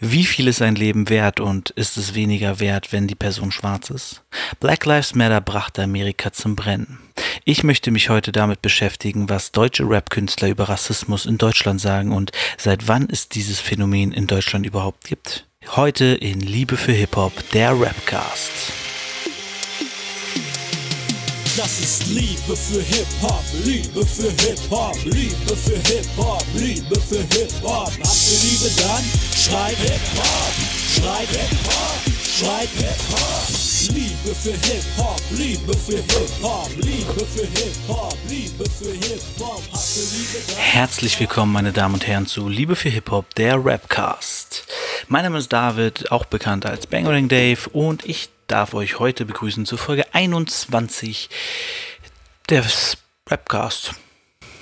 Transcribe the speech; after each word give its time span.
Wie 0.00 0.24
viel 0.24 0.48
ist 0.48 0.62
ein 0.62 0.74
Leben 0.74 1.08
wert 1.08 1.40
und 1.40 1.70
ist 1.70 1.96
es 1.96 2.14
weniger 2.14 2.60
wert, 2.60 2.92
wenn 2.92 3.06
die 3.06 3.14
Person 3.14 3.52
schwarz 3.52 3.90
ist? 3.90 4.22
Black 4.60 4.84
Lives 4.84 5.14
Matter 5.14 5.40
brachte 5.40 5.82
Amerika 5.82 6.32
zum 6.32 6.56
Brennen. 6.56 6.98
Ich 7.44 7.64
möchte 7.64 7.90
mich 7.90 8.08
heute 8.08 8.32
damit 8.32 8.62
beschäftigen, 8.62 9.28
was 9.28 9.52
deutsche 9.52 9.88
Rap-Künstler 9.88 10.48
über 10.48 10.68
Rassismus 10.68 11.26
in 11.26 11.38
Deutschland 11.38 11.80
sagen 11.80 12.12
und 12.12 12.32
seit 12.56 12.88
wann 12.88 13.08
es 13.10 13.28
dieses 13.28 13.60
Phänomen 13.60 14.12
in 14.12 14.26
Deutschland 14.26 14.66
überhaupt 14.66 15.04
gibt. 15.04 15.46
Heute 15.76 16.06
in 16.06 16.40
Liebe 16.40 16.76
für 16.76 16.92
Hip-Hop, 16.92 17.32
der 17.52 17.72
Rapcast. 17.80 18.91
Das 21.54 21.80
ist 21.80 22.06
Liebe 22.06 22.56
für 22.56 22.80
Hip-Hop, 22.80 23.44
Liebe 23.64 24.06
für 24.06 24.30
Hip-Hop, 24.42 24.96
Liebe 25.04 25.54
für 25.54 25.76
Hip-Hop, 25.92 26.42
Liebe 26.54 26.98
für 26.98 27.18
Hip-Hop. 27.18 27.88
Habt 27.88 28.00
ihr 28.00 28.38
Liebe 28.40 28.70
dann? 28.78 29.04
Schreit 29.36 29.76
Hip-Hop, 29.76 30.54
schreit 30.96 31.28
Hip-Hop, 31.28 32.00
schreit 32.38 32.68
Hip-Hop. 32.78 33.94
Liebe 33.94 34.34
für 34.34 34.52
Hip-Hop, 34.52 35.20
Liebe 35.32 35.76
für 35.76 35.96
Hip-Hop, 35.96 36.70
Liebe 36.78 37.26
für 37.26 37.46
Hip-Hop, 37.46 38.16
Liebe 38.30 38.64
für 38.70 38.92
Hip-Hop. 38.92 39.62
Herzlich 40.56 41.20
willkommen, 41.20 41.52
meine 41.52 41.72
Damen 41.72 41.94
und 41.94 42.06
Herren, 42.06 42.26
zu 42.26 42.48
Liebe 42.48 42.76
für 42.76 42.88
Hip-Hop, 42.88 43.34
der 43.34 43.62
Rapcast. 43.62 44.64
Mein 45.08 45.24
Name 45.24 45.38
ist 45.38 45.52
David, 45.52 46.10
auch 46.10 46.24
bekannt 46.24 46.64
als 46.64 46.86
Bangering 46.86 47.28
Dave, 47.28 47.68
und 47.74 48.06
ich 48.06 48.30
darf 48.52 48.74
euch 48.74 48.98
heute 48.98 49.24
begrüßen 49.24 49.64
zur 49.64 49.78
Folge 49.78 50.04
21 50.12 51.30
des 52.50 52.98
Rapcast. 53.26 53.94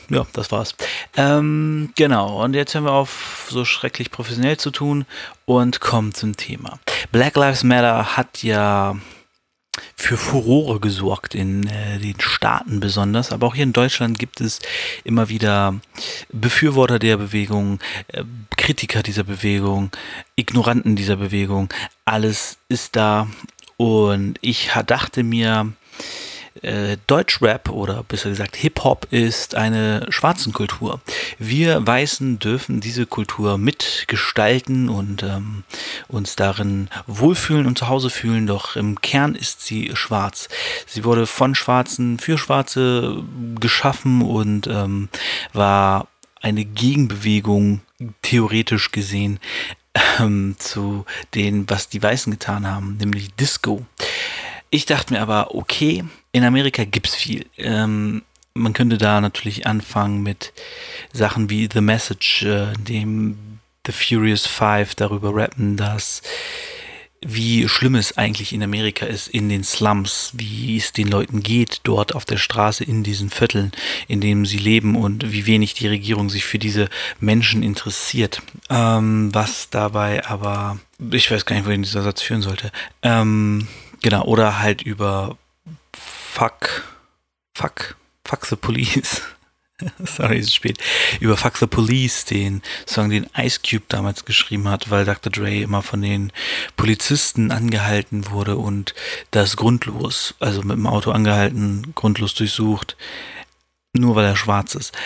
Ja, 0.09 0.29
das 0.33 0.53
war's. 0.53 0.77
Ähm, 1.17 1.93
genau, 1.97 2.45
und 2.45 2.55
jetzt 2.55 2.73
hören 2.75 2.85
wir 2.85 2.93
auf, 2.93 3.49
so 3.51 3.65
schrecklich 3.65 4.13
professionell 4.13 4.59
zu 4.59 4.71
tun 4.71 5.07
und 5.45 5.81
kommen 5.81 6.15
zum 6.15 6.37
Thema. 6.37 6.79
Black 7.11 7.35
Lives 7.35 7.65
Matter 7.65 8.17
hat 8.17 8.45
ja 8.45 8.97
für 9.97 10.17
Furore 10.17 10.79
gesorgt 10.79 11.35
in 11.35 11.67
äh, 11.67 11.99
den 11.99 12.21
Staaten 12.21 12.79
besonders, 12.79 13.33
aber 13.33 13.49
auch 13.49 13.57
hier 13.57 13.65
in 13.65 13.73
Deutschland 13.73 14.21
gibt 14.21 14.41
es 14.41 14.61
immer 15.03 15.29
wieder 15.29 15.81
Befürworter 16.33 17.01
der 17.01 17.17
Bewegung, 17.17 17.81
äh, 18.09 18.23
Kritiker 18.57 19.03
dieser 19.03 19.25
Bewegung, 19.25 19.91
Ignoranten 20.37 20.95
dieser 20.95 21.17
Bewegung. 21.17 21.71
Alles 22.05 22.59
ist 22.69 22.95
da 22.95 23.27
und 23.81 24.35
ich 24.43 24.73
dachte 24.87 25.23
mir, 25.23 25.73
äh, 26.61 26.99
Deutschrap 27.07 27.71
oder 27.71 28.03
besser 28.03 28.29
gesagt 28.29 28.57
Hip-Hop 28.57 29.07
ist 29.11 29.55
eine 29.55 30.05
schwarzen 30.11 30.53
Kultur. 30.53 31.01
Wir 31.39 31.87
Weißen 31.87 32.39
dürfen 32.39 32.81
diese 32.81 33.07
Kultur 33.07 33.57
mitgestalten 33.57 34.91
und 34.91 35.23
ähm, 35.23 35.65
uns 36.09 36.37
darin 36.37 36.91
wohlfühlen 37.07 37.67
und 37.67 37.79
zu 37.79 37.89
Hause 37.89 38.11
fühlen, 38.11 38.47
doch 38.47 38.77
im 38.77 39.01
Kern 39.01 39.35
ist 39.35 39.65
sie 39.65 39.93
schwarz. 39.95 40.51
Sie 40.87 41.03
wurde 41.07 41.27
von 41.27 41.55
Schwarzen 41.55 42.19
für 42.19 42.37
Schwarze 42.37 43.25
geschaffen 43.59 44.21
und 44.21 44.67
ähm, 44.67 45.09
war 45.55 46.07
eine 46.43 46.67
Gegenbewegung 46.67 47.81
theoretisch 48.21 48.93
gesehen 48.93 49.41
ähm, 50.19 50.57
zu 50.59 51.05
dem, 51.35 51.69
was 51.69 51.89
die 51.89 52.03
Weißen 52.03 52.31
getan 52.31 52.67
haben, 52.67 52.97
nämlich 52.99 53.35
Disco. 53.35 53.85
Ich 54.71 54.87
dachte 54.87 55.15
mir 55.15 55.21
aber, 55.21 55.55
okay, 55.55 56.05
in 56.33 56.45
Amerika 56.45 56.85
gibt's 56.85 57.15
viel. 57.15 57.47
Ähm, 57.57 58.23
man 58.55 58.73
könnte 58.73 58.99
da 58.99 59.21
natürlich 59.21 59.67
anfangen 59.67 60.23
mit 60.23 60.53
Sachen 61.13 61.51
wie 61.51 61.69
The 61.73 61.81
Message, 61.81 62.45
äh, 62.45 62.73
dem 62.75 63.59
The 63.87 63.93
Furious 63.93 64.47
Five 64.47 64.95
darüber 64.95 65.35
rappen, 65.35 65.77
dass 65.77 66.23
wie 67.23 67.69
schlimm 67.69 67.97
es 67.97 68.17
eigentlich 68.17 68.55
in 68.55 68.63
Amerika 68.63 69.05
ist, 69.05 69.29
in 69.29 69.51
den 69.51 69.63
Slums, 69.63 70.31
wie 70.35 70.79
es 70.79 70.93
den 70.93 71.09
Leuten 71.09 71.43
geht 71.43 71.81
dort 71.83 72.15
auf 72.15 72.25
der 72.25 72.39
Straße 72.39 72.83
in 72.83 73.03
diesen 73.03 73.29
Vierteln, 73.29 73.73
in 74.09 74.23
denen 74.23 74.47
sie 74.47 74.57
leben 74.57 74.97
und 74.97 75.31
wie 75.31 75.45
wenig 75.45 75.75
die 75.75 75.87
Regierung 75.87 76.31
sich 76.31 76.45
für 76.45 76.59
diese 76.59 76.89
Menschen 77.19 77.63
interessiert. 77.63 78.41
Ähm, 78.71 79.29
was 79.35 79.69
dabei 79.69 80.27
aber, 80.27 80.79
ich 81.11 81.31
weiß 81.31 81.45
gar 81.45 81.57
nicht, 81.57 81.67
wohin 81.67 81.83
dieser 81.83 82.03
Satz 82.03 82.23
führen 82.23 82.43
sollte. 82.43 82.73
Ähm, 83.03 83.69
genau, 84.01 84.25
oder 84.25 84.61
halt 84.61 84.81
über 84.81 85.37
Fuck, 85.95 86.85
Fuck, 87.55 87.97
Fuck 88.25 88.47
the 88.47 88.57
Police. 88.57 89.23
sorry, 90.05 90.39
ist 90.39 90.55
spät, 90.55 90.79
über 91.21 91.37
Fuck 91.37 91.59
the 91.59 91.67
Police, 91.67 92.25
den 92.25 92.63
Song, 92.87 93.11
den 93.11 93.29
Ice 93.37 93.61
Cube 93.61 93.85
damals 93.89 94.25
geschrieben 94.25 94.69
hat, 94.69 94.91
weil 94.91 95.05
Dr. 95.05 95.31
Dre 95.31 95.61
immer 95.61 95.83
von 95.83 96.03
den 96.03 96.33
Polizisten 96.77 97.51
angehalten 97.51 98.31
wurde 98.31 98.57
und 98.57 98.95
das 99.31 99.57
grundlos, 99.57 100.35
also 100.41 100.63
mit 100.63 100.77
dem 100.77 100.87
Auto 100.87 101.11
angehalten, 101.11 101.93
grundlos 101.95 102.35
durchsucht, 102.35 102.97
nur 103.93 104.17
weil 104.17 104.25
er 104.25 104.37
schwarz 104.37 104.75
ist. 104.75 104.97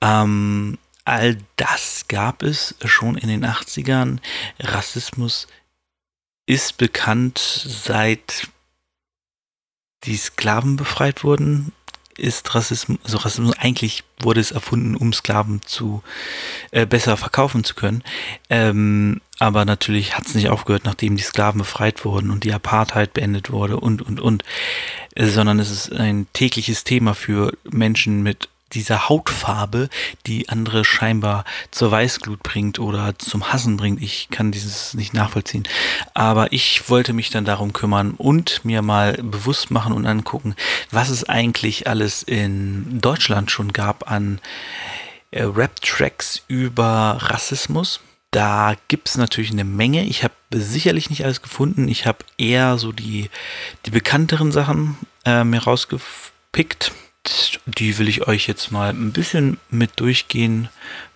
Ähm, 0.00 0.78
all 1.04 1.38
das 1.56 2.06
gab 2.08 2.42
es 2.42 2.74
schon 2.84 3.16
in 3.16 3.28
den 3.28 3.44
80ern. 3.44 4.18
Rassismus 4.60 5.46
ist 6.46 6.76
bekannt 6.76 7.38
seit 7.38 8.48
die 10.04 10.16
Sklaven 10.16 10.76
befreit 10.76 11.22
wurden 11.22 11.72
ist 12.16 12.54
Rassismus, 12.54 12.98
also 13.04 13.18
Rassismus 13.18 13.56
eigentlich 13.58 14.04
wurde 14.20 14.40
es 14.40 14.50
erfunden, 14.50 14.96
um 14.96 15.12
Sklaven 15.12 15.60
zu 15.64 16.02
äh, 16.70 16.86
besser 16.86 17.16
verkaufen 17.16 17.64
zu 17.64 17.74
können. 17.74 18.02
Ähm, 18.50 19.20
aber 19.38 19.64
natürlich 19.64 20.16
hat 20.16 20.26
es 20.26 20.34
nicht 20.34 20.48
aufgehört, 20.48 20.84
nachdem 20.84 21.16
die 21.16 21.22
Sklaven 21.22 21.58
befreit 21.58 22.04
wurden 22.04 22.30
und 22.30 22.44
die 22.44 22.52
Apartheid 22.52 23.14
beendet 23.14 23.50
wurde 23.50 23.80
und 23.80 24.02
und 24.02 24.20
und, 24.20 24.44
äh, 25.14 25.26
sondern 25.26 25.58
es 25.58 25.70
ist 25.70 25.92
ein 25.92 26.26
tägliches 26.32 26.84
Thema 26.84 27.14
für 27.14 27.52
Menschen 27.70 28.22
mit 28.22 28.48
dieser 28.72 29.08
Hautfarbe, 29.08 29.88
die 30.26 30.48
andere 30.48 30.84
scheinbar 30.84 31.44
zur 31.70 31.90
Weißglut 31.90 32.42
bringt 32.42 32.78
oder 32.78 33.18
zum 33.18 33.52
Hassen 33.52 33.76
bringt. 33.76 34.02
Ich 34.02 34.28
kann 34.30 34.52
dieses 34.52 34.94
nicht 34.94 35.14
nachvollziehen. 35.14 35.68
Aber 36.14 36.52
ich 36.52 36.88
wollte 36.88 37.12
mich 37.12 37.30
dann 37.30 37.44
darum 37.44 37.72
kümmern 37.72 38.12
und 38.12 38.64
mir 38.64 38.82
mal 38.82 39.14
bewusst 39.14 39.70
machen 39.70 39.92
und 39.92 40.06
angucken, 40.06 40.54
was 40.90 41.08
es 41.08 41.24
eigentlich 41.24 41.86
alles 41.86 42.22
in 42.22 43.00
Deutschland 43.00 43.50
schon 43.50 43.72
gab 43.72 44.10
an 44.10 44.40
äh, 45.30 45.42
Rap-Tracks 45.42 46.42
über 46.48 47.18
Rassismus. 47.20 48.00
Da 48.30 48.76
gibt 48.88 49.08
es 49.08 49.16
natürlich 49.16 49.50
eine 49.50 49.64
Menge. 49.64 50.04
Ich 50.04 50.24
habe 50.24 50.34
sicherlich 50.50 51.10
nicht 51.10 51.24
alles 51.24 51.42
gefunden. 51.42 51.86
Ich 51.88 52.06
habe 52.06 52.24
eher 52.38 52.78
so 52.78 52.92
die, 52.92 53.28
die 53.84 53.90
bekannteren 53.90 54.52
Sachen 54.52 54.96
äh, 55.26 55.44
mir 55.44 55.62
rausgepickt 55.62 56.92
die 57.66 57.98
will 57.98 58.08
ich 58.08 58.26
euch 58.26 58.48
jetzt 58.48 58.72
mal 58.72 58.90
ein 58.90 59.12
bisschen 59.12 59.58
mit 59.70 60.00
durchgehen, 60.00 60.68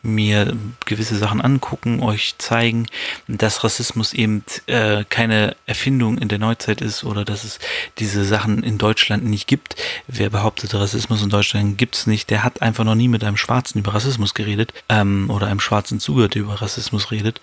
mir 0.03 0.57
gewisse 0.85 1.17
Sachen 1.17 1.41
angucken, 1.41 2.01
euch 2.01 2.37
zeigen, 2.39 2.87
dass 3.27 3.65
Rassismus 3.65 4.13
eben 4.13 4.45
äh, 4.67 5.05
keine 5.09 5.57
Erfindung 5.67 6.19
in 6.19 6.29
der 6.29 6.39
Neuzeit 6.39 6.81
ist 6.81 7.03
oder 7.03 7.25
dass 7.25 7.43
es 7.43 7.59
diese 7.99 8.25
Sachen 8.25 8.63
in 8.63 8.79
Deutschland 8.79 9.25
nicht 9.25 9.49
gibt. 9.49 9.75
Wer 10.07 10.31
behauptet, 10.31 10.75
Rassismus 10.75 11.23
in 11.23 11.31
Deutschland 11.31 11.77
gibt 11.77 11.97
es 11.97 12.07
nicht, 12.07 12.31
der 12.31 12.45
hat 12.45 12.63
einfach 12.63 12.85
noch 12.85 12.95
nie 12.95 13.09
mit 13.09 13.25
einem 13.25 13.37
Schwarzen 13.37 13.81
über 13.81 13.95
Rassismus 13.95 14.35
geredet 14.35 14.73
ähm, 14.89 15.29
oder 15.29 15.49
einem 15.49 15.61
Schwarzen 15.61 15.99
zugehört, 15.99 16.35
der 16.35 16.43
über 16.43 16.63
Rassismus 16.63 17.11
redet. 17.11 17.41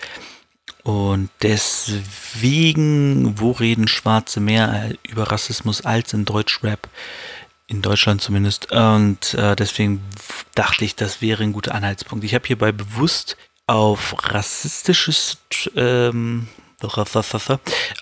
Und 0.84 1.30
deswegen, 1.42 3.40
wo 3.40 3.52
reden 3.52 3.88
Schwarze 3.88 4.40
mehr 4.40 4.92
über 5.10 5.32
Rassismus 5.32 5.82
als 5.82 6.14
in 6.14 6.26
Deutschrap? 6.26 6.90
In 7.68 7.82
Deutschland 7.82 8.22
zumindest. 8.22 8.72
Und 8.72 9.34
äh, 9.34 9.56
deswegen 9.56 10.04
dachte 10.56 10.86
ich, 10.86 10.96
das 10.96 11.22
wäre 11.22 11.44
ein 11.44 11.54
guter 11.54 11.76
Anhaltspunkt. 11.76 12.26
Ich 12.26 12.36
habe 12.36 12.48
hierbei 12.48 12.72
bewusst 12.72 13.38
auf 13.68 14.16
rassistisches 14.32 15.38
ähm, 15.76 16.48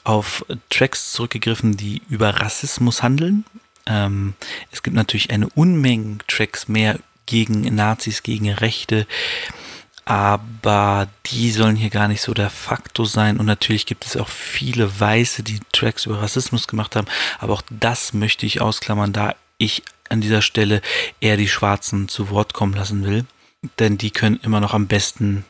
auf 0.04 0.46
Tracks 0.69 1.13
zurückgegriffen, 1.13 1.78
die 1.78 2.02
über 2.10 2.42
Rassismus 2.42 3.04
handeln. 3.04 3.46
Ähm, 3.86 4.34
es 4.72 4.81
gibt 4.81 4.96
natürlich 4.96 5.30
eine 5.31 5.50
Unmenge 5.50 6.18
Tracks 6.28 6.68
mehr 6.68 7.00
gegen 7.25 7.62
Nazis, 7.75 8.24
gegen 8.24 8.52
Rechte, 8.52 9.06
aber 10.06 11.08
die 11.28 11.52
sollen 11.52 11.75
hier 11.75 11.92
gar 11.92 12.08
nicht 12.08 12.22
so 12.22 12.34
der 12.34 12.50
Faktor 12.50 13.06
sein. 13.06 13.38
Und 13.40 13.46
natürlich 13.46 13.86
gibt 13.86 14.06
es 14.06 14.18
auch 14.18 14.30
viele 14.30 15.00
Weiße, 15.00 15.44
die 15.44 15.60
Tracks 15.72 16.06
über 16.06 16.22
Rassismus 16.22 16.68
gemacht 16.68 16.96
haben, 16.96 17.08
aber 17.40 17.54
auch 17.54 17.63
das 17.69 18.13
möchte 18.13 18.46
ich 18.46 18.62
ausklammern, 18.62 19.13
da 19.13 19.36
ich 19.62 19.84
an 20.10 20.22
dieser 20.22 20.42
Stelle 20.42 20.81
eher 21.19 21.38
die 21.38 21.48
Schwarzen 21.48 22.08
zu 22.08 22.30
Wort 22.30 22.54
kommen 22.54 22.74
lassen 22.74 23.06
will. 23.06 23.25
Denn 23.80 23.98
die 23.98 24.12
können 24.12 24.40
immer 24.44 24.60
noch 24.60 24.74
am 24.74 24.88
besten 24.88 25.46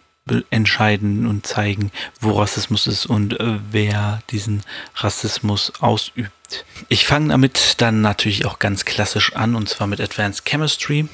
entscheiden 0.50 1.25
und 1.25 1.46
zeigen, 1.48 1.92
wo 2.19 2.40
Rassismus 2.40 2.88
ist 2.88 3.06
und 3.06 3.40
äh, 3.40 3.58
wer 3.72 4.22
diesen 4.30 4.63
Rassismus 4.96 5.74
ausübt. 5.80 6.31
Ich 6.90 7.06
fange 7.06 7.30
damit 7.30 7.81
dann 7.81 8.02
natürlich 8.02 8.46
auch 8.46 8.60
ganz 8.60 8.86
klassisch 8.86 9.34
an 9.34 9.56
und 9.56 9.68
zwar 9.68 9.88
mit 9.88 10.00
Advanced 10.00 10.46
Chemistry. 10.46 11.08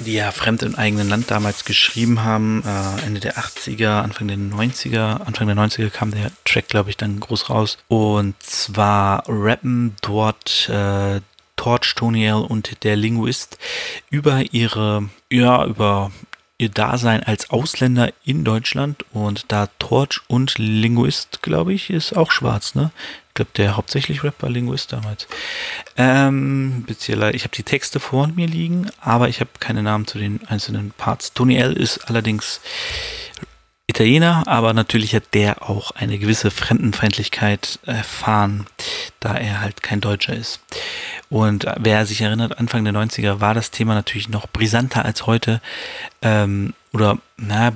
die 0.00 0.14
ja 0.14 0.32
fremd 0.32 0.62
im 0.62 0.74
eigenen 0.74 1.08
Land 1.08 1.30
damals 1.30 1.64
geschrieben 1.64 2.22
haben, 2.22 2.64
äh, 2.64 3.06
Ende 3.06 3.20
der 3.20 3.36
80er, 3.36 4.00
Anfang 4.02 4.28
der 4.28 4.38
90er, 4.38 5.20
Anfang 5.24 5.46
der 5.46 5.56
90er 5.56 5.90
kam 5.90 6.10
der 6.10 6.30
Track, 6.44 6.68
glaube 6.68 6.90
ich, 6.90 6.96
dann 6.96 7.20
groß 7.20 7.50
raus. 7.50 7.78
Und 7.88 8.40
zwar 8.42 9.24
rappen 9.28 9.94
dort 10.02 10.68
äh, 10.68 11.20
Torch, 11.56 11.94
Toniel 11.94 12.34
und 12.34 12.84
der 12.84 12.96
Linguist 12.96 13.58
über 14.10 14.52
ihre, 14.52 15.08
ja, 15.30 15.64
über 15.64 16.10
ihr 16.58 16.68
Dasein 16.68 17.22
als 17.22 17.50
Ausländer 17.50 18.12
in 18.24 18.44
Deutschland 18.44 19.04
und 19.12 19.46
da 19.48 19.68
Torch 19.78 20.20
und 20.28 20.56
Linguist, 20.58 21.42
glaube 21.42 21.72
ich, 21.72 21.90
ist 21.90 22.16
auch 22.16 22.30
schwarz, 22.30 22.74
ne? 22.74 22.90
Ich 23.28 23.34
glaube, 23.34 23.50
der 23.56 23.76
hauptsächlich 23.76 24.22
Rapper 24.22 24.48
Linguist 24.48 24.92
damals. 24.92 25.26
Ähm, 25.96 26.86
ich 26.88 27.10
habe 27.10 27.56
die 27.56 27.64
Texte 27.64 27.98
vor 27.98 28.28
mir 28.28 28.46
liegen, 28.46 28.88
aber 29.00 29.28
ich 29.28 29.40
habe 29.40 29.50
keine 29.58 29.82
Namen 29.82 30.06
zu 30.06 30.18
den 30.18 30.46
einzelnen 30.46 30.92
Parts. 30.92 31.32
Tony 31.32 31.56
L. 31.56 31.72
ist 31.72 32.08
allerdings 32.08 32.60
Italiener, 33.86 34.44
aber 34.46 34.72
natürlich 34.72 35.14
hat 35.14 35.34
der 35.34 35.68
auch 35.68 35.90
eine 35.90 36.18
gewisse 36.18 36.50
Fremdenfeindlichkeit 36.50 37.78
erfahren, 37.84 38.66
da 39.20 39.34
er 39.34 39.60
halt 39.60 39.82
kein 39.82 40.00
Deutscher 40.00 40.34
ist. 40.34 40.60
Und 41.28 41.66
wer 41.78 42.06
sich 42.06 42.22
erinnert, 42.22 42.58
Anfang 42.58 42.84
der 42.84 42.94
90er 42.94 43.40
war 43.40 43.52
das 43.52 43.70
Thema 43.70 43.94
natürlich 43.94 44.30
noch 44.30 44.46
brisanter 44.48 45.04
als 45.04 45.26
heute. 45.26 45.60
Ähm, 46.22 46.72
oder, 46.92 47.18
na, 47.36 47.72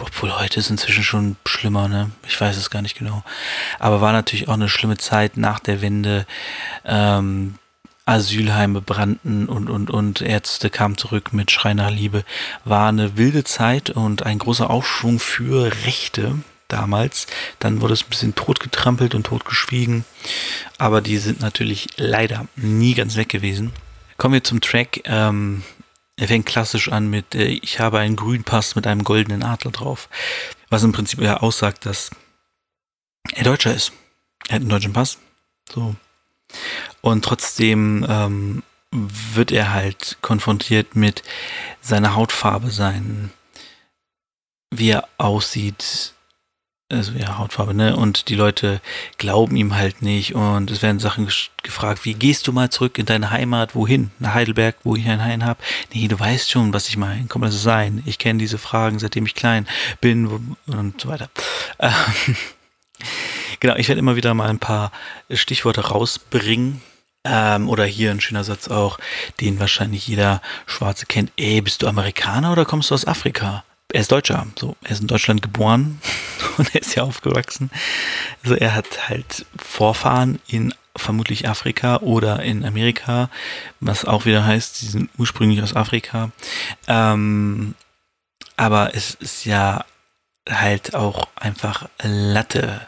obwohl 0.00 0.38
heute 0.38 0.60
ist 0.60 0.70
inzwischen 0.70 1.04
schon 1.04 1.36
schlimmer, 1.46 1.88
ne? 1.88 2.10
Ich 2.26 2.40
weiß 2.40 2.56
es 2.56 2.70
gar 2.70 2.82
nicht 2.82 2.98
genau. 2.98 3.24
Aber 3.78 4.00
war 4.00 4.12
natürlich 4.12 4.48
auch 4.48 4.54
eine 4.54 4.68
schlimme 4.68 4.98
Zeit 4.98 5.36
nach 5.36 5.58
der 5.58 5.80
Wende. 5.80 6.26
Ähm, 6.84 7.54
Asylheime 8.08 8.80
brannten 8.80 9.46
und, 9.46 9.68
und, 9.68 9.90
und 9.90 10.22
Ärzte 10.22 10.70
kamen 10.70 10.96
zurück 10.96 11.34
mit 11.34 11.50
Schrei 11.50 11.74
nach 11.74 11.90
Liebe. 11.90 12.24
War 12.64 12.88
eine 12.88 13.18
wilde 13.18 13.44
Zeit 13.44 13.90
und 13.90 14.24
ein 14.24 14.38
großer 14.38 14.70
Aufschwung 14.70 15.18
für 15.18 15.70
Rechte 15.84 16.36
damals. 16.68 17.26
Dann 17.58 17.82
wurde 17.82 17.92
es 17.92 18.04
ein 18.04 18.08
bisschen 18.08 18.34
totgetrampelt 18.34 19.14
und 19.14 19.24
totgeschwiegen. 19.24 20.06
Aber 20.78 21.02
die 21.02 21.18
sind 21.18 21.40
natürlich 21.40 21.88
leider 21.96 22.46
nie 22.56 22.94
ganz 22.94 23.16
weg 23.16 23.28
gewesen. 23.28 23.72
Kommen 24.16 24.34
wir 24.34 24.44
zum 24.44 24.62
Track. 24.62 25.02
Ähm, 25.04 25.62
er 26.16 26.28
fängt 26.28 26.46
klassisch 26.46 26.90
an 26.90 27.10
mit 27.10 27.34
äh, 27.34 27.44
Ich 27.44 27.78
habe 27.78 27.98
einen 27.98 28.16
grünen 28.16 28.44
Pass 28.44 28.74
mit 28.74 28.86
einem 28.86 29.04
goldenen 29.04 29.42
Adler 29.42 29.70
drauf. 29.70 30.08
Was 30.70 30.82
im 30.82 30.92
Prinzip 30.92 31.20
ja 31.20 31.38
aussagt, 31.38 31.84
dass 31.84 32.10
er 33.34 33.44
Deutscher 33.44 33.74
ist. 33.74 33.92
Er 34.48 34.54
hat 34.54 34.62
einen 34.62 34.70
deutschen 34.70 34.94
Pass. 34.94 35.18
So. 35.70 35.94
Und 37.00 37.24
trotzdem 37.24 38.06
ähm, 38.08 38.62
wird 38.90 39.52
er 39.52 39.72
halt 39.72 40.18
konfrontiert 40.22 40.96
mit 40.96 41.22
seiner 41.80 42.14
Hautfarbe, 42.14 42.70
sein, 42.70 43.30
wie 44.70 44.90
er 44.90 45.08
aussieht, 45.18 46.14
also 46.90 47.12
ja, 47.12 47.36
Hautfarbe, 47.36 47.74
ne? 47.74 47.96
Und 47.96 48.30
die 48.30 48.34
Leute 48.34 48.80
glauben 49.18 49.56
ihm 49.56 49.74
halt 49.74 50.00
nicht 50.00 50.34
und 50.34 50.70
es 50.70 50.80
werden 50.80 51.00
Sachen 51.00 51.28
gefragt, 51.62 52.04
wie 52.06 52.14
gehst 52.14 52.46
du 52.46 52.52
mal 52.52 52.70
zurück 52.70 52.98
in 52.98 53.04
deine 53.04 53.30
Heimat, 53.30 53.74
wohin? 53.74 54.10
Nach 54.18 54.32
Heidelberg, 54.32 54.76
wo 54.84 54.96
ich 54.96 55.06
ein 55.06 55.22
Hain 55.22 55.44
habe? 55.44 55.60
Nee, 55.92 56.08
du 56.08 56.18
weißt 56.18 56.50
schon, 56.50 56.72
was 56.72 56.88
ich 56.88 56.96
meine. 56.96 57.26
Komm, 57.28 57.42
lass 57.42 57.54
es 57.54 57.62
sein. 57.62 58.02
Ich 58.06 58.18
kenne 58.18 58.38
diese 58.38 58.56
Fragen, 58.56 58.98
seitdem 58.98 59.26
ich 59.26 59.34
klein 59.34 59.66
bin 60.00 60.56
und 60.66 61.00
so 61.00 61.08
weiter. 61.08 61.30
Ähm, 61.80 62.36
genau, 63.60 63.76
ich 63.76 63.88
werde 63.88 64.00
immer 64.00 64.16
wieder 64.16 64.34
mal 64.34 64.48
ein 64.48 64.58
paar 64.58 64.92
Stichworte 65.30 65.88
rausbringen. 65.88 66.82
Ähm, 67.24 67.68
oder 67.68 67.84
hier 67.84 68.12
ein 68.12 68.20
schöner 68.20 68.44
Satz 68.44 68.68
auch, 68.68 68.98
den 69.40 69.58
wahrscheinlich 69.58 70.06
jeder 70.06 70.40
Schwarze 70.66 71.04
kennt. 71.04 71.32
Ey, 71.36 71.60
bist 71.60 71.82
du 71.82 71.88
Amerikaner 71.88 72.52
oder 72.52 72.64
kommst 72.64 72.90
du 72.90 72.94
aus 72.94 73.06
Afrika? 73.06 73.64
er 73.92 74.00
ist 74.00 74.12
Deutscher, 74.12 74.46
so, 74.58 74.76
er 74.82 74.90
ist 74.90 75.00
in 75.00 75.06
Deutschland 75.06 75.42
geboren 75.42 76.00
und 76.58 76.74
er 76.74 76.82
ist 76.82 76.94
ja 76.94 77.02
aufgewachsen. 77.04 77.70
Also 78.42 78.54
er 78.54 78.74
hat 78.74 79.08
halt 79.08 79.46
Vorfahren 79.56 80.40
in 80.46 80.74
vermutlich 80.94 81.48
Afrika 81.48 81.98
oder 81.98 82.42
in 82.42 82.64
Amerika, 82.64 83.30
was 83.80 84.04
auch 84.04 84.26
wieder 84.26 84.44
heißt, 84.44 84.76
sie 84.76 84.88
sind 84.88 85.10
ursprünglich 85.16 85.62
aus 85.62 85.76
Afrika. 85.76 86.30
Ähm, 86.86 87.74
aber 88.56 88.94
es 88.94 89.14
ist 89.14 89.44
ja 89.44 89.84
halt 90.48 90.94
auch 90.94 91.28
einfach 91.36 91.88
Latte. 92.02 92.86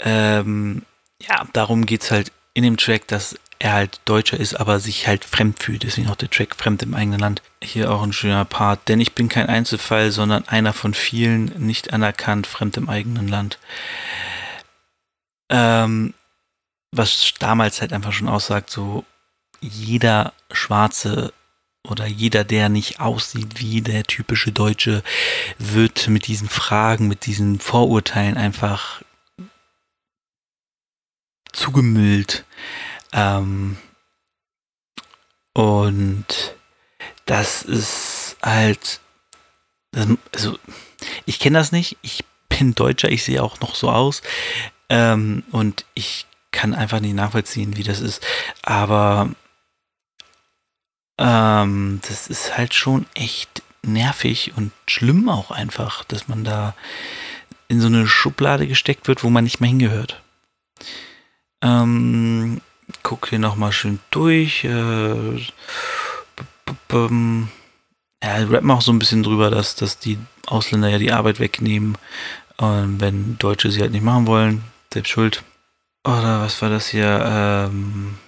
Ähm, 0.00 0.82
ja, 1.20 1.46
darum 1.52 1.86
geht's 1.86 2.10
halt 2.10 2.32
in 2.54 2.62
dem 2.62 2.76
Track, 2.76 3.06
dass 3.08 3.36
er 3.58 3.74
halt 3.74 4.00
Deutscher 4.06 4.40
ist, 4.40 4.54
aber 4.54 4.80
sich 4.80 5.06
halt 5.06 5.24
fremd 5.24 5.62
fühlt. 5.62 5.82
Deswegen 5.82 6.08
auch 6.08 6.16
der 6.16 6.30
Track 6.30 6.56
Fremd 6.56 6.82
im 6.82 6.94
eigenen 6.94 7.20
Land. 7.20 7.42
Hier 7.62 7.92
auch 7.92 8.02
ein 8.02 8.12
schöner 8.12 8.46
Part. 8.46 8.88
Denn 8.88 9.00
ich 9.00 9.14
bin 9.14 9.28
kein 9.28 9.48
Einzelfall, 9.48 10.10
sondern 10.10 10.48
einer 10.48 10.72
von 10.72 10.94
vielen, 10.94 11.52
nicht 11.58 11.92
anerkannt, 11.92 12.46
fremd 12.46 12.78
im 12.78 12.88
eigenen 12.88 13.28
Land. 13.28 13.58
Ähm, 15.50 16.14
was 16.92 17.34
damals 17.38 17.80
halt 17.80 17.92
einfach 17.92 18.12
schon 18.12 18.28
aussagt, 18.28 18.70
so 18.70 19.04
jeder 19.60 20.32
Schwarze 20.50 21.32
oder 21.86 22.06
jeder, 22.06 22.44
der 22.44 22.70
nicht 22.70 23.00
aussieht 23.00 23.60
wie 23.60 23.82
der 23.82 24.04
typische 24.04 24.52
Deutsche, 24.52 25.02
wird 25.58 26.08
mit 26.08 26.26
diesen 26.26 26.48
Fragen, 26.48 27.08
mit 27.08 27.26
diesen 27.26 27.60
Vorurteilen 27.60 28.38
einfach 28.38 29.02
zugemüllt. 31.52 32.44
Ähm, 33.12 33.76
und 35.52 36.26
das 37.26 37.62
ist 37.62 38.36
halt, 38.42 39.00
also 40.34 40.58
ich 41.26 41.38
kenne 41.38 41.58
das 41.58 41.72
nicht, 41.72 41.96
ich 42.02 42.24
bin 42.48 42.74
Deutscher, 42.74 43.10
ich 43.10 43.24
sehe 43.24 43.42
auch 43.42 43.60
noch 43.60 43.74
so 43.74 43.90
aus 43.90 44.22
ähm, 44.88 45.44
und 45.50 45.84
ich 45.94 46.26
kann 46.50 46.74
einfach 46.74 47.00
nicht 47.00 47.14
nachvollziehen, 47.14 47.76
wie 47.76 47.82
das 47.82 48.00
ist, 48.00 48.24
aber 48.62 49.30
ähm, 51.18 52.00
das 52.08 52.28
ist 52.28 52.56
halt 52.56 52.74
schon 52.74 53.06
echt 53.14 53.62
nervig 53.82 54.52
und 54.56 54.72
schlimm 54.88 55.28
auch 55.28 55.50
einfach, 55.50 56.04
dass 56.04 56.28
man 56.28 56.44
da 56.44 56.74
in 57.68 57.80
so 57.80 57.86
eine 57.86 58.06
Schublade 58.06 58.66
gesteckt 58.66 59.06
wird, 59.06 59.22
wo 59.22 59.30
man 59.30 59.44
nicht 59.44 59.60
mehr 59.60 59.68
hingehört. 59.68 60.22
Ähm, 61.62 62.60
guck 63.02 63.28
hier 63.28 63.38
nochmal 63.38 63.72
schön 63.72 64.00
durch. 64.10 64.64
Äh, 64.64 65.46
ja, 68.22 68.36
rappen 68.44 68.70
auch 68.70 68.82
so 68.82 68.92
ein 68.92 68.98
bisschen 68.98 69.22
drüber, 69.22 69.50
dass, 69.50 69.74
dass 69.74 69.98
die 69.98 70.18
Ausländer 70.46 70.88
ja 70.88 70.98
die 70.98 71.12
Arbeit 71.12 71.40
wegnehmen. 71.40 71.96
Und 72.56 73.00
wenn 73.00 73.38
Deutsche 73.38 73.70
sie 73.70 73.80
halt 73.80 73.92
nicht 73.92 74.04
machen 74.04 74.26
wollen, 74.26 74.62
selbst 74.92 75.10
schuld. 75.10 75.42
Oder 76.04 76.40
was 76.40 76.60
war 76.62 76.70
das 76.70 76.88
hier? 76.88 77.22
Ähm, 77.24 78.18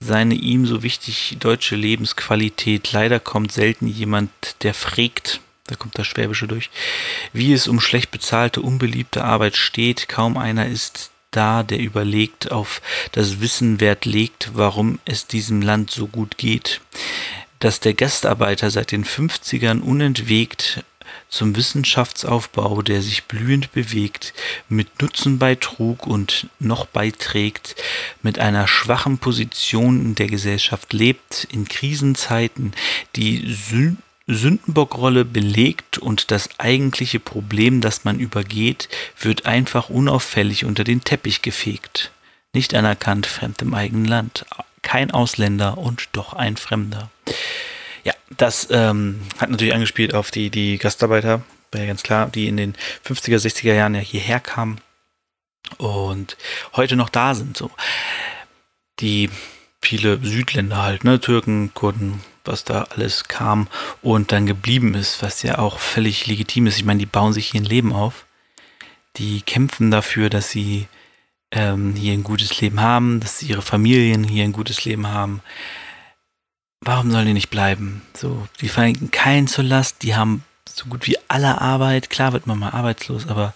seine 0.00 0.34
ihm 0.34 0.66
so 0.66 0.82
wichtig 0.82 1.36
deutsche 1.40 1.76
Lebensqualität. 1.76 2.92
Leider 2.92 3.20
kommt 3.20 3.52
selten 3.52 3.86
jemand, 3.86 4.30
der 4.62 4.74
fragt, 4.74 5.40
da 5.66 5.76
kommt 5.76 5.98
das 5.98 6.06
Schwäbische 6.06 6.46
durch, 6.46 6.70
wie 7.32 7.52
es 7.52 7.68
um 7.68 7.80
schlecht 7.80 8.10
bezahlte, 8.10 8.60
unbeliebte 8.60 9.24
Arbeit 9.24 9.56
steht. 9.56 10.08
Kaum 10.08 10.36
einer 10.36 10.66
ist 10.66 11.10
da, 11.36 11.62
der 11.62 11.78
überlegt, 11.78 12.52
auf 12.52 12.80
das 13.12 13.40
Wissen 13.40 13.80
Wert 13.80 14.04
legt, 14.04 14.50
warum 14.54 14.98
es 15.04 15.26
diesem 15.26 15.62
Land 15.62 15.90
so 15.90 16.06
gut 16.06 16.38
geht. 16.38 16.80
Dass 17.58 17.80
der 17.80 17.94
Gastarbeiter 17.94 18.70
seit 18.70 18.92
den 18.92 19.04
50ern 19.04 19.80
unentwegt 19.80 20.84
zum 21.28 21.56
Wissenschaftsaufbau, 21.56 22.82
der 22.82 23.02
sich 23.02 23.24
blühend 23.24 23.72
bewegt, 23.72 24.34
mit 24.68 25.02
Nutzen 25.02 25.38
beitrug 25.38 26.06
und 26.06 26.46
noch 26.60 26.86
beiträgt, 26.86 27.76
mit 28.22 28.38
einer 28.38 28.68
schwachen 28.68 29.18
Position 29.18 30.00
in 30.00 30.14
der 30.14 30.28
Gesellschaft 30.28 30.92
lebt, 30.92 31.48
in 31.50 31.66
Krisenzeiten 31.66 32.72
die 33.16 33.44
Sündenbockrolle 34.26 35.24
belegt 35.24 35.98
und 35.98 36.30
das 36.30 36.48
eigentliche 36.58 37.20
Problem, 37.20 37.80
das 37.80 38.04
man 38.04 38.18
übergeht, 38.18 38.88
wird 39.20 39.46
einfach 39.46 39.90
unauffällig 39.90 40.64
unter 40.64 40.84
den 40.84 41.04
Teppich 41.04 41.42
gefegt. 41.42 42.10
Nicht 42.54 42.74
anerkannt, 42.74 43.26
fremd 43.26 43.60
im 43.62 43.74
eigenen 43.74 44.06
Land. 44.06 44.46
Kein 44.82 45.10
Ausländer 45.10 45.76
und 45.76 46.08
doch 46.12 46.32
ein 46.32 46.56
Fremder. 46.56 47.10
Ja, 48.04 48.14
das 48.36 48.68
ähm, 48.70 49.20
hat 49.38 49.50
natürlich 49.50 49.74
angespielt 49.74 50.14
auf 50.14 50.30
die, 50.30 50.50
die 50.50 50.78
Gastarbeiter, 50.78 51.42
war 51.72 51.80
ja 51.80 51.86
ganz 51.86 52.02
klar, 52.02 52.28
die 52.28 52.48
in 52.48 52.56
den 52.56 52.74
50er, 53.06 53.36
60er 53.36 53.74
Jahren 53.74 53.94
ja 53.94 54.00
hierher 54.00 54.40
kamen 54.40 54.80
und 55.78 56.36
heute 56.74 56.96
noch 56.96 57.08
da 57.08 57.34
sind. 57.34 57.56
So. 57.56 57.70
Die 59.00 59.30
viele 59.82 60.18
Südländer 60.24 60.82
halt, 60.82 61.04
ne, 61.04 61.20
Türken, 61.20 61.72
Kurden, 61.74 62.20
was 62.44 62.64
da 62.64 62.84
alles 62.94 63.24
kam 63.24 63.68
und 64.02 64.32
dann 64.32 64.46
geblieben 64.46 64.94
ist, 64.94 65.22
was 65.22 65.42
ja 65.42 65.58
auch 65.58 65.78
völlig 65.78 66.26
legitim 66.26 66.66
ist. 66.66 66.76
Ich 66.76 66.84
meine, 66.84 67.00
die 67.00 67.06
bauen 67.06 67.32
sich 67.32 67.48
hier 67.48 67.60
ein 67.60 67.66
Leben 67.66 67.92
auf. 67.92 68.26
Die 69.16 69.42
kämpfen 69.42 69.90
dafür, 69.90 70.28
dass 70.30 70.50
sie 70.50 70.88
ähm, 71.50 71.94
hier 71.94 72.12
ein 72.12 72.24
gutes 72.24 72.60
Leben 72.60 72.80
haben, 72.80 73.20
dass 73.20 73.42
ihre 73.42 73.62
Familien 73.62 74.24
hier 74.24 74.44
ein 74.44 74.52
gutes 74.52 74.84
Leben 74.84 75.06
haben. 75.06 75.40
warum 76.80 77.10
sollen 77.10 77.26
die 77.26 77.32
nicht 77.32 77.50
bleiben? 77.50 78.02
So, 78.14 78.46
die 78.60 78.68
fallen 78.68 79.10
keinen 79.10 79.46
zur 79.46 79.64
Last, 79.64 80.02
die 80.02 80.14
haben 80.14 80.44
so 80.68 80.86
gut 80.86 81.06
wie 81.06 81.16
alle 81.28 81.60
Arbeit. 81.60 82.10
Klar 82.10 82.32
wird 82.32 82.46
man 82.46 82.58
mal 82.58 82.70
arbeitslos, 82.70 83.26
aber 83.28 83.54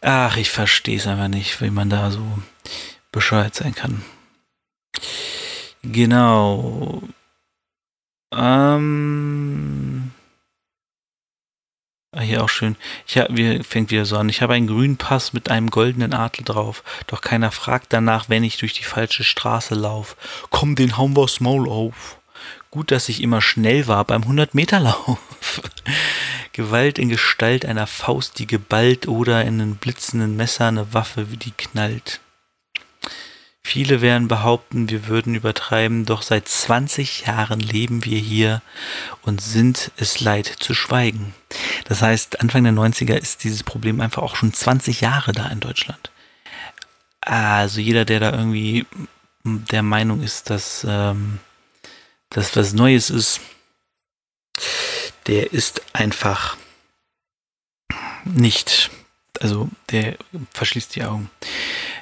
ach, 0.00 0.36
ich 0.36 0.50
verstehe 0.50 0.98
es 0.98 1.06
einfach 1.06 1.28
nicht, 1.28 1.60
wie 1.60 1.70
man 1.70 1.90
da 1.90 2.10
so 2.10 2.38
bescheuert 3.10 3.54
sein 3.54 3.74
kann. 3.74 4.02
Genau. 5.82 7.02
Ähm. 8.32 10.12
Ah, 12.12 12.20
hier 12.20 12.42
auch 12.42 12.48
schön. 12.48 12.76
Ich 13.06 13.18
hab, 13.18 13.36
wir 13.36 13.62
fängt 13.62 13.90
wieder 13.90 14.06
so 14.06 14.16
an. 14.16 14.28
Ich 14.28 14.40
habe 14.40 14.54
einen 14.54 14.66
grünen 14.66 14.96
Pass 14.96 15.32
mit 15.32 15.50
einem 15.50 15.70
goldenen 15.70 16.14
Adel 16.14 16.44
drauf. 16.44 16.82
Doch 17.06 17.20
keiner 17.20 17.52
fragt 17.52 17.92
danach, 17.92 18.28
wenn 18.28 18.42
ich 18.42 18.56
durch 18.56 18.72
die 18.72 18.84
falsche 18.84 19.22
Straße 19.22 19.74
lauf. 19.74 20.16
Komm, 20.50 20.76
den 20.76 20.96
hauen 20.96 21.14
wir's 21.14 21.40
Maul 21.40 21.68
auf. 21.68 22.18
Gut, 22.70 22.90
dass 22.90 23.08
ich 23.08 23.22
immer 23.22 23.42
schnell 23.42 23.86
war 23.86 24.04
beim 24.04 24.22
100-Meter-Lauf. 24.22 25.18
Gewalt 26.52 26.98
in 26.98 27.10
Gestalt 27.10 27.66
einer 27.66 27.86
Faust, 27.86 28.38
die 28.38 28.46
geballt 28.46 29.08
oder 29.08 29.42
in 29.42 29.60
einem 29.60 29.76
blitzenden 29.76 30.36
Messer 30.36 30.68
eine 30.68 30.94
Waffe, 30.94 31.24
die 31.24 31.52
knallt. 31.52 32.20
Viele 33.66 34.00
werden 34.00 34.28
behaupten, 34.28 34.90
wir 34.90 35.08
würden 35.08 35.34
übertreiben, 35.34 36.04
doch 36.04 36.22
seit 36.22 36.46
20 36.46 37.22
Jahren 37.26 37.58
leben 37.58 38.04
wir 38.04 38.16
hier 38.16 38.62
und 39.22 39.40
sind 39.40 39.90
es 39.96 40.20
leid 40.20 40.46
zu 40.46 40.72
schweigen. 40.72 41.34
Das 41.86 42.00
heißt, 42.00 42.40
Anfang 42.40 42.62
der 42.62 42.72
90er 42.72 43.16
ist 43.16 43.42
dieses 43.42 43.64
Problem 43.64 44.00
einfach 44.00 44.22
auch 44.22 44.36
schon 44.36 44.52
20 44.52 45.00
Jahre 45.00 45.32
da 45.32 45.48
in 45.48 45.58
Deutschland. 45.58 46.12
Also 47.20 47.80
jeder, 47.80 48.04
der 48.04 48.20
da 48.20 48.30
irgendwie 48.30 48.86
der 49.42 49.82
Meinung 49.82 50.22
ist, 50.22 50.48
dass 50.48 50.86
ähm, 50.88 51.40
das 52.30 52.54
was 52.54 52.72
Neues 52.72 53.10
ist, 53.10 53.40
der 55.26 55.52
ist 55.52 55.82
einfach 55.92 56.56
nicht, 58.24 58.92
also 59.40 59.68
der 59.90 60.18
verschließt 60.52 60.94
die 60.94 61.02
Augen. 61.02 61.30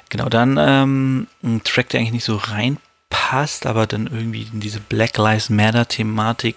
Genau, 0.09 0.29
dann 0.29 0.57
ähm, 0.59 1.27
ein 1.43 1.63
Track, 1.63 1.89
der 1.89 1.99
eigentlich 1.99 2.13
nicht 2.13 2.25
so 2.25 2.37
reinpasst, 2.37 3.65
aber 3.65 3.87
dann 3.87 4.07
irgendwie 4.07 4.47
in 4.51 4.59
diese 4.59 4.79
Black 4.79 5.17
Lives 5.17 5.49
Matter 5.49 5.87
Thematik 5.87 6.55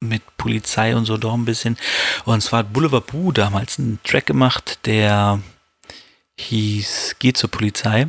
mit 0.00 0.22
Polizei 0.36 0.94
und 0.94 1.06
so 1.06 1.16
doch 1.16 1.34
ein 1.34 1.44
bisschen. 1.44 1.76
Und 2.24 2.42
zwar 2.42 2.60
hat 2.60 2.72
Boulevard 2.72 3.06
Boo 3.06 3.32
damals 3.32 3.78
einen 3.78 3.98
Track 4.04 4.26
gemacht, 4.26 4.78
der 4.84 5.40
hieß 6.38 7.16
Geh 7.18 7.32
zur 7.32 7.50
Polizei. 7.50 8.08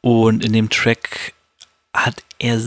Und 0.00 0.44
in 0.44 0.52
dem 0.52 0.70
Track 0.70 1.34
hat 1.94 2.22
er 2.38 2.60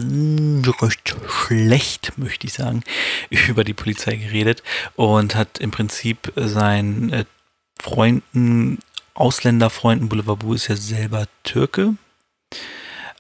recht 0.82 1.16
schlecht, 1.28 2.18
möchte 2.18 2.48
ich 2.48 2.54
sagen, 2.54 2.84
über 3.30 3.64
die 3.64 3.74
Polizei 3.74 4.16
geredet 4.16 4.64
und 4.96 5.36
hat 5.36 5.60
im 5.60 5.72
Prinzip 5.72 6.32
seinen 6.36 7.12
äh, 7.14 7.26
Freunden 7.82 8.80
Ausländerfreunden, 9.14 10.10
Boulevard 10.10 10.44
ist 10.56 10.68
ja 10.68 10.76
selber 10.76 11.26
Türke, 11.44 11.96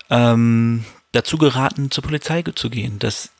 ähm, 0.09 0.85
dazu 1.11 1.37
geraten, 1.37 1.91
zur 1.91 2.03
Polizei 2.03 2.41
zu 2.43 2.69
gehen, 2.69 2.99
dass 2.99 3.31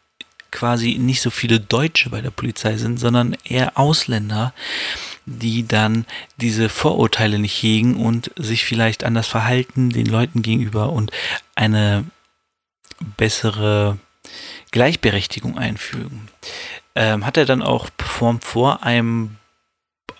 quasi 0.51 0.97
nicht 0.97 1.21
so 1.21 1.29
viele 1.29 1.59
Deutsche 1.59 2.09
bei 2.09 2.21
der 2.21 2.31
Polizei 2.31 2.77
sind, 2.77 2.99
sondern 2.99 3.37
eher 3.43 3.77
Ausländer, 3.77 4.53
die 5.25 5.65
dann 5.67 6.05
diese 6.37 6.67
Vorurteile 6.67 7.39
nicht 7.39 7.61
hegen 7.61 7.95
und 7.95 8.31
sich 8.35 8.65
vielleicht 8.65 9.03
anders 9.03 9.27
verhalten 9.27 9.89
den 9.89 10.07
Leuten 10.07 10.41
gegenüber 10.41 10.91
und 10.91 11.11
eine 11.55 12.05
bessere 13.17 13.97
Gleichberechtigung 14.71 15.57
einfügen. 15.57 16.27
Ähm, 16.95 17.25
hat 17.25 17.37
er 17.37 17.45
dann 17.45 17.61
auch 17.61 17.89
performt 17.95 18.43
vor 18.43 18.83
einem 18.83 19.37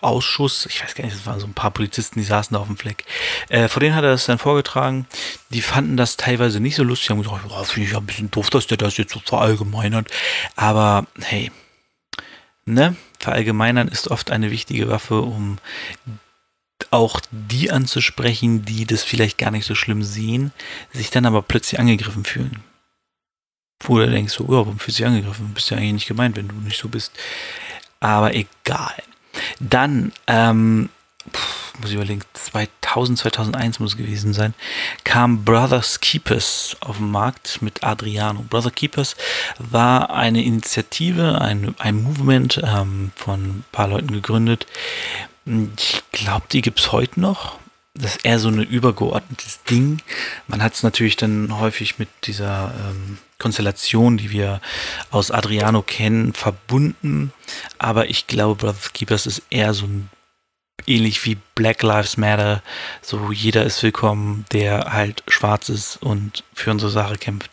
Ausschuss, 0.02 0.66
ich 0.66 0.84
weiß 0.84 0.96
gar 0.96 1.06
nicht, 1.06 1.16
es 1.16 1.26
waren 1.26 1.40
so 1.40 1.48
ein 1.48 1.54
paar 1.54 1.72
Polizisten, 1.72 2.20
die 2.20 2.26
saßen 2.26 2.54
da 2.54 2.62
auf 2.62 2.68
dem 2.68 2.78
Fleck. 2.78 3.06
Äh, 3.50 3.68
vor 3.68 3.80
denen 3.80 3.96
hat 3.96 4.04
er 4.04 4.12
das 4.12 4.26
dann 4.26 4.38
vorgetragen. 4.38 5.08
Die 5.50 5.62
fanden 5.62 5.98
das 5.98 6.18
teilweise 6.18 6.60
nicht 6.60 6.76
so 6.76 6.84
lustig, 6.84 7.10
haben 7.10 7.22
gesagt, 7.22 7.46
oh, 7.50 7.64
finde 7.64 7.90
ich 7.90 7.96
ein 7.96 8.06
bisschen 8.06 8.32
doof, 8.32 8.50
dass 8.50 8.68
der 8.68 8.78
das 8.78 8.98
jetzt 8.98 9.14
so 9.14 9.20
verallgemeinert. 9.20 10.10
Aber 10.56 11.06
hey, 11.20 11.52
ne, 12.66 12.96
verallgemeinern 13.20 13.88
ist 13.88 14.10
oft 14.10 14.32
eine 14.32 14.52
wichtige 14.52 14.90
Waffe, 14.90 15.22
um 15.22 15.58
auch 16.90 17.22
die 17.32 17.72
anzusprechen, 17.72 18.66
die 18.66 18.86
das 18.86 19.04
vielleicht 19.04 19.38
gar 19.38 19.52
nicht 19.52 19.66
so 19.66 19.76
schlimm 19.76 20.04
sehen, 20.04 20.52
sich 20.92 21.10
dann 21.12 21.26
aber 21.26 21.42
plötzlich 21.42 21.80
angegriffen 21.80 22.26
fühlen. 22.26 22.64
Wo 23.84 23.98
du 23.98 24.10
denkst, 24.10 24.34
so, 24.34 24.44
ja, 24.46 24.50
warum 24.52 24.80
fühlst 24.80 25.00
du 25.00 25.04
dich 25.04 25.12
angegriffen? 25.12 25.54
Bist 25.54 25.70
ja 25.70 25.78
eigentlich 25.78 25.94
nicht 25.94 26.08
gemeint, 26.08 26.36
wenn 26.36 26.48
du 26.48 26.56
nicht 26.56 26.80
so 26.80 26.88
bist. 26.88 27.12
Aber 28.00 28.34
egal. 28.34 28.94
Dann, 29.60 30.12
ähm, 30.28 30.90
muss 31.80 31.90
ich 31.90 31.96
überlegen, 31.96 32.22
2000, 32.34 33.20
2001 33.20 33.80
muss 33.80 33.92
es 33.92 33.98
gewesen 33.98 34.34
sein, 34.34 34.54
kam 35.04 35.44
Brothers 35.44 36.00
Keepers 36.00 36.78
auf 36.82 36.98
den 36.98 37.10
Markt 37.12 37.62
mit 37.62 37.84
Adriano. 37.84 38.46
Brother 38.50 38.72
Keepers 38.72 39.16
war 39.58 40.12
eine 40.12 40.44
Initiative, 40.44 41.40
ein, 41.42 41.76
ein 41.80 42.02
Movement 42.04 42.62
ähm, 42.64 43.12
von 43.16 43.42
ein 43.42 43.64
paar 43.72 43.88
Leuten 43.88 44.12
gegründet. 44.12 44.68
Ich 45.46 46.04
glaube, 46.12 46.46
die 46.52 46.62
gibt 46.62 46.80
es 46.80 46.92
heute 46.92 47.20
noch. 47.20 47.61
Das 48.02 48.16
ist 48.16 48.26
eher 48.26 48.40
so 48.40 48.50
ein 48.50 48.64
übergeordnetes 48.64 49.64
Ding. 49.64 50.02
Man 50.48 50.64
hat 50.64 50.74
es 50.74 50.84
natürlich 50.84 51.18
dann 51.18 51.60
häufig 51.60 52.00
mit 52.00 52.10
dieser 52.24 52.74
ähm, 52.76 53.20
Konstellation, 53.38 54.18
die 54.18 54.32
wir 54.32 54.60
aus 55.12 55.30
Adriano 55.30 55.84
kennen, 55.84 56.34
verbunden. 56.34 57.32
Aber 57.78 58.10
ich 58.10 58.26
glaube, 58.26 58.56
Brothers 58.56 58.94
Keepers 58.94 59.28
ist 59.28 59.44
eher 59.52 59.74
so 59.74 59.86
ein 59.86 60.10
ähnlich 60.88 61.24
wie 61.26 61.38
Black 61.54 61.84
Lives 61.84 62.18
Matter. 62.18 62.64
So 63.02 63.32
jeder 63.32 63.64
ist 63.64 63.84
willkommen, 63.84 64.46
der 64.52 64.94
halt 64.94 65.24
schwarz 65.28 65.70
ist 65.70 65.98
und 65.98 66.44
für 66.54 66.72
unsere 66.72 66.92
Sache 66.92 67.18
kämpft. 67.18 67.52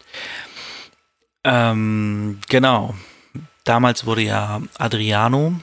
Ähm, 1.45 2.41
genau. 2.49 2.95
Damals 3.65 4.07
wurde 4.07 4.23
ja 4.23 4.63
Adriano 4.79 5.61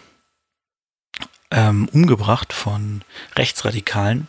ähm, 1.52 1.90
umgebracht 1.92 2.54
von 2.54 3.02
Rechtsradikalen. 3.36 4.28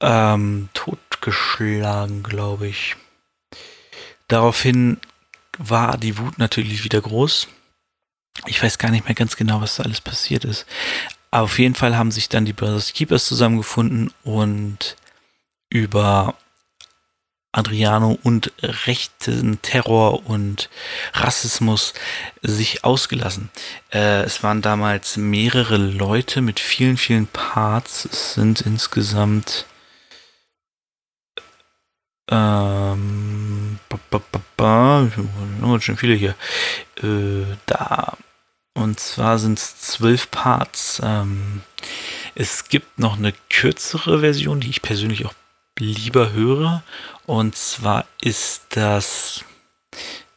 Ähm, 0.00 0.68
totgeschlagen, 0.74 2.22
glaube 2.22 2.68
ich. 2.68 2.96
Daraufhin 4.28 5.00
war 5.58 5.96
die 5.96 6.18
Wut 6.18 6.38
natürlich 6.38 6.84
wieder 6.84 7.00
groß. 7.00 7.48
Ich 8.46 8.62
weiß 8.62 8.78
gar 8.78 8.90
nicht 8.90 9.06
mehr 9.06 9.14
ganz 9.14 9.36
genau, 9.36 9.60
was 9.60 9.76
da 9.76 9.84
alles 9.84 10.00
passiert 10.00 10.44
ist. 10.44 10.66
Aber 11.30 11.44
auf 11.44 11.58
jeden 11.58 11.74
Fall 11.74 11.96
haben 11.96 12.10
sich 12.10 12.28
dann 12.28 12.44
die 12.44 12.52
Brothers 12.52 12.92
Keepers 12.92 13.26
zusammengefunden 13.26 14.12
und 14.22 14.96
über 15.70 16.34
Adriano 17.52 18.18
und 18.22 18.52
rechten 18.62 19.60
Terror 19.62 20.28
und 20.28 20.68
Rassismus 21.14 21.94
sich 22.42 22.84
ausgelassen. 22.84 23.50
Äh, 23.92 24.22
es 24.22 24.42
waren 24.42 24.60
damals 24.60 25.16
mehrere 25.16 25.78
Leute 25.78 26.42
mit 26.42 26.60
vielen, 26.60 26.98
vielen 26.98 27.26
Parts. 27.26 28.04
Es 28.04 28.34
sind 28.34 28.60
insgesamt 28.60 29.64
ähm, 32.28 33.78
ba, 33.88 33.98
ba, 34.10 34.20
ba, 34.32 34.40
ba, 34.56 35.10
schon 35.80 35.96
viele 35.96 36.14
hier. 36.14 36.34
Äh, 37.02 37.56
da. 37.66 38.16
Und 38.74 39.00
zwar 39.00 39.38
sind 39.38 39.58
es 39.58 39.78
zwölf 39.80 40.30
Parts. 40.30 41.00
Ähm, 41.02 41.62
es 42.34 42.68
gibt 42.68 42.98
noch 42.98 43.16
eine 43.16 43.32
kürzere 43.48 44.20
Version, 44.20 44.60
die 44.60 44.70
ich 44.70 44.82
persönlich 44.82 45.24
auch 45.24 45.34
lieber 45.78 46.32
höre. 46.32 46.82
Und 47.26 47.56
zwar 47.56 48.04
ist 48.20 48.62
das 48.70 49.44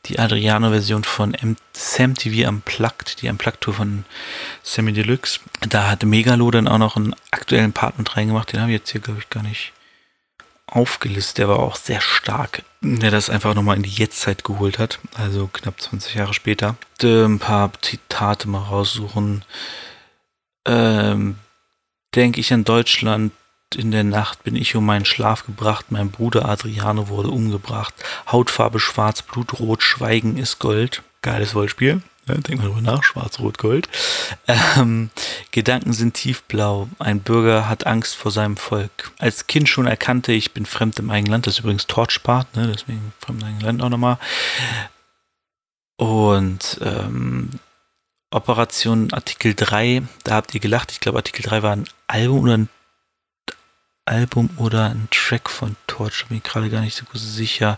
die 0.06 0.20
Adriano-Version 0.20 1.04
von 1.04 1.34
M 1.34 1.56
Sam 1.74 2.16
TV 2.16 2.48
Unplugged, 2.48 3.22
die 3.22 3.30
Unplugged-Tour 3.30 3.74
von 3.74 4.06
Sammy 4.64 4.94
Deluxe. 4.94 5.40
Da 5.68 5.90
hat 5.90 6.04
Megalo 6.04 6.50
dann 6.52 6.68
auch 6.68 6.78
noch 6.78 6.96
einen 6.96 7.16
aktuellen 7.32 7.74
Part 7.74 7.98
mit 7.98 8.16
reingemacht. 8.16 8.54
Den 8.54 8.62
habe 8.62 8.72
ich 8.72 8.80
jetzt 8.80 8.92
hier, 8.92 9.02
glaube 9.02 9.20
ich, 9.20 9.30
gar 9.30 9.44
nicht 9.44 9.74
aufgelistet. 10.72 11.40
Der 11.40 11.50
war 11.50 11.60
auch 11.60 11.76
sehr 11.76 12.02
stark, 12.02 12.64
der 12.82 13.12
das 13.12 13.30
einfach 13.30 13.54
nochmal 13.54 13.78
in 13.78 13.84
die 13.84 13.90
Jetztzeit 13.90 14.44
geholt 14.44 14.80
hat. 14.80 15.00
Also 15.16 15.48
knapp 15.48 15.82
20 15.82 16.16
Jahre 16.16 16.34
später. 16.34 16.76
Ein 17.02 17.40
paar 17.40 17.72
Zitate 17.82 18.48
mal 18.48 18.64
raussuchen. 18.64 19.44
Ähm, 20.66 21.36
Denke 22.16 22.40
ich 22.40 22.52
an 22.54 22.64
Deutschland. 22.64 23.34
In 23.76 23.92
der 23.92 24.04
Nacht 24.04 24.44
bin 24.44 24.56
ich 24.56 24.76
um 24.76 24.86
meinen 24.86 25.06
Schlaf 25.06 25.46
gebracht. 25.46 25.88
Mein 25.90 26.10
Bruder 26.10 26.50
Adriano 26.50 27.08
wurde 27.10 27.30
umgebracht. 27.30 27.94
Hautfarbe 28.32 28.80
schwarz, 28.80 29.22
Blutrot, 29.22 29.84
Schweigen 29.84 30.38
ist 30.38 30.58
Gold. 30.58 31.04
Geiles 31.22 31.54
Wortspiel. 31.54 32.02
Denk 32.36 32.60
mal 32.60 32.68
drüber 32.68 32.82
nach, 32.82 33.04
Schwarz, 33.04 33.40
Rot, 33.40 33.58
Gold. 33.58 33.90
Ähm, 34.48 35.10
Gedanken 35.52 35.94
sind 35.94 36.14
tiefblau. 36.14 36.88
Ein 37.00 37.22
Bürger 37.22 37.68
hat 37.70 37.86
Angst 37.86 38.16
vor 38.16 38.32
seinem 38.32 38.58
Volk. 38.58 39.12
Als 39.18 39.48
Kind 39.48 39.70
schon 39.70 39.88
erkannte 39.88 40.32
ich 40.32 40.54
bin 40.54 40.66
fremd 40.66 41.00
im 41.00 41.10
eigenen 41.10 41.32
Land. 41.32 41.48
Das 41.48 41.56
ist 41.56 41.60
übrigens 41.60 41.88
Torchpart, 41.88 42.56
ne? 42.56 42.72
deswegen 42.74 43.14
fremd 43.20 43.42
im 43.42 43.48
eigenen 43.48 43.66
Land 43.66 43.84
auch 43.84 43.90
nochmal. 43.90 44.18
Und 45.98 46.80
ähm, 46.82 47.60
Operation 48.32 49.12
Artikel 49.12 49.56
3, 49.56 50.04
da 50.24 50.36
habt 50.36 50.54
ihr 50.54 50.60
gelacht. 50.60 50.92
Ich 50.92 51.00
glaube, 51.00 51.18
Artikel 51.18 51.42
3 51.42 51.64
war 51.64 51.76
ein 51.76 51.86
Album 52.08 52.42
oder 52.42 52.58
ein 52.58 52.70
Album 54.10 54.50
oder 54.58 54.90
ein 54.90 55.08
Track 55.12 55.50
von 55.50 55.76
Torch, 55.88 56.26
bin 56.28 56.38
ich 56.38 56.44
gerade 56.44 56.70
gar 56.70 56.82
nicht 56.82 56.96
so 56.96 57.06
sicher. 57.14 57.78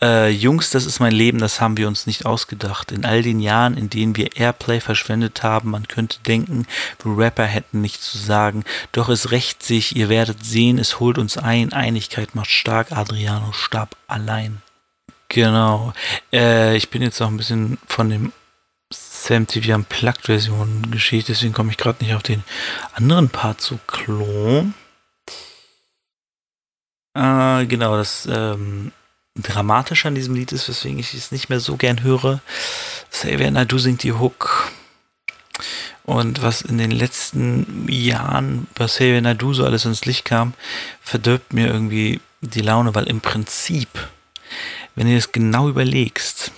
Äh, 0.00 0.30
Jungs, 0.30 0.70
das 0.70 0.86
ist 0.86 0.98
mein 0.98 1.12
Leben, 1.12 1.38
das 1.38 1.60
haben 1.60 1.76
wir 1.76 1.86
uns 1.86 2.06
nicht 2.06 2.26
ausgedacht. 2.26 2.90
In 2.90 3.04
all 3.04 3.22
den 3.22 3.40
Jahren, 3.40 3.76
in 3.76 3.88
denen 3.88 4.16
wir 4.16 4.36
Airplay 4.36 4.80
verschwendet 4.80 5.42
haben, 5.42 5.70
man 5.70 5.86
könnte 5.86 6.18
denken, 6.26 6.66
wir 7.02 7.16
Rapper 7.16 7.44
hätten 7.44 7.80
nichts 7.80 8.10
zu 8.10 8.18
sagen. 8.18 8.64
Doch 8.90 9.08
es 9.08 9.30
rächt 9.30 9.62
sich, 9.62 9.94
ihr 9.96 10.08
werdet 10.08 10.44
sehen, 10.44 10.78
es 10.78 10.98
holt 10.98 11.18
uns 11.18 11.38
ein. 11.38 11.72
Einigkeit 11.72 12.34
macht 12.34 12.50
stark, 12.50 12.92
Adriano 12.92 13.52
starb 13.52 13.96
allein. 14.08 14.60
Genau. 15.28 15.92
Äh, 16.32 16.76
ich 16.76 16.90
bin 16.90 17.00
jetzt 17.00 17.20
noch 17.20 17.28
ein 17.28 17.36
bisschen 17.36 17.78
von 17.86 18.10
dem 18.10 18.32
Sam 18.90 19.46
TV 19.46 19.74
Unplugged-Version 19.74 20.90
geschieht, 20.90 21.28
deswegen 21.28 21.52
komme 21.52 21.70
ich 21.70 21.78
gerade 21.78 22.04
nicht 22.04 22.14
auf 22.14 22.22
den 22.22 22.42
anderen 22.94 23.28
Part 23.30 23.60
zu 23.60 23.78
Klo. 23.86 24.64
Äh, 27.14 27.66
genau, 27.66 27.96
das 27.96 28.26
ähm, 28.30 28.92
Dramatische 29.34 30.08
an 30.08 30.14
diesem 30.14 30.34
Lied 30.34 30.52
ist, 30.52 30.68
weswegen 30.68 30.98
ich 30.98 31.14
es 31.14 31.32
nicht 31.32 31.48
mehr 31.48 31.60
so 31.60 31.76
gern 31.76 32.02
höre. 32.02 32.40
Xavier 33.10 33.50
Nadu 33.50 33.78
singt 33.78 34.02
die 34.02 34.12
Hook. 34.12 34.70
Und 36.04 36.42
was 36.42 36.62
in 36.62 36.78
den 36.78 36.90
letzten 36.90 37.88
Jahren 37.88 38.66
bei 38.74 38.86
Xavier 38.86 39.22
Nadu 39.22 39.54
so 39.54 39.64
alles 39.64 39.84
ins 39.84 40.04
Licht 40.04 40.24
kam, 40.24 40.54
verdirbt 41.00 41.52
mir 41.52 41.68
irgendwie 41.68 42.20
die 42.40 42.60
Laune, 42.60 42.94
weil 42.94 43.04
im 43.04 43.20
Prinzip, 43.20 43.88
wenn 44.94 45.06
du 45.06 45.16
es 45.16 45.32
genau 45.32 45.68
überlegst, 45.68 46.50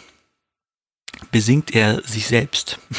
besingt 1.31 1.75
er 1.75 2.03
sich 2.03 2.27
selbst. 2.27 2.79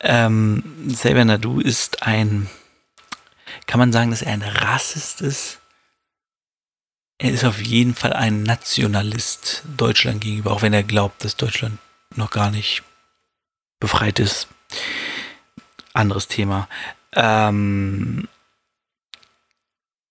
ähm, 0.00 0.90
Xavier 0.92 1.24
Nadu 1.24 1.60
ist 1.60 2.02
ein 2.02 2.48
kann 3.68 3.78
man 3.78 3.92
sagen, 3.92 4.10
dass 4.10 4.22
er 4.22 4.32
ein 4.32 4.42
Rassist 4.42 5.20
ist? 5.20 5.60
Er 7.18 7.30
ist 7.30 7.44
auf 7.44 7.60
jeden 7.60 7.94
Fall 7.94 8.14
ein 8.14 8.42
Nationalist 8.42 9.62
Deutschland 9.76 10.22
gegenüber, 10.22 10.52
auch 10.52 10.62
wenn 10.62 10.72
er 10.72 10.82
glaubt, 10.82 11.22
dass 11.22 11.36
Deutschland 11.36 11.78
noch 12.16 12.30
gar 12.30 12.50
nicht 12.50 12.82
befreit 13.78 14.20
ist. 14.20 14.48
Anderes 15.92 16.28
Thema. 16.28 16.66
Ähm, 17.12 18.26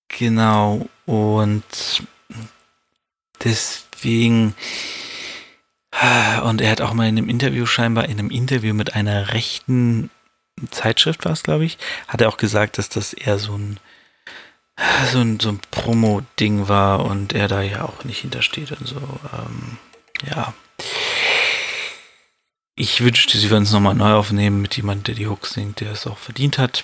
genau, 0.08 0.88
und 1.08 2.04
deswegen, 3.44 4.54
und 6.44 6.62
er 6.62 6.72
hat 6.72 6.82
auch 6.82 6.94
mal 6.94 7.08
in 7.08 7.18
einem 7.18 7.30
Interview 7.30 7.66
scheinbar, 7.66 8.06
in 8.06 8.20
einem 8.20 8.30
Interview 8.30 8.76
mit 8.76 8.94
einer 8.94 9.34
rechten 9.34 10.12
Zeitschrift 10.72 11.26
war 11.26 11.34
es, 11.34 11.44
glaube 11.44 11.66
ich, 11.66 11.78
hat 12.08 12.22
er 12.22 12.30
auch 12.30 12.38
gesagt, 12.38 12.78
dass 12.78 12.90
das 12.90 13.14
eher 13.14 13.38
so 13.40 13.56
ein 13.58 13.80
so 15.12 15.20
ein, 15.20 15.40
so 15.40 15.50
ein 15.50 15.60
Promo-Ding 15.72 16.68
war 16.68 17.04
und 17.06 17.34
er 17.34 17.48
da 17.48 17.62
ja 17.62 17.84
auch 17.84 18.04
nicht 18.04 18.20
hintersteht 18.20 18.72
und 18.74 18.88
so. 18.88 18.98
Ähm, 18.98 19.78
ja. 20.30 20.54
Ich 22.76 23.02
wünschte, 23.04 23.40
sie 23.40 23.50
würden 23.50 23.64
es 23.64 23.72
nochmal 23.72 23.96
neu 23.96 24.14
aufnehmen 24.14 24.62
mit 24.62 24.78
jemandem, 24.78 25.04
der 25.06 25.16
die 25.16 25.28
Hooks 25.28 25.54
singt, 25.54 25.80
der 25.80 25.94
es 25.94 26.06
auch 26.06 26.20
verdient 26.20 26.60
hat. 26.60 26.84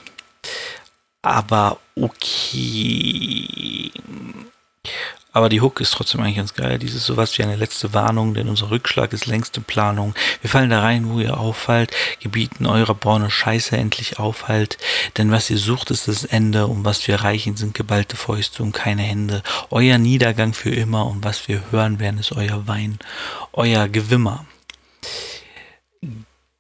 Aber 1.22 1.80
okay. 1.96 3.92
Aber 5.34 5.50
die 5.50 5.62
Hook 5.62 5.82
ist 5.82 5.92
trotzdem 5.92 6.22
eigentlich 6.22 6.38
ganz 6.38 6.54
geil. 6.54 6.78
Dies 6.78 6.94
ist 6.94 7.08
sowas 7.08 7.38
wie 7.38 7.44
eine 7.44 7.56
letzte 7.56 7.94
Warnung, 7.94 8.36
denn 8.36 8.48
unser 8.48 8.70
Rückschlag 8.70 9.12
ist 9.14 9.26
längste 9.26 9.62
Planung. 9.62 10.14
Wir 10.42 10.50
fallen 10.50 10.70
da 10.70 10.82
rein, 10.82 11.10
wo 11.10 11.20
ihr 11.20 11.40
auffallt, 11.40 11.92
gebieten 12.20 12.68
eurer 12.68 12.94
Borne 12.94 13.32
Scheiße 13.32 13.76
endlich 13.76 14.20
aufhalt. 14.20 14.78
Denn 15.18 15.32
was 15.32 15.50
ihr 15.50 15.58
sucht, 15.58 15.90
ist 15.90 16.08
das 16.08 16.24
Ende, 16.24 16.68
und 16.68 16.86
was 16.86 17.08
wir 17.08 17.16
reichen, 17.22 17.58
sind 17.58 17.74
geballte 17.74 18.16
Fäuste 18.16 18.62
und 18.62 18.74
keine 18.74 19.02
Hände. 19.02 19.42
Euer 19.72 19.98
Niedergang 19.98 20.54
für 20.54 20.70
immer, 20.70 21.08
und 21.08 21.24
was 21.24 21.48
wir 21.48 21.64
hören 21.72 22.00
werden, 22.00 22.20
ist 22.20 22.32
euer 22.32 22.68
Wein, 22.68 23.00
euer 23.54 23.88
Gewimmer. 23.88 24.46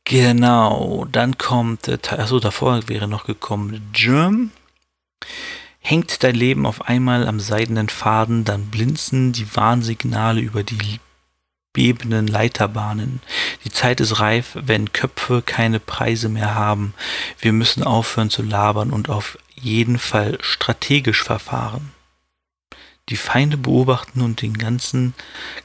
Genau, 0.04 1.06
dann 1.12 1.38
kommt, 1.38 1.88
äh, 1.88 2.00
achso, 2.10 2.39
davor 2.39 2.88
wäre 2.89 3.08
noch 3.08 3.26
gekommen 3.26 3.89
Germ 3.93 4.52
Hängt 5.86 6.24
dein 6.24 6.36
Leben 6.36 6.65
auf 6.65 6.88
einmal 6.88 7.28
am 7.28 7.41
seidenen 7.41 7.89
Faden, 7.89 8.46
dann 8.46 8.67
blinzen 8.67 9.34
die 9.34 9.54
Warnsignale 9.54 10.39
über 10.39 10.63
die 10.63 11.00
bebenden 11.74 12.28
Leiterbahnen. 12.28 13.19
Die 13.65 13.72
Zeit 13.72 14.00
ist 14.00 14.19
reif, 14.22 14.52
wenn 14.54 14.93
Köpfe 14.93 15.41
keine 15.46 15.82
Preise 15.82 16.30
mehr 16.30 16.56
haben. 16.56 16.93
Wir 17.39 17.52
müssen 17.52 17.84
aufhören 17.84 18.30
zu 18.30 18.43
labern 18.43 18.91
und 18.91 19.10
auf 19.10 19.38
jeden 19.56 20.00
Fall 20.00 20.38
strategisch 20.41 21.22
verfahren. 21.22 21.91
Die 23.10 23.17
Feinde 23.17 23.58
beobachten 23.58 24.22
und 24.22 24.41
den 24.41 24.58
ganzen 24.58 25.13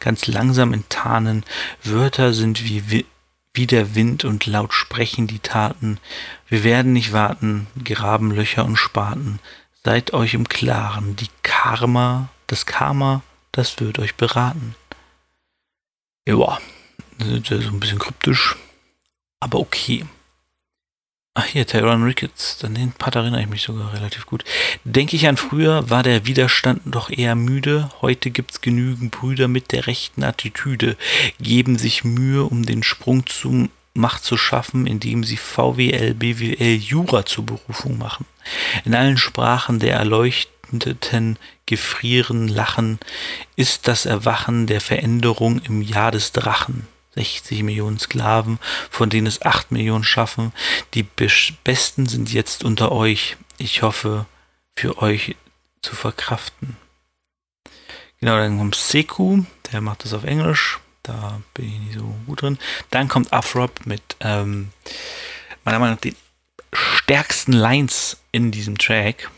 ganz 0.01 0.27
langsam 0.27 0.73
enttarnen. 0.73 1.45
Wörter 1.85 2.33
sind 2.33 2.65
wie, 2.65 3.07
wie 3.55 3.67
der 3.67 3.95
Wind 3.95 4.25
und 4.25 4.47
laut 4.47 4.73
sprechen 4.73 5.29
die 5.29 5.39
Taten. 5.39 6.01
Wir 6.49 6.65
werden 6.65 6.93
nicht 6.93 7.13
warten, 7.13 7.69
graben 7.85 8.33
Löcher 8.33 8.65
und 8.65 8.77
Spaten. 8.77 9.39
Seid 9.85 10.13
euch 10.13 10.35
im 10.35 10.49
Klaren, 10.49 11.17
die 11.17 11.29
Karma, 11.43 12.29
das 12.47 12.67
Karma, 12.67 13.23
das 13.53 13.81
wird 13.81 13.99
euch 13.99 14.17
beraten. 14.17 14.75
Ja, 16.29 16.59
so 17.19 17.55
ein 17.55 17.81
bisschen 17.81 17.99
kryptisch, 17.99 18.57
aber 19.41 19.59
okay. 19.61 20.05
Ach 21.35 21.45
hier, 21.45 21.67
Tyron 21.67 22.03
Ricketts, 22.03 22.65
an 22.65 22.75
den 22.75 22.91
Part 22.91 23.15
erinnere 23.15 23.43
ich 23.43 23.49
mich 23.49 23.63
sogar 23.63 23.93
relativ 23.95 24.27
gut. 24.27 24.45
Denke 24.83 25.15
ich 25.15 25.29
an 25.29 25.37
früher, 25.37 25.89
war 25.89 26.03
der 26.03 26.27
Widerstand 26.27 26.83
doch 26.85 27.11
eher 27.11 27.37
müde. 27.37 27.91
Heute 28.03 28.33
gibt's 28.33 28.61
genügend 28.61 29.13
Brüder 29.13 29.47
mit 29.47 29.71
der 29.71 29.87
rechten 29.87 30.25
Attitüde, 30.25 30.97
geben 31.39 31.79
sich 31.79 32.03
Mühe, 32.03 32.43
um 32.43 32.67
den 32.67 32.83
Sprung 32.83 33.25
zum 33.27 33.71
Macht 33.99 34.25
zu 34.25 34.37
schaffen, 34.37 34.87
indem 34.87 35.25
sie 35.25 35.37
VWL, 35.37 36.15
BWL, 36.15 36.77
Jura 36.77 37.27
zur 37.27 37.45
Berufung 37.45 37.99
machen. 37.99 38.27
In 38.85 38.95
allen 38.95 39.19
Sprachen 39.19 39.81
der 39.81 39.95
Erleuchteten 39.95 41.37
gefrieren, 41.67 42.47
lachen, 42.47 43.01
ist 43.57 43.89
das 43.89 44.07
Erwachen 44.07 44.69
der 44.69 44.81
Veränderung 44.81 45.61
im 45.63 45.83
Jahr 45.83 46.13
des 46.13 46.31
Drachen. 46.33 46.87
60 47.15 47.65
Millionen 47.65 47.99
Sklaven, 47.99 48.61
von 48.89 49.11
denen 49.11 49.27
es 49.27 49.43
8 49.43 49.73
Millionen 49.73 50.05
schaffen. 50.05 50.53
Die 50.95 51.03
Besten 51.03 52.07
sind 52.07 52.33
jetzt 52.33 52.63
unter 52.63 52.93
euch. 52.93 53.37
Ich 53.59 53.83
hoffe, 53.83 54.27
für 54.77 55.03
euch 55.03 55.35
zu 55.83 55.97
verkraften. 55.97 56.77
Genau, 58.21 58.37
dann 58.37 58.59
kommt 58.59 58.77
Seku, 58.77 59.43
der 59.73 59.81
macht 59.81 60.05
das 60.05 60.15
auf 60.15 60.23
Englisch. 60.23 60.79
Da 61.09 61.41
bin 61.55 61.65
ich 61.65 61.79
nicht 61.79 61.95
so 61.95 62.15
gut 62.27 62.43
drin. 62.43 62.59
Dann 62.91 63.09
kommt 63.09 63.33
Afrop 63.33 63.87
mit 63.87 64.03
ähm, 64.21 64.69
meiner 65.65 65.79
Meinung 65.79 65.95
nach 65.95 66.03
den 66.03 66.17
stärksten 66.75 67.55
Lines 67.55 68.19
in 68.31 68.51
diesem 68.51 68.77
Track. 68.77 69.31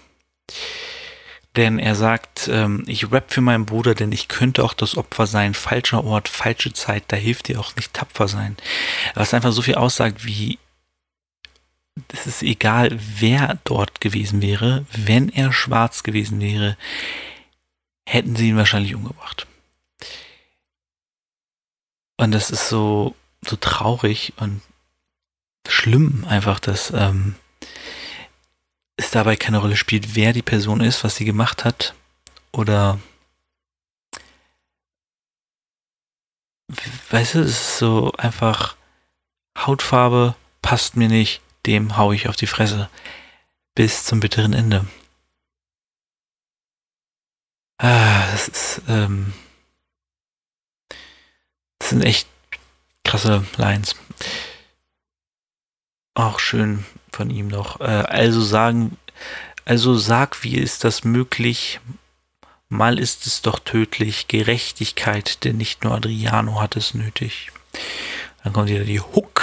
Denn 1.55 1.79
er 1.79 1.95
sagt, 1.95 2.49
ähm, 2.53 2.85
ich 2.89 3.13
rap 3.13 3.33
für 3.33 3.41
meinen 3.41 3.67
Bruder, 3.67 3.95
denn 3.95 4.11
ich 4.11 4.27
könnte 4.27 4.65
auch 4.65 4.75
das 4.75 4.97
Opfer 4.97 5.29
sein. 5.29 5.55
Falscher 5.55 6.03
Ort, 6.03 6.29
falsche 6.29 6.73
Zeit, 6.73 7.05
da 7.09 7.17
hilft 7.17 7.47
dir 7.47 7.61
auch 7.61 7.77
nicht 7.77 7.95
tapfer 7.95 8.27
sein. 8.27 8.57
Was 9.15 9.33
einfach 9.33 9.53
so 9.53 9.63
viel 9.63 9.77
aussagt 9.77 10.25
wie, 10.25 10.59
es 12.13 12.27
ist 12.27 12.43
egal, 12.43 12.99
wer 12.99 13.59
dort 13.63 14.01
gewesen 14.01 14.43
wäre, 14.43 14.87
wenn 14.93 15.29
er 15.29 15.53
schwarz 15.53 16.03
gewesen 16.03 16.41
wäre, 16.41 16.77
hätten 18.09 18.35
sie 18.35 18.49
ihn 18.49 18.57
wahrscheinlich 18.57 18.97
umgebracht. 18.97 19.47
Und 22.21 22.33
das 22.33 22.51
ist 22.51 22.69
so, 22.69 23.17
so 23.41 23.57
traurig 23.57 24.35
und 24.37 24.61
schlimm 25.67 26.27
einfach, 26.29 26.61
dass 26.61 26.91
ähm, 26.91 27.35
es 28.97 29.11
dabei 29.11 29.37
keine 29.37 29.57
Rolle 29.57 29.79
spielt, 29.79 30.15
wer 30.15 30.35
die 30.35 30.43
Person 30.43 30.83
ist, 30.83 31.03
was 31.03 31.17
sie 31.17 31.25
gemacht 31.25 31.65
hat 31.65 31.95
oder 32.53 33.01
weißt 37.09 37.37
du, 37.37 37.39
es 37.39 37.53
ist 37.53 37.79
so 37.79 38.13
einfach 38.19 38.77
Hautfarbe 39.57 40.37
passt 40.61 40.97
mir 40.97 41.09
nicht, 41.09 41.41
dem 41.65 41.97
hau 41.97 42.13
ich 42.13 42.29
auf 42.29 42.37
die 42.37 42.47
Fresse 42.47 42.91
bis 43.75 44.05
zum 44.05 44.21
bitteren 44.21 44.53
Ende. 44.53 44.87
Ah, 47.79 48.31
das 48.33 48.49
ist 48.49 48.83
ähm, 48.89 49.33
sind 51.91 52.03
echt 52.03 52.29
krasse 53.05 53.45
Lines. 53.57 53.95
Auch 56.15 56.39
schön 56.39 56.85
von 57.13 57.31
ihm 57.31 57.49
noch. 57.49 57.81
Äh, 57.81 57.85
also 57.85 58.41
sagen, 58.41 58.97
also 59.65 59.97
sag, 59.97 60.43
wie 60.43 60.57
ist 60.57 60.85
das 60.85 61.05
möglich? 61.05 61.81
Mal 62.69 62.99
ist 62.99 63.27
es 63.27 63.43
doch 63.43 63.59
tödlich, 63.59 64.29
Gerechtigkeit, 64.29 65.45
denn 65.45 65.57
nicht 65.57 65.85
nur 65.85 65.95
Adriano 65.95 66.61
hat 66.61 66.77
es 66.77 66.95
nötig. 66.95 67.51
Dann 68.43 68.53
kommt 68.53 68.69
wieder 68.69 68.85
die 68.85 69.01
Hook. 69.01 69.40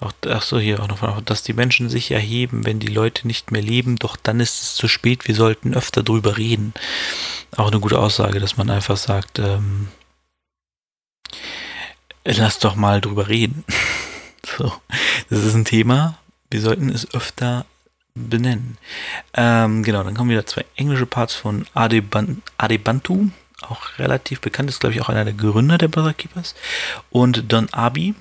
Auch, 0.00 0.12
ach 0.26 0.42
so, 0.42 0.58
hier 0.58 0.82
auch 0.82 0.88
noch, 0.88 1.20
dass 1.20 1.42
die 1.42 1.52
Menschen 1.52 1.90
sich 1.90 2.10
erheben, 2.10 2.64
wenn 2.64 2.80
die 2.80 2.88
Leute 2.88 3.26
nicht 3.26 3.50
mehr 3.50 3.60
leben, 3.60 3.98
doch 3.98 4.16
dann 4.16 4.40
ist 4.40 4.62
es 4.62 4.74
zu 4.74 4.88
spät, 4.88 5.28
wir 5.28 5.34
sollten 5.34 5.74
öfter 5.74 6.02
drüber 6.02 6.38
reden. 6.38 6.72
Auch 7.56 7.70
eine 7.70 7.80
gute 7.80 7.98
Aussage, 7.98 8.40
dass 8.40 8.56
man 8.56 8.70
einfach 8.70 8.96
sagt, 8.96 9.38
ähm, 9.38 9.88
lass 12.24 12.58
doch 12.58 12.76
mal 12.76 13.02
drüber 13.02 13.28
reden. 13.28 13.64
so, 14.58 14.72
das 15.28 15.44
ist 15.44 15.54
ein 15.54 15.66
Thema, 15.66 16.18
wir 16.50 16.62
sollten 16.62 16.88
es 16.88 17.12
öfter 17.12 17.66
benennen. 18.14 18.78
Ähm, 19.34 19.82
genau, 19.82 20.02
dann 20.02 20.14
kommen 20.14 20.30
wieder 20.30 20.46
zwei 20.46 20.64
englische 20.76 21.06
Parts 21.06 21.34
von 21.34 21.66
Adeban 21.74 22.42
Adebantu, 22.56 23.30
auch 23.60 23.98
relativ 23.98 24.40
bekannt, 24.40 24.70
ist 24.70 24.80
glaube 24.80 24.94
ich 24.94 25.02
auch 25.02 25.10
einer 25.10 25.26
der 25.26 25.34
Gründer 25.34 25.76
der 25.76 25.88
Brother 25.88 26.14
Keepers. 26.14 26.54
Und 27.10 27.52
Don 27.52 27.68
Abi, 27.72 28.14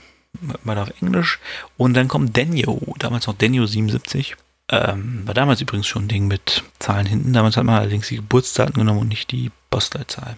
mal 0.63 0.77
auf 0.77 0.91
Englisch. 1.01 1.39
Und 1.77 1.93
dann 1.93 2.07
kommt 2.07 2.35
Denio, 2.35 2.81
damals 2.97 3.27
noch 3.27 3.37
Denio 3.37 3.65
77. 3.65 4.35
Ähm, 4.71 5.23
war 5.25 5.33
damals 5.33 5.61
übrigens 5.61 5.87
schon 5.87 6.05
ein 6.05 6.09
Ding 6.09 6.27
mit 6.27 6.63
Zahlen 6.79 7.07
hinten. 7.07 7.33
Damals 7.33 7.57
hat 7.57 7.63
man 7.63 7.75
allerdings 7.75 8.07
die 8.07 8.17
Geburtsdaten 8.17 8.75
genommen 8.75 8.99
und 8.99 9.07
nicht 9.07 9.31
die 9.31 9.51
Postleitzahl. 9.69 10.37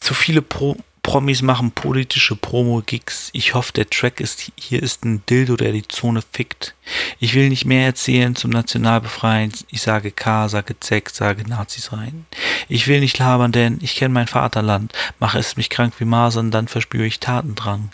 Zu 0.00 0.14
viele 0.14 0.42
Pro 0.42 0.76
Promis 1.08 1.40
machen 1.40 1.70
politische 1.70 2.36
Promo-Gigs. 2.36 3.30
Ich 3.32 3.54
hoffe, 3.54 3.72
der 3.72 3.88
Track 3.88 4.20
ist 4.20 4.52
hier 4.56 4.82
ist 4.82 5.06
ein 5.06 5.22
Dildo, 5.24 5.56
der 5.56 5.72
die 5.72 5.88
Zone 5.88 6.20
fickt. 6.20 6.74
Ich 7.18 7.32
will 7.32 7.48
nicht 7.48 7.64
mehr 7.64 7.86
erzählen 7.86 8.36
zum 8.36 8.50
Nationalbefreien. 8.50 9.50
Ich 9.70 9.80
sage 9.80 10.10
K, 10.10 10.50
sage 10.50 10.78
Z, 10.80 11.08
sage 11.08 11.48
Nazis 11.48 11.94
rein. 11.94 12.26
Ich 12.68 12.88
will 12.88 13.00
nicht 13.00 13.18
labern, 13.18 13.52
denn 13.52 13.78
ich 13.80 13.96
kenne 13.96 14.12
mein 14.12 14.28
Vaterland. 14.28 14.92
Mache 15.18 15.38
es 15.38 15.56
mich 15.56 15.70
krank 15.70 15.94
wie 15.96 16.04
Masern, 16.04 16.50
dann 16.50 16.68
verspüre 16.68 17.06
ich 17.06 17.20
Tatendrang. 17.20 17.88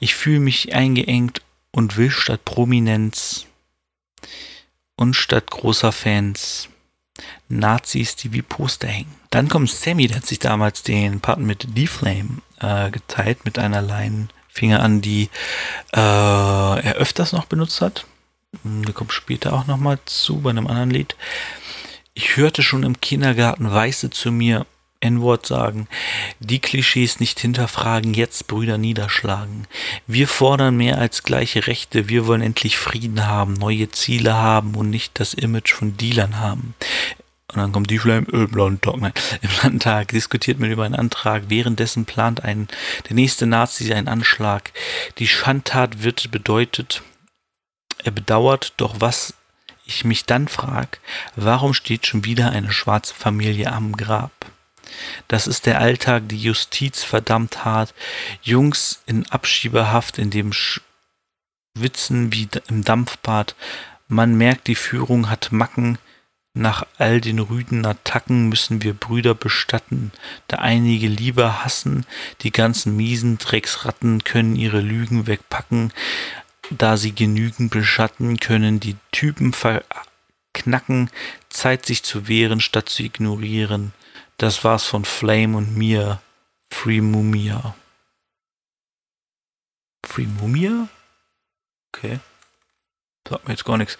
Ich 0.00 0.16
fühle 0.16 0.40
mich 0.40 0.74
eingeengt 0.74 1.42
und 1.70 1.96
will 1.96 2.10
statt 2.10 2.44
Prominenz 2.44 3.46
und 4.96 5.14
statt 5.14 5.48
großer 5.48 5.92
Fans 5.92 6.68
Nazis, 7.48 8.16
die 8.16 8.32
wie 8.32 8.42
Poster 8.42 8.88
hängen. 8.88 9.14
Dann 9.30 9.48
kommt 9.48 9.70
Sammy, 9.70 10.06
der 10.06 10.18
hat 10.18 10.26
sich 10.26 10.38
damals 10.38 10.82
den 10.82 11.20
Part 11.20 11.40
mit 11.40 11.76
D-Flame 11.76 12.38
äh, 12.60 12.90
geteilt, 12.90 13.44
mit 13.44 13.58
einer 13.58 13.82
Line 13.82 14.28
Finger 14.48 14.82
an, 14.82 15.00
die 15.00 15.30
äh, 15.94 16.00
er 16.00 16.94
öfters 16.96 17.32
noch 17.32 17.44
benutzt 17.46 17.80
hat. 17.80 18.06
Hm, 18.62 18.84
der 18.84 18.94
kommt 18.94 19.12
später 19.12 19.52
auch 19.52 19.66
nochmal 19.66 19.98
zu 20.04 20.40
bei 20.40 20.50
einem 20.50 20.66
anderen 20.66 20.90
Lied. 20.90 21.16
Ich 22.14 22.36
hörte 22.36 22.62
schon 22.62 22.82
im 22.82 23.00
Kindergarten 23.00 23.70
Weiße 23.70 24.10
zu 24.10 24.32
mir 24.32 24.66
N-Wort 25.00 25.46
sagen, 25.46 25.88
die 26.40 26.58
Klischees 26.58 27.20
nicht 27.20 27.38
hinterfragen, 27.38 28.14
jetzt 28.14 28.48
Brüder 28.48 28.78
niederschlagen. 28.78 29.66
Wir 30.06 30.26
fordern 30.26 30.76
mehr 30.76 30.98
als 30.98 31.22
gleiche 31.22 31.66
Rechte, 31.68 32.08
wir 32.08 32.26
wollen 32.26 32.42
endlich 32.42 32.78
Frieden 32.78 33.26
haben, 33.26 33.54
neue 33.54 33.90
Ziele 33.90 34.34
haben 34.34 34.74
und 34.74 34.90
nicht 34.90 35.20
das 35.20 35.34
Image 35.34 35.72
von 35.72 35.96
Dealern 35.96 36.40
haben. 36.40 36.74
Und 37.50 37.58
dann 37.58 37.72
kommt 37.72 37.90
die 37.90 37.98
Flame 37.98 38.26
im 38.30 38.50
Landtag. 38.50 38.96
Nein, 38.96 39.12
im 39.40 39.50
Landtag 39.62 40.08
diskutiert 40.08 40.58
man 40.58 40.70
über 40.70 40.84
einen 40.84 40.94
Antrag. 40.94 41.44
Währenddessen 41.48 42.04
plant 42.04 42.44
ein, 42.44 42.68
der 43.08 43.14
nächste 43.14 43.46
Nazi 43.46 43.92
einen 43.92 44.08
Anschlag. 44.08 44.72
Die 45.18 45.28
Schandtat 45.28 46.02
wird 46.02 46.30
bedeutet, 46.30 47.02
er 48.04 48.10
bedauert, 48.10 48.74
doch 48.76 48.96
was 48.98 49.34
ich 49.86 50.04
mich 50.04 50.26
dann 50.26 50.48
frag, 50.48 51.00
warum 51.36 51.72
steht 51.72 52.06
schon 52.06 52.24
wieder 52.24 52.50
eine 52.50 52.70
schwarze 52.70 53.14
Familie 53.14 53.72
am 53.72 53.96
Grab? 53.96 54.32
Das 55.28 55.46
ist 55.46 55.66
der 55.66 55.80
Alltag, 55.80 56.28
die 56.28 56.38
Justiz 56.38 57.02
verdammt 57.02 57.64
hart. 57.64 57.94
Jungs 58.42 59.02
in 59.06 59.26
Abschiebehaft, 59.26 60.18
in 60.18 60.30
dem 60.30 60.52
Schwitzen 60.52 62.32
wie 62.32 62.48
im 62.68 62.84
Dampfbad. 62.84 63.54
Man 64.08 64.36
merkt, 64.36 64.66
die 64.66 64.74
Führung 64.74 65.30
hat 65.30 65.52
Macken. 65.52 65.98
Nach 66.54 66.84
all 66.96 67.20
den 67.20 67.38
rüden 67.38 67.86
Attacken 67.86 68.48
müssen 68.48 68.82
wir 68.82 68.92
Brüder 68.92 69.34
bestatten, 69.34 70.10
da 70.48 70.56
einige 70.56 71.06
lieber 71.06 71.62
hassen, 71.64 72.04
die 72.40 72.50
ganzen 72.50 72.96
miesen 72.96 73.38
Drecksratten 73.38 74.24
können 74.24 74.56
ihre 74.56 74.80
Lügen 74.80 75.28
wegpacken, 75.28 75.92
da 76.70 76.96
sie 76.96 77.14
genügend 77.14 77.70
beschatten, 77.70 78.40
können 78.40 78.80
die 78.80 78.96
Typen 79.12 79.52
verknacken, 79.52 81.10
Zeit 81.48 81.86
sich 81.86 82.02
zu 82.02 82.26
wehren, 82.26 82.60
statt 82.60 82.88
zu 82.88 83.04
ignorieren. 83.04 83.92
Das 84.38 84.62
war's 84.62 84.84
von 84.84 85.04
Flame 85.04 85.56
und 85.56 85.76
mir, 85.76 86.20
Free 86.70 87.00
Mumia. 87.00 87.74
Free 90.06 90.26
Mumia? 90.26 90.88
Okay. 91.92 92.20
Sagt 93.28 93.46
mir 93.46 93.54
jetzt 93.54 93.64
gar 93.64 93.76
nichts. 93.76 93.98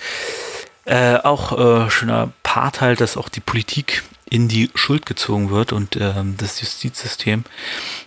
Äh, 0.85 1.17
auch 1.17 1.59
äh, 1.59 1.91
schöner 1.91 2.33
Part 2.45 2.81
halt, 2.81 3.01
dass 3.01 3.17
auch 3.17 3.29
die 3.29 3.41
Politik 3.41 4.05
in 4.31 4.49
die 4.49 4.71
Schuld 4.75 5.07
gezogen 5.07 5.51
wird 5.51 5.73
und 5.73 5.97
ähm, 5.97 6.37
das 6.39 6.61
Justizsystem, 6.61 7.45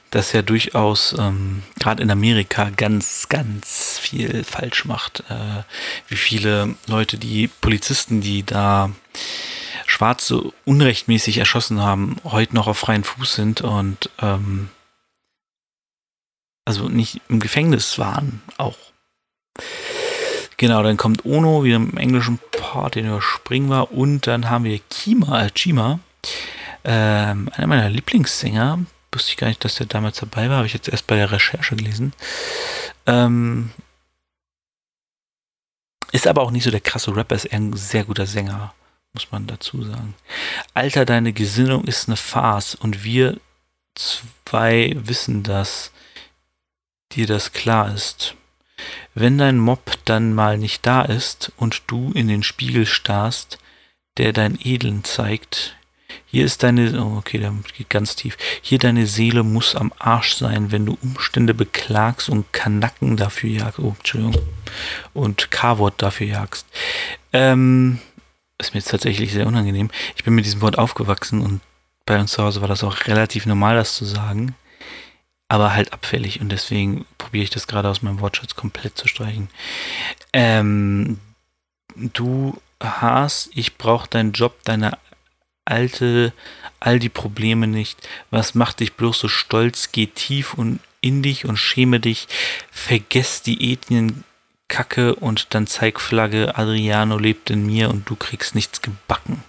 das 0.09 0.31
ja 0.31 0.41
durchaus 0.41 1.13
ähm, 1.17 1.63
gerade 1.79 2.01
in 2.01 2.11
Amerika 2.11 2.69
ganz, 2.69 3.27
ganz 3.29 3.99
viel 3.99 4.43
falsch 4.43 4.85
macht. 4.85 5.23
Äh, 5.29 5.63
wie 6.07 6.15
viele 6.15 6.75
Leute, 6.87 7.17
die 7.17 7.47
Polizisten, 7.47 8.21
die 8.21 8.43
da 8.43 8.91
Schwarze 9.91 10.51
unrechtmäßig 10.65 11.37
erschossen 11.37 11.81
haben, 11.81 12.15
heute 12.23 12.55
noch 12.55 12.67
auf 12.67 12.77
freien 12.77 13.03
Fuß 13.03 13.33
sind 13.33 13.61
und 13.61 14.09
ähm, 14.19 14.69
also 16.65 16.87
nicht 16.87 17.21
im 17.27 17.39
Gefängnis 17.39 17.99
waren 17.99 18.41
auch. 18.57 18.77
Genau, 20.55 20.81
dann 20.83 20.95
kommt 20.95 21.25
Ono 21.25 21.63
wieder 21.63 21.75
im 21.75 21.97
englischen 21.97 22.39
Part, 22.51 22.95
den 22.95 23.07
überspringen 23.07 23.69
wir. 23.69 23.91
Und 23.91 24.27
dann 24.27 24.49
haben 24.49 24.63
wir 24.63 24.79
Kima, 24.89 25.43
äh, 25.43 25.49
Chima, 25.49 25.99
ähm, 26.83 27.49
einer 27.53 27.67
meiner 27.67 27.89
Lieblingssänger. 27.89 28.79
Wusste 29.11 29.31
ich 29.31 29.37
gar 29.37 29.47
nicht, 29.47 29.65
dass 29.65 29.75
der 29.75 29.87
damals 29.87 30.19
dabei 30.19 30.49
war. 30.49 30.57
Habe 30.57 30.67
ich 30.67 30.73
jetzt 30.73 30.87
erst 30.87 31.07
bei 31.07 31.15
der 31.15 31.31
Recherche 31.31 31.75
gelesen. 31.75 32.13
Ähm, 33.07 33.71
ist 36.11 36.27
aber 36.27 36.43
auch 36.43 36.51
nicht 36.51 36.63
so 36.63 36.71
der 36.71 36.79
krasse 36.79 37.15
Rapper, 37.15 37.35
ist 37.35 37.45
eher 37.45 37.59
ein 37.59 37.73
sehr 37.73 38.03
guter 38.03 38.27
Sänger, 38.27 38.73
muss 39.13 39.31
man 39.31 39.47
dazu 39.47 39.83
sagen. 39.83 40.15
Alter, 40.73 41.05
deine 41.05 41.33
Gesinnung 41.33 41.83
ist 41.85 42.07
eine 42.07 42.17
Farce 42.17 42.75
und 42.75 43.03
wir 43.03 43.39
zwei 43.95 44.95
wissen, 44.95 45.43
dass 45.43 45.91
dir 47.11 47.27
das 47.27 47.51
klar 47.51 47.93
ist. 47.93 48.35
Wenn 49.13 49.37
dein 49.37 49.59
Mob 49.59 49.97
dann 50.05 50.33
mal 50.33 50.57
nicht 50.57 50.85
da 50.85 51.01
ist 51.01 51.51
und 51.57 51.83
du 51.87 52.11
in 52.13 52.27
den 52.27 52.43
Spiegel 52.43 52.85
starrst, 52.85 53.59
der 54.17 54.33
dein 54.33 54.57
Edeln 54.61 55.03
zeigt, 55.03 55.75
hier 56.25 56.45
ist 56.45 56.63
deine, 56.63 57.03
oh 57.03 57.17
okay, 57.17 57.37
der 57.39 57.53
geht 57.77 57.89
ganz 57.89 58.15
tief. 58.15 58.37
Hier 58.61 58.79
deine 58.79 59.05
Seele 59.05 59.43
muss 59.43 59.75
am 59.75 59.91
Arsch 59.99 60.35
sein, 60.35 60.71
wenn 60.71 60.85
du 60.85 60.97
Umstände 61.01 61.53
beklagst 61.53 62.29
und 62.29 62.53
Kanacken 62.53 63.17
dafür 63.17 63.49
jagst. 63.49 63.79
Oh, 63.79 63.95
Entschuldigung. 63.97 64.41
Und 65.13 65.51
K-Wort 65.51 66.01
dafür 66.01 66.27
jagst. 66.27 66.65
Ähm, 67.33 67.99
ist 68.61 68.73
mir 68.73 68.79
jetzt 68.79 68.91
tatsächlich 68.91 69.33
sehr 69.33 69.47
unangenehm. 69.47 69.89
Ich 70.15 70.23
bin 70.23 70.35
mit 70.35 70.45
diesem 70.45 70.61
Wort 70.61 70.77
aufgewachsen 70.77 71.41
und 71.41 71.61
bei 72.05 72.19
uns 72.19 72.31
zu 72.31 72.43
Hause 72.43 72.61
war 72.61 72.67
das 72.67 72.83
auch 72.83 73.07
relativ 73.07 73.45
normal, 73.45 73.75
das 73.75 73.95
zu 73.95 74.05
sagen 74.05 74.55
aber 75.51 75.73
halt 75.73 75.91
abfällig 75.91 76.39
und 76.39 76.47
deswegen 76.47 77.05
probiere 77.17 77.43
ich 77.43 77.49
das 77.49 77.67
gerade 77.67 77.89
aus 77.89 78.01
meinem 78.01 78.21
Wortschatz 78.21 78.55
komplett 78.55 78.97
zu 78.97 79.09
streichen. 79.09 79.49
Ähm, 80.31 81.19
du 81.93 82.61
hast, 82.81 83.49
ich 83.53 83.77
brauche 83.77 84.07
deinen 84.07 84.31
Job, 84.31 84.59
deine 84.63 84.97
alte, 85.65 86.31
all 86.79 86.99
die 86.99 87.09
Probleme 87.09 87.67
nicht. 87.67 88.07
Was 88.29 88.55
macht 88.55 88.79
dich 88.79 88.93
bloß 88.93 89.19
so 89.19 89.27
stolz? 89.27 89.91
Geh 89.91 90.07
tief 90.07 90.53
und 90.53 90.79
in 91.01 91.21
dich 91.21 91.43
und 91.43 91.57
schäme 91.57 91.99
dich. 91.99 92.29
Vergess 92.71 93.41
die 93.41 93.73
Ethnien 93.73 94.23
Kacke 94.71 95.15
und 95.15 95.53
dann 95.53 95.67
zeig 95.67 95.99
Flagge, 95.99 96.55
Adriano 96.55 97.17
lebt 97.17 97.49
in 97.49 97.65
mir 97.65 97.89
und 97.89 98.09
du 98.09 98.15
kriegst 98.15 98.55
nichts 98.55 98.81
gebacken. 98.81 99.43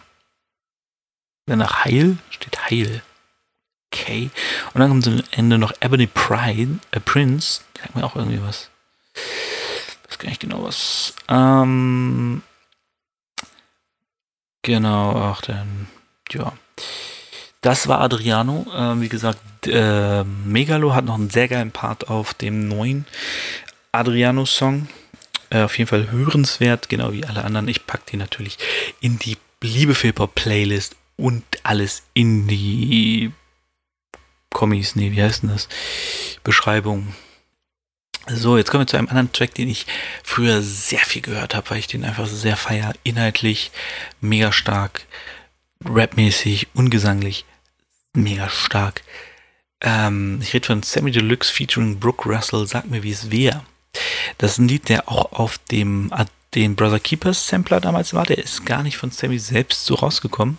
Danach 1.46 1.85
Heil 1.85 2.18
steht 2.28 2.68
Heil. 2.68 3.02
Okay. 3.92 4.30
Und 4.74 4.80
dann 4.80 4.90
kommt 4.90 5.06
am 5.06 5.22
Ende 5.30 5.58
noch 5.58 5.72
Ebony 5.80 6.08
Pride, 6.08 6.78
äh, 6.90 6.98
Prince. 6.98 7.61
Sagt 7.78 7.94
mir 7.94 8.04
auch 8.04 8.16
irgendwie 8.16 8.42
was. 8.42 8.68
Ich 9.14 10.11
weiß 10.11 10.18
gar 10.18 10.28
nicht 10.28 10.40
genau 10.40 10.64
was. 10.64 11.14
Ähm, 11.28 12.42
genau, 14.62 15.14
ach 15.16 15.42
dann, 15.42 15.87
ja. 16.30 16.52
Das 17.61 17.87
war 17.87 18.00
Adriano. 18.00 18.66
Äh, 18.74 19.00
wie 19.00 19.08
gesagt, 19.08 19.68
äh, 19.68 20.24
Megalo 20.24 20.94
hat 20.94 21.04
noch 21.04 21.14
einen 21.14 21.30
sehr 21.30 21.46
geilen 21.46 21.70
Part 21.70 22.08
auf 22.08 22.35
dem 22.35 22.66
neuen 22.66 23.06
Adriano-Song. 23.92 24.88
Äh, 25.52 25.62
auf 25.62 25.76
jeden 25.76 25.88
Fall 25.88 26.10
hörenswert, 26.10 26.88
genau 26.88 27.12
wie 27.12 27.24
alle 27.24 27.44
anderen. 27.44 27.68
Ich 27.68 27.86
packe 27.86 28.04
die 28.10 28.16
natürlich 28.16 28.56
in 29.00 29.18
die 29.18 29.36
Liebe 29.62 29.94
für 29.94 30.08
Hip-Hop-Playlist 30.08 30.96
und 31.16 31.44
alles 31.62 32.04
in 32.14 32.48
die 32.48 33.32
Kommis, 34.50 34.96
nee, 34.96 35.12
wie 35.12 35.22
heißt 35.22 35.42
denn 35.42 35.50
das? 35.50 35.68
Beschreibung. 36.42 37.14
So, 38.28 38.56
jetzt 38.56 38.70
kommen 38.70 38.82
wir 38.82 38.86
zu 38.86 38.96
einem 38.96 39.08
anderen 39.08 39.32
Track, 39.32 39.54
den 39.54 39.68
ich 39.68 39.86
früher 40.22 40.62
sehr 40.62 41.00
viel 41.00 41.22
gehört 41.22 41.54
habe, 41.54 41.68
weil 41.70 41.78
ich 41.78 41.86
den 41.86 42.04
einfach 42.04 42.26
sehr 42.26 42.56
feier. 42.56 42.94
Inhaltlich 43.02 43.72
mega 44.20 44.52
stark, 44.52 45.06
rapmäßig, 45.84 46.68
ungesanglich 46.74 47.44
mega 48.14 48.48
stark. 48.48 49.02
Ähm, 49.80 50.38
ich 50.40 50.54
rede 50.54 50.66
von 50.66 50.82
Sammy 50.82 51.10
Deluxe 51.10 51.52
featuring 51.52 51.98
Brooke 51.98 52.28
Russell, 52.28 52.66
Sag 52.66 52.88
mir, 52.88 53.02
wie 53.02 53.10
es 53.10 53.30
wäre. 53.30 53.64
Das 54.38 54.52
ist 54.52 54.59
ein 54.59 54.68
Lied, 54.68 54.88
der 54.88 55.09
auch 55.09 55.33
auf 55.33 55.59
dem, 55.70 56.12
dem 56.55 56.76
Brother 56.76 57.00
Keepers 57.00 57.46
Sampler 57.46 57.81
damals 57.81 58.14
war. 58.14 58.26
Der 58.26 58.38
ist 58.38 58.66
gar 58.66 58.83
nicht 58.83 58.96
von 58.96 59.11
Sammy 59.11 59.38
selbst 59.38 59.85
so 59.85 59.94
rausgekommen. 59.94 60.59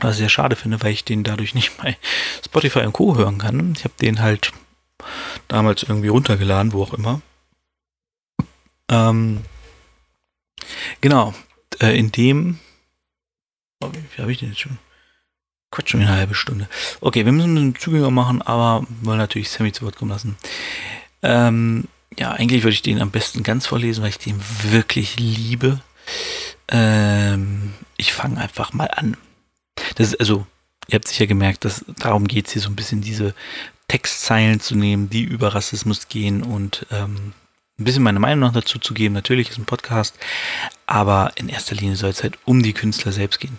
Was 0.00 0.12
ich 0.12 0.18
sehr 0.18 0.28
schade 0.28 0.54
finde, 0.54 0.80
weil 0.82 0.92
ich 0.92 1.04
den 1.04 1.24
dadurch 1.24 1.54
nicht 1.54 1.76
bei 1.78 1.96
Spotify 2.44 2.80
und 2.80 2.92
Co. 2.92 3.16
hören 3.16 3.38
kann. 3.38 3.74
Ich 3.76 3.84
habe 3.84 3.94
den 4.00 4.20
halt 4.20 4.52
damals 5.48 5.82
irgendwie 5.82 6.08
runtergeladen, 6.08 6.72
wo 6.72 6.82
auch 6.82 6.94
immer. 6.94 7.20
Ähm, 8.90 9.44
genau. 11.00 11.34
Äh, 11.80 11.98
in 11.98 12.12
dem. 12.12 12.58
Oh, 13.80 13.90
wie, 13.92 14.04
wie 14.16 14.22
habe 14.22 14.32
ich 14.32 14.38
den 14.38 14.50
jetzt 14.50 14.60
schon? 14.60 14.78
Quatsch, 15.70 15.90
schon 15.90 16.00
eine 16.00 16.10
halbe 16.10 16.34
Stunde. 16.34 16.68
Okay, 17.00 17.24
wir 17.24 17.32
müssen 17.32 17.52
ein 17.52 17.72
bisschen 17.72 17.92
zügiger 17.92 18.10
machen, 18.10 18.40
aber 18.40 18.86
wollen 19.02 19.18
natürlich 19.18 19.50
Sammy 19.50 19.72
zu 19.72 19.84
Wort 19.84 19.96
kommen 19.96 20.10
lassen. 20.10 20.38
Ähm, 21.22 21.88
ja, 22.16 22.32
eigentlich 22.32 22.62
würde 22.62 22.74
ich 22.74 22.82
den 22.82 23.00
am 23.00 23.10
besten 23.10 23.42
ganz 23.42 23.66
vorlesen, 23.66 24.02
weil 24.02 24.10
ich 24.10 24.18
den 24.18 24.40
wirklich 24.62 25.18
liebe. 25.18 25.80
Ähm, 26.68 27.74
ich 27.96 28.12
fange 28.12 28.40
einfach 28.40 28.72
mal 28.72 28.90
an. 28.90 29.16
Das 29.96 30.08
ist, 30.08 30.20
also, 30.20 30.46
ihr 30.88 30.96
habt 30.96 31.08
sicher 31.08 31.26
gemerkt, 31.26 31.64
dass 31.64 31.84
darum 31.98 32.26
geht 32.26 32.46
es 32.46 32.52
hier 32.52 32.62
so 32.62 32.70
ein 32.70 32.76
bisschen 32.76 33.00
diese 33.00 33.34
Textzeilen 33.88 34.60
zu 34.60 34.74
nehmen, 34.74 35.10
die 35.10 35.22
über 35.22 35.54
Rassismus 35.54 36.08
gehen 36.08 36.42
und 36.42 36.86
ähm, 36.90 37.32
ein 37.78 37.84
bisschen 37.84 38.02
meine 38.02 38.18
Meinung 38.18 38.40
noch 38.40 38.52
dazu 38.52 38.78
zu 38.78 38.92
geben. 38.92 39.14
Natürlich 39.14 39.50
ist 39.50 39.58
ein 39.58 39.64
Podcast, 39.64 40.18
aber 40.86 41.32
in 41.36 41.48
erster 41.48 41.76
Linie 41.76 41.96
soll 41.96 42.10
es 42.10 42.22
halt 42.22 42.38
um 42.44 42.62
die 42.62 42.72
Künstler 42.72 43.12
selbst 43.12 43.40
gehen. 43.40 43.58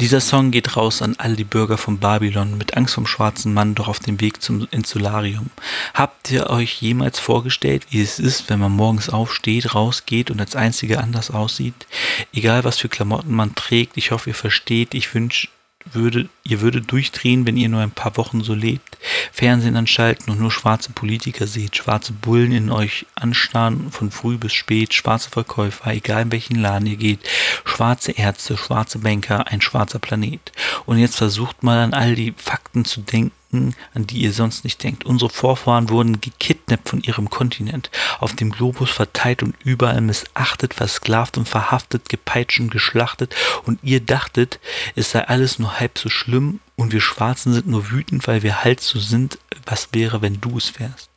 Dieser 0.00 0.20
Song 0.20 0.50
geht 0.50 0.76
raus 0.76 1.02
an 1.02 1.14
all 1.18 1.36
die 1.36 1.44
Bürger 1.44 1.78
von 1.78 1.98
Babylon 1.98 2.58
mit 2.58 2.76
Angst 2.76 2.94
vom 2.94 3.06
schwarzen 3.06 3.54
Mann 3.54 3.76
doch 3.76 3.86
auf 3.86 4.00
dem 4.00 4.20
Weg 4.20 4.42
zum 4.42 4.66
Insularium. 4.72 5.50
Habt 5.94 6.32
ihr 6.32 6.50
euch 6.50 6.82
jemals 6.82 7.20
vorgestellt, 7.20 7.86
wie 7.90 8.02
es 8.02 8.18
ist, 8.18 8.50
wenn 8.50 8.58
man 8.58 8.72
morgens 8.72 9.08
aufsteht, 9.08 9.74
rausgeht 9.74 10.32
und 10.32 10.40
als 10.40 10.56
einziger 10.56 11.00
anders 11.00 11.30
aussieht? 11.30 11.86
Egal 12.32 12.64
was 12.64 12.78
für 12.78 12.88
Klamotten 12.88 13.32
man 13.32 13.54
trägt, 13.54 13.96
ich 13.96 14.10
hoffe 14.10 14.30
ihr 14.30 14.34
versteht, 14.34 14.94
ich 14.94 15.14
wünsche 15.14 15.48
würde, 15.92 16.28
ihr 16.44 16.60
würdet 16.60 16.90
durchdrehen, 16.90 17.46
wenn 17.46 17.56
ihr 17.56 17.68
nur 17.68 17.80
ein 17.80 17.90
paar 17.90 18.16
Wochen 18.16 18.42
so 18.42 18.54
lebt. 18.54 18.96
Fernsehen 19.32 19.76
anschalten 19.76 20.32
und 20.32 20.40
nur 20.40 20.50
schwarze 20.50 20.92
Politiker 20.92 21.46
seht, 21.46 21.76
schwarze 21.76 22.12
Bullen 22.12 22.52
in 22.52 22.70
euch 22.70 23.06
anstarren 23.14 23.90
von 23.90 24.10
früh 24.10 24.38
bis 24.38 24.54
spät, 24.54 24.94
schwarze 24.94 25.30
Verkäufer, 25.30 25.92
egal 25.92 26.22
in 26.22 26.32
welchen 26.32 26.56
Laden 26.56 26.86
ihr 26.86 26.96
geht, 26.96 27.20
schwarze 27.64 28.12
Ärzte, 28.12 28.56
schwarze 28.56 28.98
Banker, 28.98 29.46
ein 29.48 29.60
schwarzer 29.60 29.98
Planet. 29.98 30.52
Und 30.86 30.98
jetzt 30.98 31.16
versucht 31.16 31.62
mal 31.62 31.78
an 31.78 31.94
all 31.94 32.14
die 32.14 32.34
Fakten 32.36 32.84
zu 32.84 33.00
denken, 33.00 33.74
an 33.94 34.06
die 34.06 34.18
ihr 34.18 34.32
sonst 34.32 34.64
nicht 34.64 34.82
denkt. 34.82 35.04
Unsere 35.04 35.30
Vorfahren 35.30 35.88
wurden 35.88 36.20
gekidnappt 36.20 36.88
von 36.88 37.00
ihrem 37.02 37.30
Kontinent, 37.30 37.90
auf 38.20 38.34
dem 38.34 38.50
Globus 38.50 38.90
verteilt 38.90 39.42
und 39.42 39.54
überall 39.64 40.00
missachtet, 40.00 40.74
versklavt 40.74 41.38
und 41.38 41.48
verhaftet, 41.48 42.08
gepeitscht 42.08 42.60
und 42.60 42.70
geschlachtet 42.70 43.34
und 43.64 43.78
ihr 43.82 44.00
dachtet, 44.00 44.58
es 44.96 45.12
sei 45.12 45.26
alles 45.26 45.58
nur 45.58 45.78
halb 45.78 45.98
so 45.98 46.08
schlimm 46.08 46.60
und 46.76 46.92
wir 46.92 47.00
Schwarzen 47.00 47.52
sind 47.52 47.66
nur 47.66 47.90
wütend, 47.90 48.26
weil 48.26 48.42
wir 48.42 48.64
halt 48.64 48.80
so 48.80 48.98
sind, 48.98 49.38
was 49.66 49.88
wäre, 49.92 50.20
wenn 50.22 50.40
du 50.40 50.58
es 50.58 50.78
wärst. 50.78 51.08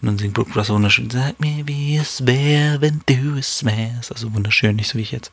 Und 0.00 0.06
dann 0.06 0.18
singt 0.18 0.34
Brooke 0.34 0.54
Russell 0.54 0.74
wunderschön, 0.74 1.10
sag 1.10 1.40
mir, 1.40 1.66
wie 1.66 1.96
es 1.96 2.26
wäre, 2.26 2.80
wenn 2.80 3.02
du 3.06 3.36
es 3.38 3.64
wärst. 3.64 4.12
Also 4.12 4.34
wunderschön, 4.34 4.76
nicht 4.76 4.88
so 4.88 4.98
wie 4.98 5.02
ich 5.02 5.12
jetzt. 5.12 5.30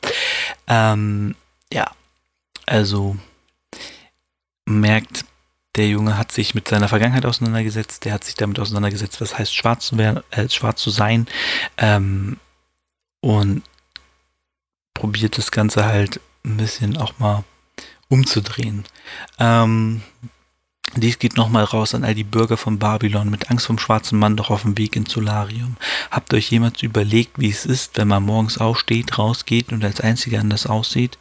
Ähm, 0.66 1.34
ja, 1.72 1.90
also 2.66 3.16
merkt, 4.66 5.24
der 5.76 5.88
Junge 5.88 6.16
hat 6.16 6.32
sich 6.32 6.54
mit 6.54 6.68
seiner 6.68 6.88
Vergangenheit 6.88 7.26
auseinandergesetzt, 7.26 8.04
der 8.04 8.14
hat 8.14 8.24
sich 8.24 8.34
damit 8.34 8.58
auseinandergesetzt, 8.58 9.20
was 9.20 9.38
heißt 9.38 9.54
schwarz 9.54 9.86
zu 9.86 9.98
werden, 9.98 10.22
äh, 10.30 10.48
schwarz 10.48 10.80
zu 10.80 10.90
sein, 10.90 11.26
ähm, 11.76 12.38
und 13.20 13.62
probiert 14.92 15.38
das 15.38 15.50
Ganze 15.50 15.84
halt 15.84 16.20
ein 16.44 16.58
bisschen 16.58 16.96
auch 16.96 17.18
mal 17.18 17.42
umzudrehen. 18.08 18.84
Ähm, 19.38 20.02
dies 21.00 21.18
geht 21.18 21.36
nochmal 21.36 21.64
raus 21.64 21.94
an 21.94 22.04
all 22.04 22.14
die 22.14 22.24
Bürger 22.24 22.56
von 22.56 22.78
Babylon 22.78 23.30
mit 23.30 23.50
Angst 23.50 23.66
vom 23.66 23.78
schwarzen 23.78 24.18
Mann 24.18 24.36
doch 24.36 24.50
auf 24.50 24.62
dem 24.62 24.76
Weg 24.78 24.96
ins 24.96 25.12
Solarium. 25.12 25.76
Habt 26.10 26.34
euch 26.34 26.50
jemals 26.50 26.82
überlegt, 26.82 27.38
wie 27.38 27.50
es 27.50 27.66
ist, 27.66 27.96
wenn 27.96 28.08
man 28.08 28.22
morgens 28.22 28.58
aufsteht, 28.58 29.18
rausgeht 29.18 29.72
und 29.72 29.84
als 29.84 30.00
einziger 30.00 30.40
anders 30.40 30.66
aussieht? 30.66 31.18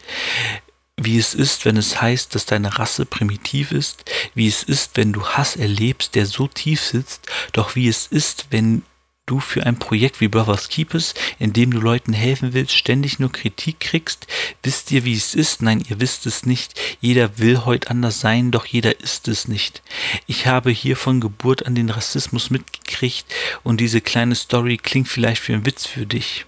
wie 0.95 1.17
es 1.17 1.33
ist, 1.33 1.65
wenn 1.65 1.75
es 1.75 2.01
heißt, 2.01 2.35
dass 2.35 2.45
deine 2.45 2.77
Rasse 2.77 3.05
primitiv 3.05 3.71
ist, 3.71 4.05
wie 4.35 4.47
es 4.47 4.63
ist, 4.63 4.95
wenn 4.95 5.11
du 5.11 5.25
Hass 5.25 5.55
erlebst, 5.55 6.15
der 6.15 6.25
so 6.25 6.47
tief 6.47 6.81
sitzt, 6.81 7.27
doch 7.51 7.75
wie 7.75 7.87
es 7.87 8.07
ist, 8.07 8.47
wenn 8.51 8.83
du 9.25 9.39
für 9.39 9.65
ein 9.65 9.79
Projekt 9.79 10.19
wie 10.19 10.27
Brothers 10.27 10.67
Keepers, 10.67 11.13
in 11.39 11.53
dem 11.53 11.71
du 11.71 11.79
Leuten 11.79 12.11
helfen 12.11 12.53
willst, 12.53 12.73
ständig 12.73 13.19
nur 13.19 13.31
Kritik 13.31 13.79
kriegst? 13.79 14.27
Wisst 14.63 14.91
ihr, 14.91 15.05
wie 15.05 15.13
es 15.13 15.33
ist? 15.33 15.61
Nein, 15.61 15.81
ihr 15.89 16.01
wisst 16.01 16.25
es 16.25 16.45
nicht. 16.45 16.79
Jeder 16.99 17.37
will 17.37 17.63
heute 17.63 17.89
anders 17.89 18.19
sein, 18.19 18.51
doch 18.51 18.65
jeder 18.65 18.99
ist 18.99 19.29
es 19.29 19.47
nicht. 19.47 19.81
Ich 20.27 20.45
habe 20.45 20.71
hier 20.71 20.97
von 20.97 21.21
Geburt 21.21 21.65
an 21.65 21.73
den 21.73 21.89
Rassismus 21.89 22.49
mitgekriegt 22.49 23.25
und 23.63 23.79
diese 23.79 24.01
kleine 24.01 24.35
Story 24.35 24.77
klingt 24.77 25.07
vielleicht 25.07 25.41
für 25.41 25.53
einen 25.53 25.65
Witz 25.65 25.85
für 25.85 26.05
dich. 26.05 26.45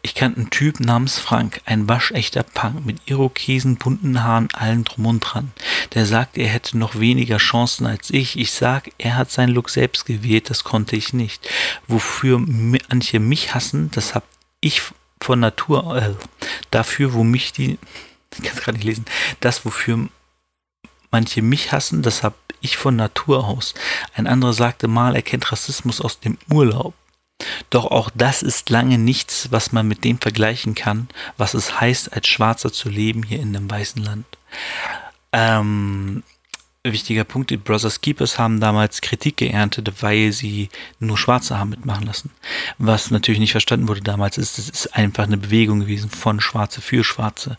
Ich 0.00 0.14
kannte 0.14 0.40
einen 0.40 0.50
Typ 0.50 0.80
namens 0.80 1.18
Frank, 1.18 1.60
ein 1.66 1.88
waschechter 1.90 2.42
Punk 2.42 2.86
mit 2.86 3.02
Irokesen, 3.04 3.76
bunten 3.76 4.24
Haaren, 4.24 4.48
allen 4.54 4.84
drum 4.84 5.06
und 5.06 5.20
dran. 5.20 5.52
Der 5.92 6.06
sagt, 6.06 6.38
er 6.38 6.48
hätte 6.48 6.78
noch 6.78 6.98
weniger 6.98 7.36
Chancen 7.36 7.86
als 7.86 8.08
ich. 8.08 8.38
Ich 8.38 8.52
sag, 8.52 8.90
er 8.96 9.16
hat 9.16 9.30
seinen 9.30 9.52
Look 9.52 9.68
selbst 9.68 10.06
gewählt, 10.06 10.48
das 10.48 10.64
konnte 10.64 10.96
ich 10.96 11.12
nicht. 11.12 11.46
Wofür 11.86 12.13
wofür 12.14 12.38
manche 12.38 13.18
mich 13.18 13.54
hassen, 13.54 13.90
das 13.90 14.14
habe 14.14 14.26
ich 14.60 14.82
von 15.20 15.40
Natur, 15.40 15.96
äh, 15.96 16.14
dafür, 16.70 17.12
wo 17.12 17.24
mich 17.24 17.52
die, 17.52 17.78
ich 18.34 18.42
kann 18.42 18.56
es 18.56 18.62
gerade 18.62 18.78
nicht 18.78 18.86
lesen, 18.86 19.04
das, 19.40 19.64
wofür 19.64 20.08
manche 21.10 21.42
mich 21.42 21.72
hassen, 21.72 22.02
das 22.02 22.22
habe 22.22 22.36
ich 22.60 22.76
von 22.76 22.96
Natur 22.96 23.46
aus. 23.46 23.74
Ein 24.14 24.26
anderer 24.26 24.52
sagte 24.52 24.88
mal, 24.88 25.14
er 25.14 25.22
kennt 25.22 25.50
Rassismus 25.50 26.00
aus 26.00 26.20
dem 26.20 26.38
Urlaub. 26.50 26.94
Doch 27.68 27.86
auch 27.86 28.10
das 28.14 28.42
ist 28.42 28.70
lange 28.70 28.96
nichts, 28.96 29.48
was 29.50 29.72
man 29.72 29.86
mit 29.86 30.04
dem 30.04 30.18
vergleichen 30.18 30.74
kann, 30.74 31.08
was 31.36 31.54
es 31.54 31.80
heißt, 31.80 32.12
als 32.12 32.28
Schwarzer 32.28 32.72
zu 32.72 32.88
leben 32.88 33.22
hier 33.22 33.40
in 33.40 33.52
dem 33.52 33.70
weißen 33.70 34.02
Land. 34.02 34.24
Ähm, 35.32 36.22
wichtiger 36.92 37.24
Punkt, 37.24 37.50
die 37.50 37.56
Brothers 37.56 38.00
Keepers 38.00 38.38
haben 38.38 38.60
damals 38.60 39.00
Kritik 39.00 39.38
geerntet, 39.38 40.02
weil 40.02 40.32
sie 40.32 40.68
nur 40.98 41.16
Schwarze 41.16 41.58
haben 41.58 41.70
mitmachen 41.70 42.06
lassen. 42.06 42.30
Was 42.78 43.10
natürlich 43.10 43.40
nicht 43.40 43.52
verstanden 43.52 43.88
wurde 43.88 44.02
damals, 44.02 44.36
ist, 44.36 44.58
es 44.58 44.68
ist 44.68 44.94
einfach 44.94 45.24
eine 45.24 45.38
Bewegung 45.38 45.80
gewesen 45.80 46.10
von 46.10 46.40
Schwarze 46.40 46.82
für 46.82 47.02
Schwarze, 47.02 47.56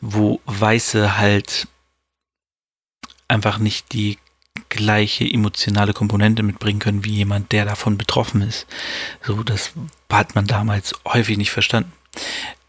wo 0.00 0.40
Weiße 0.46 1.18
halt 1.18 1.66
einfach 3.28 3.58
nicht 3.58 3.92
die 3.92 4.18
gleiche 4.68 5.24
emotionale 5.24 5.92
Komponente 5.92 6.42
mitbringen 6.42 6.78
können 6.78 7.04
wie 7.04 7.16
jemand, 7.16 7.52
der 7.52 7.64
davon 7.64 7.98
betroffen 7.98 8.42
ist. 8.42 8.66
So, 9.22 9.42
das 9.42 9.72
hat 10.10 10.34
man 10.34 10.46
damals 10.46 10.94
häufig 11.04 11.36
nicht 11.36 11.50
verstanden. 11.50 11.92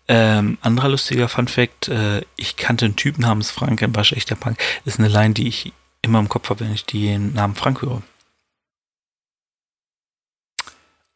Ähm, 0.10 0.58
anderer 0.62 0.90
lustiger 0.90 1.28
Fun 1.28 1.48
Fact, 1.48 1.90
äh, 1.90 2.22
ich 2.38 2.56
kannte 2.56 2.86
einen 2.86 2.96
Typen 2.96 3.22
namens 3.22 3.52
Frank, 3.52 3.84
ein 3.84 3.96
waschechter 3.96 4.36
Punk. 4.36 4.58
Ist 4.86 5.00
eine 5.00 5.10
Line, 5.10 5.34
die 5.34 5.48
ich 5.48 5.74
immer 6.02 6.20
im 6.20 6.30
Kopf 6.30 6.50
habe, 6.50 6.62
wenn 6.62 6.74
ich 6.74 6.86
den 6.86 7.34
Namen 7.34 7.56
Frank 7.56 7.82
höre. 7.82 8.02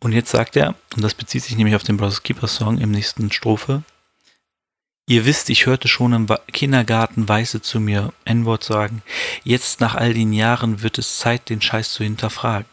Und 0.04 0.14
jetzt 0.14 0.32
sagt 0.32 0.56
er, 0.56 0.76
und 0.96 1.04
das 1.04 1.14
bezieht 1.14 1.44
sich 1.44 1.56
nämlich 1.56 1.76
auf 1.76 1.84
den 1.84 1.98
Brothers 1.98 2.24
Keeper 2.24 2.48
Song 2.48 2.80
im 2.80 2.92
nächsten 2.92 3.32
Strophe, 3.32 3.84
Ihr 5.12 5.26
wisst, 5.26 5.50
ich 5.50 5.66
hörte 5.66 5.90
schon 5.90 6.14
im 6.14 6.28
Kindergarten 6.54 7.28
Weiße 7.28 7.62
zu 7.62 7.82
mir 7.82 8.14
N-Wort 8.24 8.64
sagen. 8.64 9.02
Jetzt 9.44 9.82
nach 9.82 9.96
all 9.96 10.14
den 10.14 10.32
Jahren 10.32 10.84
wird 10.84 10.98
es 10.98 11.18
Zeit, 11.18 11.50
den 11.50 11.62
Scheiß 11.62 11.92
zu 11.92 12.06
hinterfragen. 12.06 12.66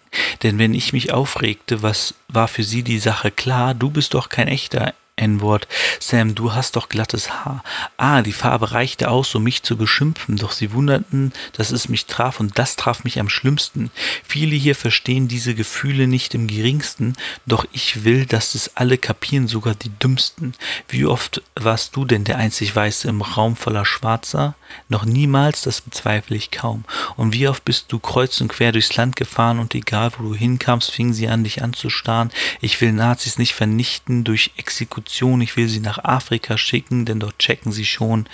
Denn 0.44 0.56
wenn 0.56 0.72
ich 0.72 0.92
mich 0.92 1.12
aufregte, 1.12 1.82
was 1.82 2.14
war 2.28 2.46
für 2.46 2.62
sie 2.62 2.84
die 2.84 3.00
Sache 3.00 3.32
klar? 3.32 3.74
Du 3.74 3.90
bist 3.90 4.14
doch 4.14 4.28
kein 4.28 4.46
echter 4.46 4.94
N-Wort. 5.18 5.68
Sam, 6.00 6.34
du 6.34 6.54
hast 6.54 6.76
doch 6.76 6.88
glattes 6.88 7.30
Haar. 7.30 7.62
Ah, 7.96 8.22
die 8.22 8.32
Farbe 8.32 8.72
reichte 8.72 9.10
aus, 9.10 9.34
um 9.34 9.42
mich 9.42 9.62
zu 9.62 9.76
beschimpfen, 9.76 10.36
doch 10.36 10.52
sie 10.52 10.72
wunderten, 10.72 11.32
dass 11.52 11.70
es 11.70 11.88
mich 11.88 12.06
traf 12.06 12.40
und 12.40 12.58
das 12.58 12.76
traf 12.76 13.04
mich 13.04 13.18
am 13.20 13.28
schlimmsten. 13.28 13.90
Viele 14.26 14.56
hier 14.56 14.74
verstehen 14.74 15.28
diese 15.28 15.54
Gefühle 15.54 16.06
nicht 16.06 16.34
im 16.34 16.46
geringsten, 16.46 17.16
doch 17.46 17.66
ich 17.72 18.04
will, 18.04 18.26
dass 18.26 18.54
es 18.54 18.76
alle 18.76 18.98
kapieren, 18.98 19.48
sogar 19.48 19.74
die 19.74 19.90
dümmsten. 19.90 20.54
Wie 20.88 21.04
oft 21.04 21.42
warst 21.54 21.96
du 21.96 22.04
denn 22.04 22.24
der 22.24 22.38
einzig 22.38 22.74
Weiße 22.74 23.08
im 23.08 23.22
Raum 23.22 23.56
voller 23.56 23.84
Schwarzer? 23.84 24.54
Noch 24.88 25.04
niemals, 25.04 25.62
das 25.62 25.80
bezweifle 25.80 26.36
ich 26.36 26.50
kaum. 26.50 26.84
Und 27.16 27.34
wie 27.34 27.48
oft 27.48 27.64
bist 27.64 27.92
du 27.92 27.98
kreuz 27.98 28.40
und 28.40 28.48
quer 28.48 28.72
durchs 28.72 28.96
Land 28.96 29.16
gefahren 29.16 29.58
und 29.58 29.74
egal 29.74 30.12
wo 30.16 30.22
du 30.22 30.34
hinkamst, 30.34 30.90
fingen 30.90 31.12
sie 31.12 31.28
an, 31.28 31.44
dich 31.44 31.62
anzustarren. 31.62 32.30
Ich 32.60 32.80
will 32.80 32.92
Nazis 32.92 33.38
nicht 33.38 33.54
vernichten 33.54 34.24
durch 34.24 34.52
Exekution, 34.56 35.40
ich 35.40 35.56
will 35.56 35.68
sie 35.68 35.80
nach 35.80 36.04
Afrika 36.04 36.56
schicken, 36.56 37.04
denn 37.04 37.20
dort 37.20 37.38
checken 37.38 37.72
sie 37.72 37.86
schon, 37.86 38.26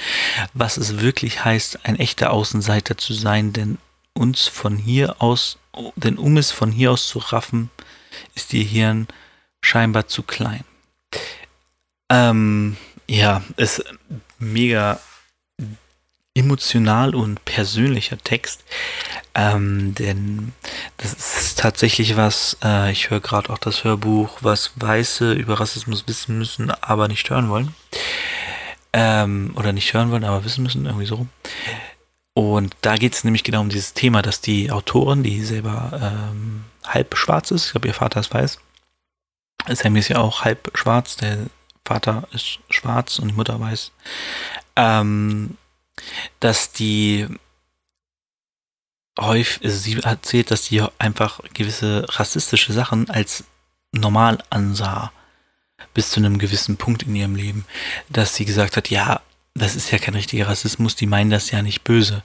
was 0.52 0.76
es 0.76 1.00
wirklich 1.00 1.44
heißt, 1.44 1.84
ein 1.86 1.98
echter 1.98 2.30
Außenseiter 2.30 2.96
zu 2.96 3.12
sein, 3.12 3.52
denn 3.52 3.78
uns 4.12 4.46
von 4.46 4.76
hier 4.76 5.20
aus, 5.20 5.58
denn 5.96 6.18
um 6.18 6.36
es 6.36 6.52
von 6.52 6.70
hier 6.70 6.92
aus 6.92 7.08
zu 7.08 7.18
raffen, 7.18 7.70
ist 8.34 8.52
ihr 8.54 8.64
Hirn 8.64 9.08
scheinbar 9.60 10.06
zu 10.06 10.22
klein. 10.22 10.64
Ähm, 12.10 12.76
ja, 13.08 13.42
ist 13.56 13.84
mega 14.38 15.00
emotional 16.34 17.14
und 17.14 17.44
persönlicher 17.44 18.18
Text. 18.18 18.64
Ähm, 19.34 19.94
denn 19.94 20.52
das 20.96 21.12
ist 21.12 21.58
tatsächlich 21.58 22.16
was, 22.16 22.56
äh, 22.62 22.90
ich 22.90 23.10
höre 23.10 23.20
gerade 23.20 23.50
auch 23.50 23.58
das 23.58 23.84
Hörbuch, 23.84 24.38
was 24.40 24.72
Weiße 24.76 25.32
über 25.32 25.60
Rassismus 25.60 26.04
wissen 26.06 26.38
müssen, 26.38 26.70
aber 26.70 27.08
nicht 27.08 27.30
hören 27.30 27.48
wollen. 27.48 27.74
Ähm, 28.92 29.52
oder 29.56 29.72
nicht 29.72 29.92
hören 29.92 30.10
wollen, 30.10 30.24
aber 30.24 30.44
wissen 30.44 30.62
müssen, 30.62 30.86
irgendwie 30.86 31.06
so. 31.06 31.26
Und 32.34 32.76
da 32.80 32.96
geht 32.96 33.14
es 33.14 33.24
nämlich 33.24 33.44
genau 33.44 33.60
um 33.60 33.68
dieses 33.68 33.94
Thema, 33.94 34.20
dass 34.22 34.40
die 34.40 34.70
Autorin, 34.72 35.22
die 35.22 35.44
selber 35.44 36.00
ähm, 36.32 36.64
halb 36.84 37.16
schwarz 37.16 37.52
ist, 37.52 37.66
ich 37.66 37.72
glaube, 37.72 37.88
ihr 37.88 37.94
Vater 37.94 38.20
ist 38.20 38.34
weiß, 38.34 38.58
Sammy 39.68 40.00
ist 40.00 40.08
ja 40.08 40.18
auch 40.18 40.44
halb 40.44 40.70
schwarz, 40.76 41.16
der 41.16 41.38
Vater 41.86 42.26
ist 42.32 42.58
schwarz 42.70 43.18
und 43.18 43.28
die 43.28 43.34
Mutter 43.34 43.58
weiß, 43.58 43.92
ähm, 44.76 45.56
dass 46.40 46.72
die 46.72 47.26
häufig, 49.18 49.64
also 49.64 49.76
sie 49.76 50.00
erzählt, 50.00 50.50
dass 50.50 50.62
die 50.62 50.82
einfach 50.98 51.40
gewisse 51.52 52.06
rassistische 52.08 52.72
Sachen 52.72 53.08
als 53.10 53.44
normal 53.92 54.38
ansah. 54.50 55.12
Bis 55.92 56.10
zu 56.10 56.20
einem 56.20 56.38
gewissen 56.38 56.76
Punkt 56.76 57.02
in 57.02 57.14
ihrem 57.14 57.36
Leben. 57.36 57.64
Dass 58.08 58.34
sie 58.34 58.44
gesagt 58.44 58.76
hat, 58.76 58.90
ja, 58.90 59.20
das 59.54 59.76
ist 59.76 59.92
ja 59.92 59.98
kein 59.98 60.14
richtiger 60.14 60.48
Rassismus, 60.48 60.96
die 60.96 61.06
meinen 61.06 61.30
das 61.30 61.50
ja 61.50 61.62
nicht 61.62 61.84
böse. 61.84 62.22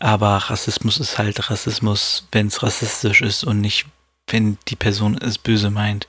Aber 0.00 0.36
Rassismus 0.36 0.98
ist 0.98 1.18
halt 1.18 1.50
Rassismus, 1.50 2.26
wenn 2.32 2.48
es 2.48 2.62
rassistisch 2.62 3.20
ist 3.20 3.44
und 3.44 3.60
nicht, 3.60 3.86
wenn 4.26 4.58
die 4.68 4.76
Person 4.76 5.16
es 5.18 5.38
böse 5.38 5.70
meint. 5.70 6.08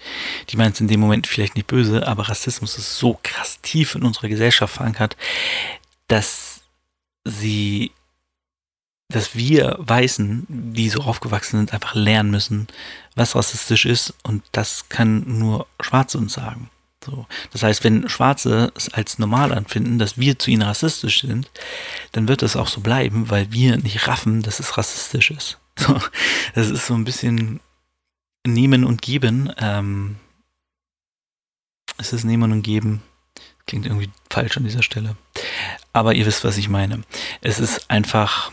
Die 0.49 0.57
meint 0.57 0.75
es 0.75 0.81
in 0.81 0.87
dem 0.87 0.99
Moment 0.99 1.27
vielleicht 1.27 1.55
nicht 1.55 1.67
böse, 1.67 2.07
aber 2.07 2.29
Rassismus 2.29 2.77
ist 2.77 2.97
so 2.97 3.19
krass 3.21 3.59
tief 3.61 3.93
in 3.93 4.03
unserer 4.03 4.29
Gesellschaft 4.29 4.75
verankert, 4.75 5.15
dass 6.07 6.54
sie 7.25 7.91
dass 9.09 9.35
wir 9.35 9.75
Weißen, 9.79 10.47
die 10.49 10.89
so 10.89 11.01
aufgewachsen 11.01 11.57
sind, 11.57 11.73
einfach 11.73 11.93
lernen 11.93 12.31
müssen, 12.31 12.67
was 13.15 13.35
rassistisch 13.35 13.85
ist 13.85 14.15
und 14.23 14.43
das 14.51 14.89
kann 14.89 15.23
nur 15.27 15.67
Schwarze 15.79 16.17
uns 16.17 16.33
sagen. 16.33 16.69
So. 17.05 17.27
Das 17.51 17.61
heißt, 17.61 17.83
wenn 17.83 18.09
Schwarze 18.09 18.71
es 18.75 18.91
als 18.93 19.19
normal 19.19 19.53
anfinden, 19.53 19.99
dass 19.99 20.17
wir 20.17 20.39
zu 20.39 20.49
ihnen 20.49 20.63
rassistisch 20.63 21.21
sind, 21.21 21.51
dann 22.13 22.27
wird 22.27 22.41
das 22.41 22.55
auch 22.55 22.67
so 22.67 22.81
bleiben, 22.81 23.29
weil 23.29 23.51
wir 23.51 23.77
nicht 23.77 24.07
raffen, 24.07 24.41
dass 24.41 24.59
es 24.59 24.77
rassistisch 24.77 25.31
ist. 25.31 25.59
So. 25.77 25.99
Das 26.53 26.69
ist 26.69 26.87
so 26.87 26.93
ein 26.93 27.03
bisschen 27.03 27.59
Nehmen 28.47 28.85
und 28.85 29.01
Geben. 29.01 29.51
Ähm, 29.57 30.15
es 31.97 32.13
ist 32.13 32.23
Nehmen 32.23 32.53
und 32.53 32.61
Geben. 32.61 33.03
Klingt 33.67 33.85
irgendwie 33.85 34.09
falsch 34.29 34.55
an 34.55 34.63
dieser 34.63 34.83
Stelle. 34.83 35.17
Aber 35.95 36.13
ihr 36.13 36.25
wisst, 36.25 36.43
was 36.43 36.57
ich 36.57 36.67
meine. 36.67 37.03
Es 37.39 37.57
ist 37.57 37.89
einfach 37.89 38.51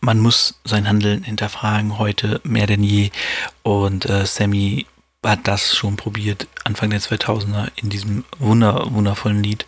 man 0.00 0.20
muss 0.20 0.60
sein 0.64 0.86
Handeln 0.86 1.24
hinterfragen 1.24 1.98
heute 1.98 2.38
mehr 2.44 2.66
denn 2.66 2.82
je. 2.82 3.10
Und 3.62 4.04
äh, 4.04 4.26
Sammy 4.26 4.84
hat 5.24 5.48
das 5.48 5.74
schon 5.74 5.96
probiert, 5.96 6.46
Anfang 6.64 6.90
der 6.90 7.00
2000er, 7.00 7.70
in 7.76 7.88
diesem 7.88 8.24
wunder, 8.38 8.92
wundervollen 8.92 9.42
Lied, 9.42 9.64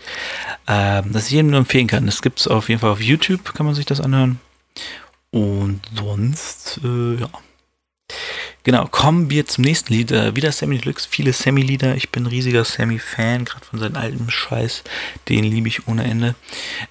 äh, 0.67 1.03
das 1.07 1.27
ich 1.27 1.31
jedem 1.31 1.53
nur 1.53 1.61
empfehlen 1.61 1.87
kann. 1.87 2.05
Das 2.05 2.21
gibt 2.21 2.41
es 2.41 2.49
auf 2.49 2.69
jeden 2.69 2.83
Fall 2.83 2.91
auf 2.91 3.01
YouTube, 3.01 3.55
kann 3.55 3.65
man 3.65 3.75
sich 3.75 3.87
das 3.87 4.03
anhören. 4.03 4.39
Und 5.31 5.81
sonst, 5.95 6.81
äh, 6.85 7.15
ja. 7.15 7.31
Genau, 8.67 8.89
kommen 8.89 9.31
wir 9.31 9.47
zum 9.47 9.63
nächsten 9.63 9.93
Lied. 9.93 10.11
Äh, 10.11 10.35
wieder 10.35 10.51
Sammy 10.51 10.79
Deluxe, 10.79 11.07
viele 11.09 11.33
Sammy-Lieder. 11.33 11.95
Ich 11.95 12.11
bin 12.11 12.27
riesiger 12.27 12.65
Sammy-Fan, 12.65 13.45
gerade 13.45 13.65
von 13.65 13.79
seinem 13.79 13.95
alten 13.95 14.29
Scheiß. 14.29 14.83
Den 15.29 15.45
liebe 15.45 15.69
ich 15.69 15.87
ohne 15.87 16.03
Ende. 16.03 16.35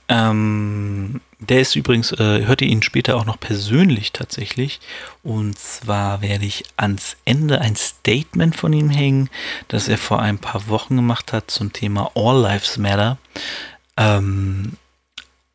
Ähm, 0.07 1.19
der 1.39 1.59
ist 1.59 1.75
übrigens, 1.75 2.13
äh, 2.13 2.45
hört 2.45 2.61
ihr 2.61 2.69
ihn 2.69 2.81
später 2.81 3.17
auch 3.17 3.25
noch 3.25 3.37
persönlich 3.41 4.13
tatsächlich. 4.13 4.79
Und 5.21 5.59
zwar 5.59 6.21
werde 6.21 6.45
ich 6.45 6.63
ans 6.77 7.17
Ende 7.25 7.59
ein 7.59 7.75
Statement 7.75 8.55
von 8.55 8.71
ihm 8.71 8.89
hängen, 8.89 9.29
das 9.67 9.89
er 9.89 9.97
vor 9.97 10.21
ein 10.21 10.39
paar 10.39 10.69
Wochen 10.69 10.95
gemacht 10.95 11.33
hat 11.33 11.51
zum 11.51 11.73
Thema 11.73 12.09
All 12.15 12.41
Lives 12.41 12.77
Matter. 12.77 13.17
Ähm, 13.97 14.77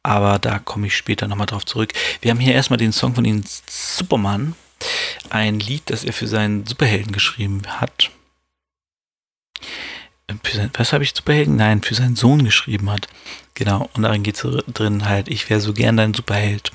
aber 0.02 0.38
da 0.38 0.58
komme 0.58 0.88
ich 0.88 0.96
später 0.98 1.28
nochmal 1.28 1.46
drauf 1.46 1.64
zurück. 1.64 1.94
Wir 2.20 2.30
haben 2.30 2.40
hier 2.40 2.52
erstmal 2.52 2.76
den 2.76 2.92
Song 2.92 3.14
von 3.14 3.24
ihm 3.24 3.42
Superman 3.66 4.54
ein 5.30 5.60
Lied, 5.60 5.82
das 5.86 6.04
er 6.04 6.12
für 6.12 6.26
seinen 6.26 6.66
Superhelden 6.66 7.12
geschrieben 7.12 7.62
hat. 7.66 8.10
Äh, 10.26 10.34
sein, 10.52 10.70
was 10.74 10.92
habe 10.92 11.04
ich 11.04 11.14
Superhelden? 11.14 11.56
Nein, 11.56 11.82
für 11.82 11.94
seinen 11.94 12.16
Sohn 12.16 12.44
geschrieben 12.44 12.90
hat. 12.90 13.08
Genau, 13.54 13.90
und 13.94 14.02
darin 14.02 14.22
geht 14.22 14.42
es 14.42 14.64
drin 14.72 15.04
halt, 15.04 15.28
ich 15.28 15.50
wäre 15.50 15.60
so 15.60 15.72
gern 15.72 15.96
dein 15.96 16.14
Superheld. 16.14 16.72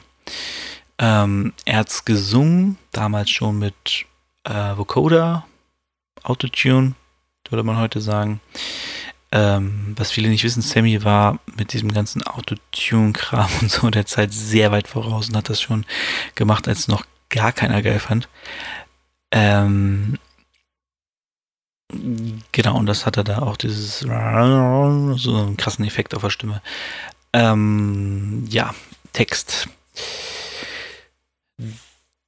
Ähm, 0.98 1.54
er 1.66 1.80
hat 1.80 1.90
es 1.90 2.06
gesungen, 2.06 2.78
damals 2.92 3.30
schon 3.30 3.60
mit 3.60 4.06
äh, 4.44 4.78
Vocoder, 4.78 5.46
Autotune, 6.24 6.94
würde 7.50 7.64
man 7.64 7.78
heute 7.78 8.02
sagen. 8.02 8.40
Ähm, 9.32 9.94
was 9.98 10.12
viele 10.12 10.30
nicht 10.30 10.44
wissen, 10.44 10.62
Sammy 10.62 11.04
war 11.04 11.40
mit 11.58 11.74
diesem 11.74 11.92
ganzen 11.92 12.24
Autotune-Kram 12.24 13.50
und 13.62 13.72
so 13.72 13.90
der 13.90 14.06
Zeit 14.06 14.32
sehr 14.32 14.72
weit 14.72 14.88
voraus 14.88 15.30
und 15.30 15.36
hat 15.36 15.50
das 15.50 15.62
schon 15.62 15.86
gemacht, 16.36 16.68
als 16.68 16.88
noch 16.88 17.06
gar 17.36 17.52
keiner 17.52 17.82
geil 17.82 18.00
fand. 18.00 18.30
Ähm, 19.32 20.18
genau, 22.52 22.78
und 22.78 22.86
das 22.86 23.06
hatte 23.06 23.24
da 23.24 23.40
auch 23.40 23.58
dieses 23.58 24.00
so 24.00 24.08
einen 24.08 25.58
krassen 25.58 25.86
Effekt 25.86 26.16
auf 26.16 26.22
der 26.22 26.30
Stimme. 26.30 26.62
Ähm, 27.34 28.46
ja, 28.50 28.74
Text. 29.14 29.68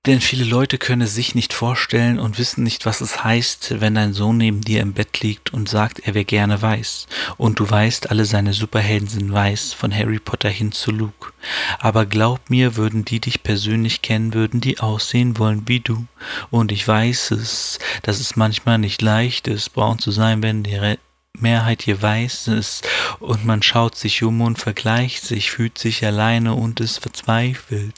Denn 0.08 0.22
viele 0.22 0.46
Leute 0.46 0.78
können 0.78 1.02
es 1.02 1.16
sich 1.16 1.36
nicht 1.36 1.52
vorstellen 1.52 2.18
und 2.18 2.40
wissen 2.40 2.64
nicht, 2.64 2.86
was 2.86 3.02
es 3.02 3.26
heißt, 3.26 3.82
wenn 3.82 3.96
dein 3.96 4.14
Sohn 4.14 4.38
neben 4.38 4.62
dir 4.62 4.80
im 4.80 4.94
Bett 4.94 5.20
liegt 5.20 5.52
und 5.54 5.68
sagt, 5.68 6.00
er 6.00 6.14
wäre 6.14 6.24
gerne 6.24 6.62
weiß. 6.62 7.08
Und 7.36 7.60
du 7.60 7.70
weißt, 7.70 8.10
alle 8.10 8.24
seine 8.24 8.54
Superhelden 8.54 9.10
sind 9.10 9.34
weiß, 9.34 9.74
von 9.74 9.94
Harry 9.94 10.20
Potter 10.20 10.48
hin 10.48 10.72
zu 10.72 10.92
Luke. 10.92 11.34
Aber 11.80 12.06
glaub 12.06 12.50
mir, 12.50 12.78
würden 12.78 13.04
die 13.04 13.20
dich 13.20 13.44
persönlich 13.44 14.02
kennen, 14.02 14.34
würden 14.34 14.62
die 14.62 14.80
aussehen 14.80 15.38
wollen 15.40 15.64
wie 15.68 15.82
du. 15.82 16.06
Und 16.52 16.72
ich 16.72 16.88
weiß 16.88 17.32
es, 17.32 17.78
dass 18.04 18.22
es 18.22 18.38
manchmal 18.38 18.78
nicht 18.78 19.02
leicht 19.02 19.50
ist, 19.50 19.74
braun 19.74 20.00
zu 20.00 20.12
sein, 20.12 20.42
wenn 20.42 20.64
die 20.64 20.96
Mehrheit 21.34 21.82
hier 21.82 22.02
weiß 22.02 22.48
ist 22.48 22.88
und 23.20 23.44
man 23.44 23.62
schaut 23.62 23.98
sich 23.98 24.24
um 24.24 24.40
und 24.40 24.58
vergleicht 24.58 25.26
sich, 25.26 25.52
fühlt 25.52 25.78
sich 25.78 26.06
alleine 26.06 26.54
und 26.54 26.80
ist 26.80 27.00
verzweifelt. 27.00 27.94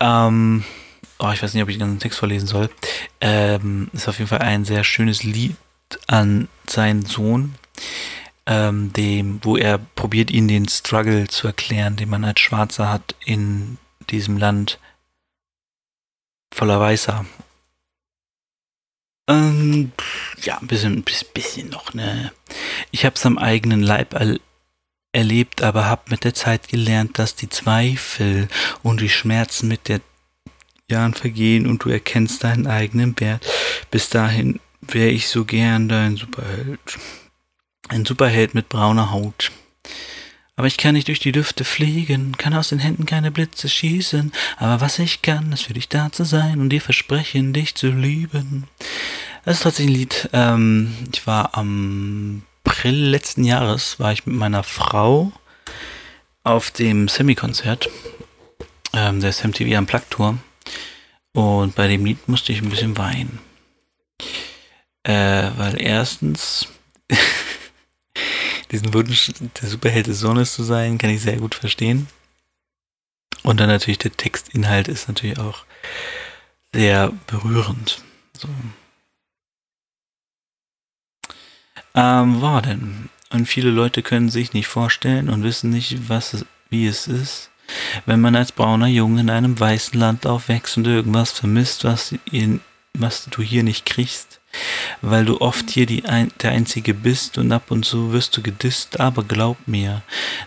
Ähm, 0.00 0.64
oh, 1.22 1.30
ich 1.32 1.42
weiß 1.42 1.54
nicht, 1.54 1.62
ob 1.62 1.68
ich 1.68 1.76
den 1.76 1.86
ganzen 1.86 2.00
Text 2.00 2.18
vorlesen 2.18 2.48
soll, 2.48 2.68
ähm, 3.20 3.88
ist 3.92 4.08
auf 4.08 4.18
jeden 4.18 4.28
Fall 4.28 4.40
ein 4.40 4.64
sehr 4.64 4.84
schönes 4.84 5.22
Lied 5.22 5.56
an 6.08 6.48
seinen 6.68 7.04
Sohn, 7.04 7.54
ähm, 8.46 8.92
dem, 8.92 9.38
wo 9.42 9.56
er 9.56 9.78
probiert, 9.78 10.30
ihn 10.30 10.48
den 10.48 10.68
Struggle 10.68 11.28
zu 11.28 11.46
erklären, 11.46 11.96
den 11.96 12.10
man 12.10 12.24
als 12.24 12.40
Schwarzer 12.40 12.90
hat 12.90 13.14
in 13.24 13.78
diesem 14.10 14.36
Land 14.36 14.80
voller 16.52 16.80
Weißer. 16.80 17.24
Ähm, 19.28 19.92
ja, 20.42 20.58
ein 20.58 20.66
bisschen, 20.66 21.04
bisschen 21.34 21.68
noch, 21.68 21.94
ne. 21.94 22.32
Ich 22.90 23.04
hab's 23.04 23.24
am 23.24 23.38
eigenen 23.38 23.80
Leib 23.80 24.14
er 24.14 24.38
erlebt, 25.14 25.62
aber 25.62 25.86
hab 25.86 26.10
mit 26.10 26.24
der 26.24 26.34
Zeit 26.34 26.68
gelernt, 26.68 27.18
dass 27.18 27.36
die 27.36 27.50
Zweifel 27.50 28.48
und 28.82 29.00
die 29.00 29.10
Schmerzen 29.10 29.68
mit 29.68 29.88
der 29.88 30.00
Jahren 30.90 31.14
vergehen 31.14 31.66
und 31.66 31.84
du 31.84 31.88
erkennst 31.88 32.44
deinen 32.44 32.66
eigenen 32.66 33.18
Wert. 33.18 33.46
Bis 33.90 34.08
dahin 34.08 34.60
wäre 34.80 35.10
ich 35.10 35.28
so 35.28 35.44
gern 35.44 35.88
dein 35.88 36.16
Superheld. 36.16 36.98
Ein 37.88 38.04
Superheld 38.04 38.54
mit 38.54 38.68
brauner 38.68 39.10
Haut. 39.10 39.52
Aber 40.56 40.66
ich 40.66 40.76
kann 40.76 40.94
nicht 40.94 41.08
durch 41.08 41.18
die 41.18 41.32
Lüfte 41.32 41.64
fliegen, 41.64 42.36
kann 42.36 42.54
aus 42.54 42.68
den 42.68 42.78
Händen 42.78 43.06
keine 43.06 43.30
Blitze 43.30 43.68
schießen. 43.68 44.32
Aber 44.58 44.80
was 44.80 44.98
ich 44.98 45.22
kann, 45.22 45.50
ist 45.52 45.62
für 45.62 45.72
dich 45.72 45.88
da 45.88 46.12
zu 46.12 46.24
sein 46.24 46.60
und 46.60 46.68
dir 46.68 46.80
versprechen, 46.80 47.52
dich 47.52 47.74
zu 47.74 47.88
lieben. 47.88 48.68
Das 49.44 49.56
ist 49.56 49.62
tatsächlich 49.62 49.94
ein 49.94 50.00
Lied. 50.00 50.30
Ähm, 50.32 50.94
ich 51.12 51.26
war 51.26 51.56
am 51.56 52.42
April 52.64 53.10
letzten 53.10 53.44
Jahres, 53.44 54.00
war 54.00 54.12
ich 54.12 54.26
mit 54.26 54.34
meiner 54.36 54.62
Frau 54.62 55.32
auf 56.42 56.70
dem 56.70 57.06
Semi-Konzert, 57.06 57.88
ähm, 58.92 59.20
der 59.20 59.30
SMTV 59.30 59.76
am 59.76 59.86
Plug-Tour. 59.86 60.38
Und 61.32 61.74
bei 61.74 61.88
dem 61.88 62.04
Lied 62.04 62.28
musste 62.28 62.52
ich 62.52 62.60
ein 62.60 62.68
bisschen 62.68 62.96
weinen. 62.98 63.38
Äh, 65.04 65.50
weil 65.56 65.80
erstens 65.80 66.68
diesen 68.70 68.92
Wunsch, 68.94 69.32
der 69.60 69.68
Superheld 69.68 70.06
des 70.06 70.20
Sohnes 70.20 70.52
zu 70.52 70.62
sein, 70.62 70.98
kann 70.98 71.10
ich 71.10 71.22
sehr 71.22 71.38
gut 71.38 71.54
verstehen. 71.54 72.06
Und 73.42 73.58
dann 73.58 73.68
natürlich 73.68 73.98
der 73.98 74.12
Textinhalt 74.12 74.88
ist 74.88 75.08
natürlich 75.08 75.38
auch 75.38 75.64
sehr 76.72 77.12
berührend. 77.26 78.02
So. 78.36 78.48
Ähm, 81.94 82.40
war 82.40 82.62
denn? 82.62 83.08
Und 83.30 83.46
viele 83.46 83.70
Leute 83.70 84.02
können 84.02 84.28
sich 84.28 84.52
nicht 84.52 84.68
vorstellen 84.68 85.28
und 85.28 85.42
wissen 85.42 85.70
nicht, 85.70 86.08
was 86.08 86.44
wie 86.70 86.86
es 86.86 87.06
ist, 87.06 87.50
wenn 88.06 88.20
man 88.20 88.36
als 88.36 88.52
brauner 88.52 88.86
Junge 88.86 89.20
in 89.20 89.30
einem 89.30 89.58
weißen 89.58 89.98
Land 89.98 90.26
aufwächst 90.26 90.76
und 90.76 90.86
irgendwas 90.86 91.32
vermisst, 91.32 91.84
was, 91.84 92.14
ihn, 92.30 92.60
was 92.94 93.26
du 93.26 93.42
hier 93.42 93.62
nicht 93.62 93.86
kriegst 93.86 94.40
weil 95.00 95.24
du 95.24 95.40
oft 95.40 95.70
hier 95.70 95.86
die 95.86 96.04
ein, 96.04 96.30
der 96.42 96.50
Einzige 96.52 96.92
bist 96.94 97.38
und 97.38 97.50
ab 97.52 97.70
und 97.70 97.84
zu 97.84 98.12
wirst 98.12 98.36
du 98.36 98.42
gedisst, 98.42 99.00
aber 99.00 99.24
glaub 99.24 99.56
mir. 99.66 100.02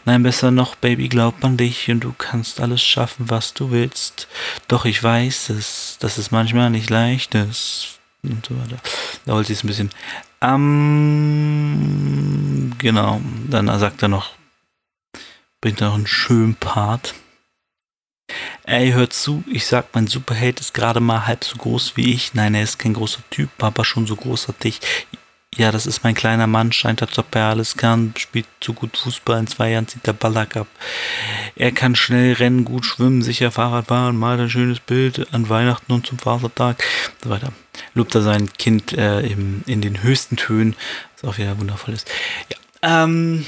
Nein, 0.06 0.24
besser 0.24 0.52
noch, 0.52 0.76
Baby, 0.76 1.10
glaub 1.10 1.44
an 1.44 1.58
dich 1.58 1.90
und 1.90 2.02
du 2.02 2.14
kannst 2.18 2.62
alles 2.62 2.82
schaffen, 2.84 3.30
was 3.30 3.54
du 3.54 3.72
willst. 3.72 4.28
Doch 4.68 4.86
ich 4.86 5.02
weiß 5.02 5.50
es, 5.50 5.98
dass 6.00 6.18
es 6.18 6.32
manchmal 6.32 6.70
nicht 6.70 6.90
leicht 6.90 7.36
ist. 7.36 8.00
Und 8.24 8.46
so 8.46 8.58
weiter. 8.58 8.78
Da 9.26 9.34
holt 9.34 9.48
sie 9.48 9.54
es 9.54 9.64
ein 9.64 9.68
bisschen. 9.68 9.92
Ähm, 10.42 10.72
genau. 12.80 13.22
Dann 13.50 13.68
sagt 13.80 14.02
er 14.02 14.08
noch, 14.08 14.32
bringt 15.66 15.82
noch 15.82 15.96
einen 15.96 16.06
schönen 16.06 16.54
Part. 16.54 17.16
Ey, 18.66 18.92
hört 18.92 19.14
zu, 19.14 19.44
ich 19.52 19.66
sag, 19.66 19.96
mein 19.96 20.06
Superheld 20.06 20.60
ist 20.60 20.76
gerade 20.76 21.00
mal 21.00 21.26
halb 21.26 21.44
so 21.44 21.58
groß 21.58 21.98
wie 21.98 22.14
ich. 22.14 22.36
Nein, 22.36 22.54
er 22.54 22.62
ist 22.62 22.78
kein 22.78 22.94
großer 22.94 23.22
Typ, 23.32 23.50
aber 23.58 23.84
schon 23.84 24.06
so 24.06 24.16
großartig. 24.16 24.80
Ja, 25.56 25.72
das 25.72 25.88
ist 25.88 26.04
mein 26.04 26.14
kleiner 26.14 26.46
Mann, 26.46 26.72
scheint, 26.72 27.02
als 27.02 27.18
ob 27.18 27.34
er 27.34 27.46
alles 27.46 27.78
kann, 27.78 28.14
spielt 28.16 28.46
zu 28.62 28.76
gut 28.76 28.96
Fußball, 28.96 29.40
in 29.40 29.48
zwei 29.48 29.72
Jahren 29.72 29.88
zieht 29.88 30.06
der 30.06 30.14
Ballack 30.14 30.56
ab. 30.56 30.68
Er 31.56 31.72
kann 31.72 31.96
schnell 31.96 32.34
rennen, 32.34 32.64
gut 32.64 32.86
schwimmen, 32.86 33.24
sicher 33.24 33.50
Fahrrad 33.50 33.88
fahren, 33.88 34.18
malt 34.18 34.42
ein 34.42 34.52
schönes 34.52 34.80
Bild 34.80 35.34
an 35.34 35.50
Weihnachten 35.50 35.92
und 35.92 36.06
zum 36.06 36.20
Vatertag, 36.20 36.84
so 37.24 37.32
weiter. 37.32 37.52
Lobt 37.96 38.14
er 38.14 38.22
sein 38.22 38.54
Kind 38.54 38.94
äh, 38.94 39.22
im, 39.22 39.64
in 39.66 39.82
den 39.82 40.04
höchsten 40.04 40.36
Tönen, 40.38 40.76
was 41.16 41.28
auch 41.28 41.40
wieder 41.40 41.58
wundervoll 41.60 41.96
ist. 41.96 42.08
Ja, 42.52 43.04
ähm, 43.04 43.48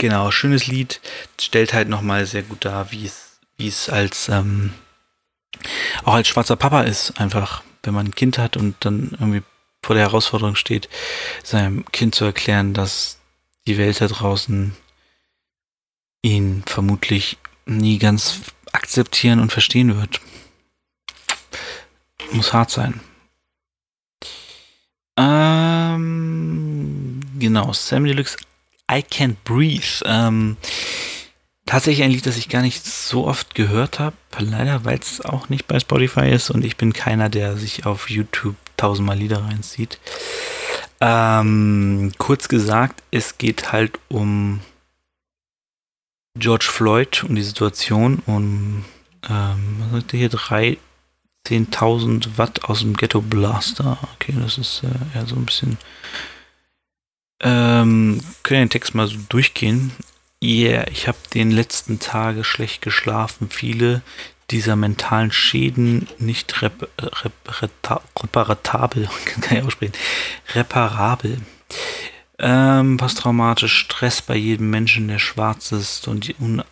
Genau, 0.00 0.30
schönes 0.30 0.66
Lied. 0.66 0.98
Stellt 1.38 1.74
halt 1.74 1.90
nochmal 1.90 2.24
sehr 2.24 2.42
gut 2.42 2.64
dar, 2.64 2.90
wie 2.90 3.04
es, 3.04 3.38
wie 3.58 3.68
es 3.68 3.90
als, 3.90 4.30
ähm, 4.30 4.72
auch 6.04 6.14
als 6.14 6.26
schwarzer 6.26 6.56
Papa 6.56 6.84
ist, 6.84 7.20
einfach, 7.20 7.62
wenn 7.82 7.92
man 7.92 8.06
ein 8.06 8.14
Kind 8.14 8.38
hat 8.38 8.56
und 8.56 8.76
dann 8.80 9.10
irgendwie 9.20 9.42
vor 9.84 9.94
der 9.94 10.06
Herausforderung 10.06 10.56
steht, 10.56 10.88
seinem 11.44 11.84
Kind 11.92 12.14
zu 12.14 12.24
erklären, 12.24 12.72
dass 12.72 13.18
die 13.66 13.76
Welt 13.76 14.00
da 14.00 14.06
draußen 14.06 14.74
ihn 16.22 16.62
vermutlich 16.64 17.36
nie 17.66 17.98
ganz 17.98 18.40
akzeptieren 18.72 19.38
und 19.38 19.52
verstehen 19.52 20.00
wird. 20.00 20.22
Muss 22.32 22.54
hart 22.54 22.70
sein. 22.70 23.00
Ähm, 25.18 26.00
genau, 27.38 27.74
Sam 27.74 28.04
Deluxe 28.04 28.38
I 28.90 29.02
Can't 29.02 29.36
Breathe. 29.44 30.02
Ähm, 30.04 30.56
tatsächlich 31.66 32.04
ein 32.04 32.10
Lied, 32.10 32.26
das 32.26 32.36
ich 32.36 32.48
gar 32.48 32.62
nicht 32.62 32.84
so 32.84 33.26
oft 33.26 33.54
gehört 33.54 34.00
habe. 34.00 34.16
Leider, 34.38 34.84
weil 34.84 34.98
es 34.98 35.20
auch 35.20 35.48
nicht 35.48 35.66
bei 35.66 35.78
Spotify 35.78 36.28
ist 36.28 36.50
und 36.50 36.64
ich 36.64 36.76
bin 36.76 36.92
keiner, 36.92 37.28
der 37.28 37.56
sich 37.56 37.86
auf 37.86 38.10
YouTube 38.10 38.56
tausendmal 38.76 39.16
Lieder 39.16 39.44
reinzieht. 39.44 39.98
Ähm, 41.00 42.12
kurz 42.18 42.48
gesagt, 42.48 43.02
es 43.10 43.38
geht 43.38 43.72
halt 43.72 43.98
um 44.08 44.60
George 46.36 46.68
Floyd, 46.70 47.24
um 47.24 47.34
die 47.34 47.42
Situation, 47.42 48.22
um, 48.26 48.84
ähm, 49.28 49.82
was 49.90 50.02
sagt 50.02 50.14
ihr 50.14 50.20
hier, 50.20 50.30
13.000 50.30 52.38
Watt 52.38 52.64
aus 52.64 52.80
dem 52.80 52.96
Ghetto 52.96 53.20
Blaster. 53.20 53.98
Okay, 54.14 54.34
das 54.40 54.58
ist 54.58 54.82
äh, 54.84 54.88
eher 55.16 55.26
so 55.26 55.36
ein 55.36 55.46
bisschen 55.46 55.78
ähm, 57.40 58.20
können 58.42 58.62
den 58.62 58.70
Text 58.70 58.94
mal 58.94 59.06
so 59.06 59.16
durchgehen. 59.28 59.92
Yeah, 60.42 60.86
ich 60.90 61.06
habe 61.06 61.18
den 61.34 61.50
letzten 61.50 61.98
Tage 61.98 62.44
schlecht 62.44 62.82
geschlafen. 62.82 63.50
Viele 63.50 64.02
dieser 64.50 64.74
mentalen 64.76 65.32
Schäden 65.32 66.08
nicht 66.18 66.62
rep 66.62 66.88
rep 66.98 67.32
reparatabel, 68.22 69.08
kann 69.24 69.58
ich 69.58 69.64
aussprechen, 69.64 69.94
reparabel. 70.54 71.38
Ähm, 72.38 72.96
posttraumatisch 72.96 73.76
Stress 73.76 74.22
bei 74.22 74.34
jedem 74.34 74.70
Menschen, 74.70 75.08
der 75.08 75.18
schwarz 75.18 75.72
ist 75.72 76.08
und 76.08 76.26
die 76.26 76.36
un 76.40 76.62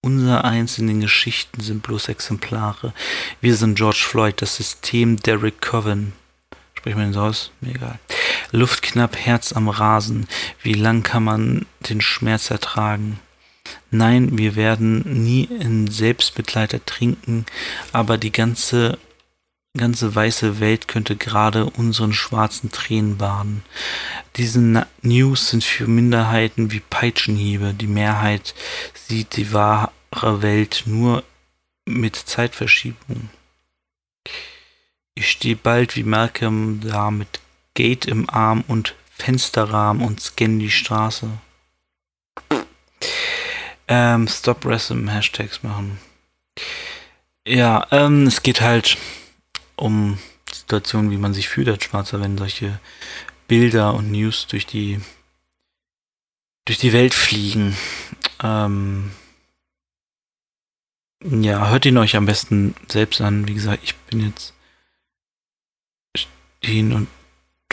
unsere 0.00 0.44
einzelnen 0.44 1.00
Geschichten 1.00 1.60
sind 1.60 1.82
bloß 1.82 2.08
Exemplare. 2.08 2.94
Wir 3.40 3.56
sind 3.56 3.74
George 3.74 4.04
Floyd, 4.08 4.40
das 4.40 4.56
System 4.56 5.16
Derek 5.16 5.60
Coven. 5.60 6.12
Sprich 6.78 6.94
mal 6.94 7.02
den 7.02 7.12
so 7.12 7.22
aus? 7.22 7.50
Mir 7.60 7.74
egal. 7.74 7.98
Luft 8.52 8.82
knapp, 8.82 9.16
Herz 9.16 9.52
am 9.52 9.68
Rasen. 9.68 10.28
Wie 10.62 10.74
lang 10.74 11.02
kann 11.02 11.24
man 11.24 11.66
den 11.80 12.00
Schmerz 12.00 12.52
ertragen? 12.52 13.18
Nein, 13.90 14.38
wir 14.38 14.54
werden 14.54 15.24
nie 15.24 15.42
in 15.42 15.88
Selbstmitleid 15.88 16.72
ertrinken, 16.72 17.46
aber 17.92 18.16
die 18.16 18.30
ganze 18.30 18.96
ganze 19.76 20.14
weiße 20.14 20.60
Welt 20.60 20.86
könnte 20.86 21.16
gerade 21.16 21.66
unseren 21.66 22.12
schwarzen 22.12 22.70
Tränen 22.70 23.16
baden. 23.16 23.64
Diese 24.36 24.86
News 25.02 25.50
sind 25.50 25.64
für 25.64 25.88
Minderheiten 25.88 26.70
wie 26.70 26.80
Peitschenhiebe. 26.80 27.74
Die 27.74 27.88
Mehrheit 27.88 28.54
sieht 28.94 29.36
die 29.36 29.52
wahre 29.52 29.90
Welt 30.42 30.84
nur 30.86 31.24
mit 31.86 32.14
Zeitverschiebung. 32.14 33.30
Ich 35.18 35.32
stehe 35.32 35.56
bald 35.56 35.96
wie 35.96 36.04
Malcolm 36.04 36.78
da 36.80 37.10
mit 37.10 37.40
Gate 37.74 38.06
im 38.06 38.30
Arm 38.30 38.62
und 38.68 38.94
Fensterrahmen 39.10 40.00
und 40.00 40.20
scannen 40.20 40.60
die 40.60 40.70
Straße. 40.70 41.28
Ähm, 43.88 44.28
Stop 44.28 44.64
Racism 44.64 45.08
Hashtags 45.08 45.64
machen. 45.64 45.98
Ja, 47.44 47.88
ähm, 47.90 48.28
es 48.28 48.44
geht 48.44 48.60
halt 48.60 48.96
um 49.74 50.20
Situationen, 50.52 51.10
wie 51.10 51.16
man 51.16 51.34
sich 51.34 51.48
fühlt 51.48 51.68
als 51.68 51.82
Schwarzer, 51.82 52.20
wenn 52.20 52.38
solche 52.38 52.78
Bilder 53.48 53.94
und 53.94 54.12
News 54.12 54.46
durch 54.46 54.66
die 54.66 55.00
durch 56.64 56.78
die 56.78 56.92
Welt 56.92 57.14
fliegen. 57.14 57.76
Ähm, 58.40 59.10
ja, 61.24 61.70
hört 61.70 61.86
ihn 61.86 61.98
euch 61.98 62.14
am 62.14 62.26
besten 62.26 62.76
selbst 62.86 63.20
an. 63.20 63.48
Wie 63.48 63.54
gesagt, 63.54 63.82
ich 63.82 63.96
bin 63.96 64.24
jetzt 64.24 64.54
stehen 66.68 66.92
und 66.92 67.08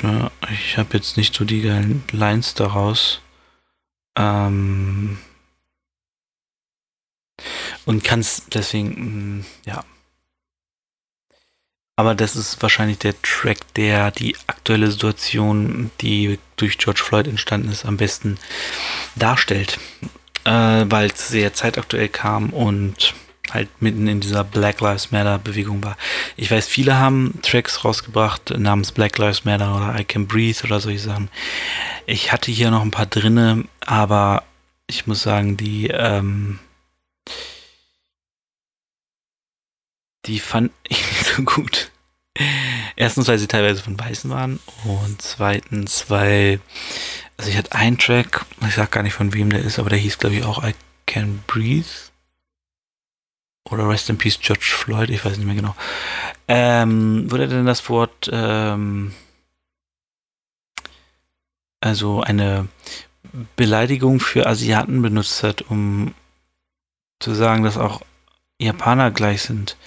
ja, 0.02 0.32
ich 0.52 0.78
habe 0.78 0.98
jetzt 0.98 1.18
nicht 1.18 1.36
so 1.36 1.46
die 1.46 1.62
geilen 1.62 2.04
Lines 2.12 2.54
daraus. 2.54 3.22
Ähm, 4.18 5.18
und 7.86 8.04
kann 8.04 8.20
es 8.22 8.44
deswegen, 8.48 9.40
mm, 9.40 9.46
ja. 9.66 9.84
Aber 11.98 12.14
das 12.14 12.36
ist 12.36 12.62
wahrscheinlich 12.62 13.00
der 13.00 13.22
Track, 13.22 13.74
der 13.76 14.12
die 14.12 14.36
aktuelle 14.48 14.92
Situation, 14.92 15.92
die 16.02 16.40
durch 16.58 16.78
George 16.78 17.02
Floyd 17.04 17.28
entstanden 17.28 17.70
ist, 17.70 17.86
am 17.86 17.98
besten 17.98 18.38
darstellt. 19.16 19.80
Äh, 20.46 20.86
Weil 20.88 21.10
es 21.10 21.30
sehr 21.30 21.54
zeitaktuell 21.54 22.10
kam 22.10 22.52
und 22.52 23.14
halt 23.52 23.70
mitten 23.82 24.08
in 24.08 24.20
dieser 24.20 24.44
Black 24.44 24.82
Lives 24.82 25.12
Matter 25.12 25.40
Bewegung 25.40 25.84
war. 25.84 25.98
Ich 26.36 26.50
weiß, 26.50 26.68
viele 26.68 26.98
haben 26.98 27.40
Tracks 27.42 27.84
rausgebracht 27.86 28.58
namens 28.58 28.92
Black 28.92 29.18
Lives 29.18 29.46
Matter 29.46 29.76
oder 29.76 30.00
I 30.00 30.04
Can 30.04 30.28
Breathe 30.28 30.64
oder 30.64 30.80
solche 30.80 31.00
Sachen. 31.00 31.30
Ich 32.06 32.32
hatte 32.32 32.52
hier 32.52 32.72
noch 32.72 32.82
ein 32.82 32.92
paar 32.92 33.06
drinne, 33.06 33.66
aber 33.86 34.44
ich 34.88 35.08
muss 35.08 35.22
sagen, 35.22 35.58
die 35.58 35.88
ähm, 35.88 36.60
die 40.26 40.40
fand 40.40 40.72
ich 40.88 40.98
nicht 40.98 41.26
so 41.26 41.44
gut. 41.44 41.92
Erstens, 42.98 43.28
weil 43.28 43.38
sie 43.38 43.48
teilweise 43.48 43.82
von 43.82 43.98
Weißen 43.98 44.30
waren 44.30 44.60
und 44.84 45.22
zweitens, 45.22 46.10
weil, 46.10 46.60
also 47.38 47.50
ich 47.50 47.58
hatte 47.58 47.74
einen 47.74 47.98
Track, 47.98 48.46
ich 48.68 48.76
sag 48.76 48.92
gar 48.92 49.04
nicht 49.04 49.14
von 49.14 49.34
wem 49.34 49.50
der 49.50 49.62
ist, 49.62 49.80
aber 49.80 49.90
der 49.90 50.00
hieß 50.00 50.18
glaube 50.18 50.36
ich 50.36 50.44
auch 50.44 50.64
I 50.64 50.74
Can 51.06 51.44
Breathe 51.48 51.86
oder 53.70 53.90
Rest 53.90 54.10
in 54.10 54.18
Peace 54.18 54.40
George 54.40 54.62
Floyd, 54.64 55.10
ich 55.10 55.24
weiß 55.26 55.38
nicht 55.38 55.46
mehr 55.46 55.56
genau. 55.56 55.76
Ähm, 56.48 57.30
wurde 57.32 57.48
denn 57.48 57.66
das 57.66 57.88
Wort, 57.90 58.30
ähm, 58.32 59.14
also 61.82 62.22
eine 62.22 62.68
Beleidigung 63.56 64.20
für 64.20 64.48
Asiaten 64.48 65.02
benutzt 65.02 65.44
hat, 65.44 65.64
um 65.64 66.14
zu 67.20 67.34
sagen, 67.34 67.64
dass 67.64 67.78
auch 67.78 68.02
Japaner 68.60 69.12
gleich 69.12 69.42
sind. 69.42 69.78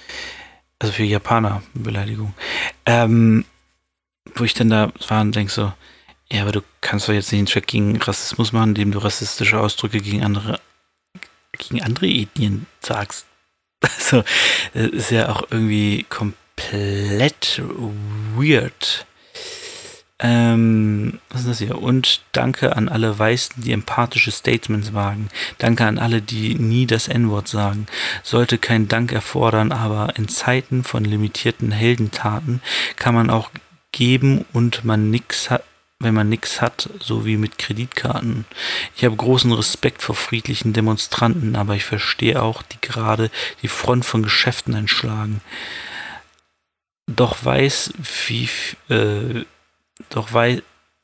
Also 0.79 0.93
für 0.93 1.03
Japaner 1.03 1.63
Beleidigung. 1.73 2.33
Ähm, 2.85 3.45
wo 4.35 4.43
ich 4.43 4.53
dann 4.53 4.69
da 4.69 4.91
war 5.07 5.21
und 5.21 5.35
denke 5.35 5.51
so, 5.51 5.73
ja, 6.31 6.43
aber 6.43 6.51
du 6.51 6.61
kannst 6.81 7.07
doch 7.07 7.13
jetzt 7.13 7.31
nicht 7.31 7.39
einen 7.39 7.47
Track 7.47 7.67
gegen 7.67 7.97
Rassismus 7.97 8.51
machen, 8.51 8.69
indem 8.69 8.91
du 8.91 8.99
rassistische 8.99 9.59
Ausdrücke 9.59 9.99
gegen 9.99 10.23
andere, 10.23 10.59
gegen 11.57 11.81
andere 11.81 12.07
Ethnien 12.07 12.67
sagst. 12.81 13.25
Also, 13.99 14.23
das 14.73 14.87
ist 14.87 15.11
ja 15.11 15.29
auch 15.29 15.43
irgendwie 15.51 16.05
komplett 16.09 17.61
weird. 18.35 19.05
Ähm, 20.21 21.19
was 21.29 21.41
ist 21.41 21.49
das 21.49 21.57
hier? 21.59 21.81
Und 21.81 22.21
danke 22.33 22.75
an 22.75 22.89
alle 22.89 23.17
Weißen, 23.17 23.63
die 23.63 23.71
empathische 23.71 24.31
Statements 24.31 24.93
wagen. 24.93 25.29
Danke 25.59 25.85
an 25.85 25.97
alle, 25.97 26.21
die 26.21 26.55
nie 26.55 26.85
das 26.85 27.07
N-Wort 27.07 27.47
sagen. 27.47 27.87
Sollte 28.21 28.57
kein 28.57 28.89
Dank 28.89 29.13
erfordern, 29.13 29.71
aber 29.71 30.13
in 30.17 30.27
Zeiten 30.27 30.83
von 30.83 31.05
limitierten 31.05 31.71
Heldentaten 31.71 32.61
kann 32.97 33.15
man 33.15 33.29
auch 33.29 33.49
geben 33.93 34.45
und 34.51 34.83
man 34.83 35.09
nix 35.09 35.49
hat, 35.49 35.63
wenn 36.01 36.13
man 36.13 36.29
nichts 36.29 36.61
hat, 36.61 36.89
so 37.01 37.25
wie 37.25 37.35
mit 37.35 37.57
Kreditkarten. 37.57 38.45
Ich 38.95 39.03
habe 39.03 39.17
großen 39.17 39.51
Respekt 39.51 40.01
vor 40.01 40.15
friedlichen 40.15 40.71
Demonstranten, 40.71 41.57
aber 41.57 41.75
ich 41.75 41.83
verstehe 41.83 42.41
auch, 42.41 42.61
die 42.61 42.79
gerade 42.79 43.29
die 43.61 43.67
Front 43.67 44.05
von 44.05 44.23
Geschäften 44.23 44.73
entschlagen. 44.73 45.41
Doch 47.07 47.43
weiß, 47.43 47.93
wie, 48.27 48.47
äh, 48.87 49.43
doch 50.09 50.31
weiß, 50.31 50.61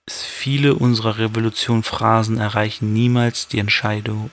viele 0.07 0.75
unserer 0.75 1.17
Revolution-Phrasen 1.17 2.37
erreichen 2.37 2.93
niemals 2.93 3.49
die 3.49 3.59
Entscheidung, 3.59 4.31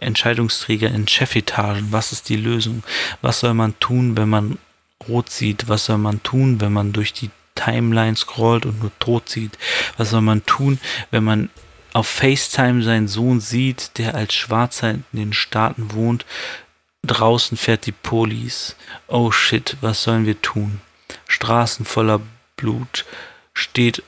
Entscheidungsträger 0.00 0.88
in 0.90 1.08
Chefetagen. 1.08 1.92
Was 1.92 2.12
ist 2.12 2.28
die 2.28 2.36
Lösung? 2.36 2.82
Was 3.22 3.40
soll 3.40 3.54
man 3.54 3.78
tun, 3.80 4.18
wenn 4.18 4.28
man 4.28 4.58
rot 5.08 5.30
sieht? 5.30 5.68
Was 5.68 5.86
soll 5.86 5.98
man 5.98 6.22
tun, 6.22 6.60
wenn 6.60 6.72
man 6.74 6.92
durch 6.92 7.14
die 7.14 7.30
Timeline 7.54 8.16
scrollt 8.16 8.66
und 8.66 8.80
nur 8.80 8.96
tot 8.98 9.28
sieht? 9.28 9.58
Was 9.96 10.10
soll 10.10 10.20
man 10.20 10.44
tun, 10.46 10.80
wenn 11.10 11.24
man 11.24 11.50
auf 11.92 12.08
FaceTime 12.08 12.82
seinen 12.82 13.08
Sohn 13.08 13.40
sieht, 13.40 13.98
der 13.98 14.14
als 14.14 14.34
Schwarzer 14.34 14.90
in 14.90 15.04
den 15.12 15.32
Staaten 15.32 15.92
wohnt? 15.92 16.26
Draußen 17.02 17.56
fährt 17.56 17.86
die 17.86 17.92
Police. 17.92 18.76
Oh 19.06 19.30
shit, 19.30 19.76
was 19.80 20.02
sollen 20.02 20.26
wir 20.26 20.40
tun? 20.40 20.80
Straßen 21.28 21.84
voller 21.84 22.20
Blut 22.56 23.04
steht 23.52 24.02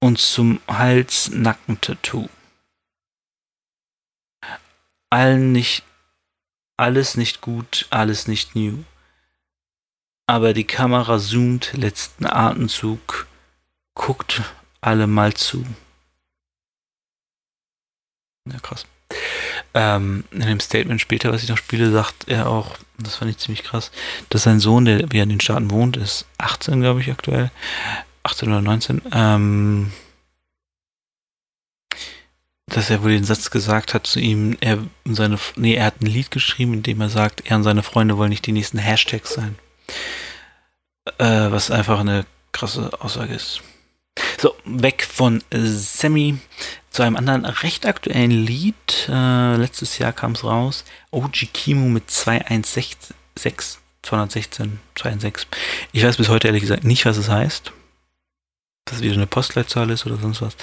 uns 0.00 0.32
zum 0.32 0.60
Hals 0.68 1.30
Nackentattoo. 1.30 2.28
Allen 5.10 5.52
nicht, 5.52 5.84
alles 6.76 7.16
nicht 7.16 7.40
gut, 7.40 7.86
alles 7.90 8.26
nicht 8.26 8.54
new 8.54 8.84
aber 10.26 10.54
die 10.54 10.64
Kamera 10.64 11.18
zoomt, 11.18 11.72
letzten 11.74 12.26
Atemzug, 12.26 13.26
guckt 13.94 14.42
alle 14.80 15.06
mal 15.06 15.34
zu. 15.34 15.64
Ja, 18.50 18.58
krass. 18.60 18.86
Ähm, 19.72 20.24
in 20.30 20.40
dem 20.40 20.60
Statement 20.60 21.00
später, 21.00 21.32
was 21.32 21.42
ich 21.42 21.48
noch 21.48 21.58
spiele, 21.58 21.90
sagt 21.90 22.28
er 22.28 22.48
auch, 22.48 22.76
das 22.98 23.16
fand 23.16 23.30
ich 23.30 23.38
ziemlich 23.38 23.64
krass, 23.64 23.90
dass 24.28 24.44
sein 24.44 24.60
Sohn, 24.60 24.84
der 24.84 25.10
wie 25.10 25.18
er 25.18 25.24
in 25.24 25.30
den 25.30 25.40
Staaten 25.40 25.70
wohnt, 25.70 25.96
ist 25.96 26.26
18, 26.38 26.80
glaube 26.80 27.00
ich, 27.00 27.10
aktuell. 27.10 27.50
18 28.22 28.48
oder 28.48 28.62
19. 28.62 29.02
Ähm, 29.12 29.92
dass 32.66 32.90
er 32.90 33.02
wohl 33.02 33.10
den 33.10 33.24
Satz 33.24 33.50
gesagt 33.50 33.94
hat 33.94 34.06
zu 34.06 34.20
ihm, 34.20 34.56
er 34.60 34.78
seine, 35.04 35.38
nee, 35.56 35.74
er 35.74 35.86
hat 35.86 36.00
ein 36.00 36.06
Lied 36.06 36.30
geschrieben, 36.30 36.74
in 36.74 36.82
dem 36.82 37.00
er 37.00 37.10
sagt, 37.10 37.42
er 37.44 37.56
und 37.56 37.62
seine 37.62 37.82
Freunde 37.82 38.16
wollen 38.16 38.30
nicht 38.30 38.46
die 38.46 38.52
nächsten 38.52 38.78
Hashtags 38.78 39.34
sein. 39.34 39.56
Äh, 41.18 41.50
was 41.50 41.70
einfach 41.70 42.00
eine 42.00 42.24
krasse 42.52 42.90
Aussage 43.00 43.34
ist. 43.34 43.60
So, 44.40 44.54
weg 44.64 45.04
von 45.04 45.42
Sammy 45.50 46.38
zu 46.90 47.02
einem 47.02 47.16
anderen 47.16 47.44
recht 47.44 47.86
aktuellen 47.86 48.30
Lied. 48.30 49.08
Äh, 49.08 49.56
letztes 49.56 49.98
Jahr 49.98 50.12
kam 50.12 50.32
es 50.32 50.44
raus. 50.44 50.84
OG 51.10 51.48
Kimo 51.52 51.88
mit 51.88 52.10
216, 52.10 53.16
216, 54.02 54.80
216. 54.94 55.48
Ich 55.92 56.04
weiß 56.04 56.16
bis 56.16 56.28
heute 56.28 56.48
ehrlich 56.48 56.62
gesagt 56.62 56.84
nicht, 56.84 57.04
was 57.04 57.16
es 57.16 57.28
heißt. 57.28 57.72
Dass 58.84 58.98
es 58.98 59.02
wieder 59.02 59.14
eine 59.14 59.26
Postleitzahl 59.26 59.90
ist 59.90 60.06
oder 60.06 60.16
sonst 60.16 60.42
was. 60.42 60.56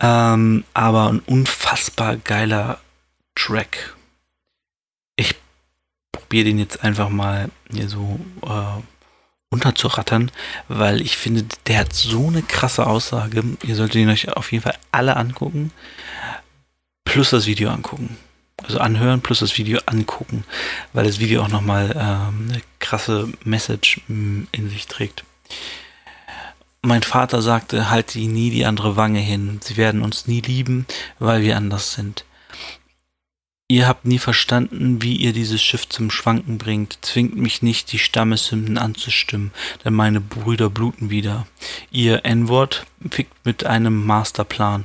Ähm, 0.00 0.64
aber 0.74 1.08
ein 1.08 1.20
unfassbar 1.20 2.16
geiler 2.16 2.80
Track. 3.34 3.94
Probiere 6.12 6.44
den 6.44 6.58
jetzt 6.58 6.84
einfach 6.84 7.08
mal 7.08 7.50
hier 7.70 7.88
so 7.88 8.20
äh, 8.42 8.82
unterzurattern, 9.50 10.30
weil 10.68 11.00
ich 11.00 11.16
finde, 11.16 11.44
der 11.66 11.80
hat 11.80 11.92
so 11.92 12.28
eine 12.28 12.42
krasse 12.42 12.86
Aussage. 12.86 13.42
Ihr 13.62 13.76
solltet 13.76 13.96
ihn 13.96 14.08
euch 14.08 14.28
auf 14.30 14.52
jeden 14.52 14.64
Fall 14.64 14.76
alle 14.90 15.16
angucken, 15.16 15.72
plus 17.04 17.30
das 17.30 17.46
Video 17.46 17.70
angucken. 17.70 18.16
Also 18.62 18.78
anhören 18.78 19.20
plus 19.20 19.40
das 19.40 19.58
Video 19.58 19.80
angucken, 19.86 20.44
weil 20.92 21.04
das 21.04 21.18
Video 21.18 21.42
auch 21.42 21.48
nochmal 21.48 21.90
ähm, 21.98 22.48
eine 22.48 22.62
krasse 22.78 23.28
Message 23.44 24.00
mm, 24.06 24.42
in 24.52 24.70
sich 24.70 24.86
trägt. 24.86 25.24
Mein 26.82 27.02
Vater 27.02 27.42
sagte, 27.42 27.90
halte 27.90 28.18
nie 28.18 28.50
die 28.50 28.64
andere 28.64 28.96
Wange 28.96 29.20
hin. 29.20 29.60
Sie 29.62 29.76
werden 29.76 30.02
uns 30.02 30.26
nie 30.26 30.40
lieben, 30.40 30.86
weil 31.18 31.42
wir 31.42 31.56
anders 31.56 31.92
sind. 31.92 32.24
Ihr 33.72 33.88
habt 33.88 34.04
nie 34.04 34.18
verstanden, 34.18 35.00
wie 35.00 35.16
ihr 35.16 35.32
dieses 35.32 35.62
Schiff 35.62 35.88
zum 35.88 36.10
Schwanken 36.10 36.58
bringt. 36.58 36.98
Zwingt 37.00 37.36
mich 37.36 37.62
nicht, 37.62 37.90
die 37.90 37.98
Stammeshymnen 37.98 38.76
anzustimmen, 38.76 39.50
denn 39.82 39.94
meine 39.94 40.20
Brüder 40.20 40.68
bluten 40.68 41.08
wieder. 41.08 41.46
Ihr 41.90 42.26
N-Wort 42.26 42.84
fickt 43.08 43.46
mit 43.46 43.64
einem 43.64 44.04
Masterplan. 44.04 44.84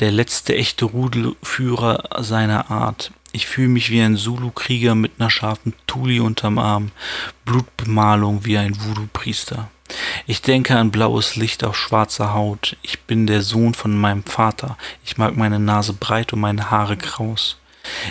Der 0.00 0.12
letzte 0.12 0.54
echte 0.54 0.84
Rudelführer 0.84 2.22
seiner 2.22 2.70
Art. 2.70 3.10
Ich 3.32 3.46
fühle 3.46 3.68
mich 3.68 3.88
wie 3.88 4.02
ein 4.02 4.18
Zulu-Krieger 4.18 4.94
mit 4.94 5.12
einer 5.18 5.30
scharfen 5.30 5.72
Tuli 5.86 6.20
unterm 6.20 6.58
Arm. 6.58 6.90
Blutbemalung 7.46 8.44
wie 8.44 8.58
ein 8.58 8.78
Voodoo-Priester. 8.78 9.70
Ich 10.26 10.42
denke 10.42 10.76
an 10.76 10.90
blaues 10.90 11.36
Licht 11.36 11.64
auf 11.64 11.74
schwarzer 11.74 12.34
Haut. 12.34 12.76
Ich 12.82 13.00
bin 13.00 13.26
der 13.26 13.40
Sohn 13.40 13.72
von 13.72 13.96
meinem 13.96 14.24
Vater. 14.24 14.76
Ich 15.06 15.16
mag 15.16 15.38
meine 15.38 15.58
Nase 15.58 15.94
breit 15.94 16.34
und 16.34 16.40
meine 16.40 16.70
Haare 16.70 16.98
kraus. 16.98 17.56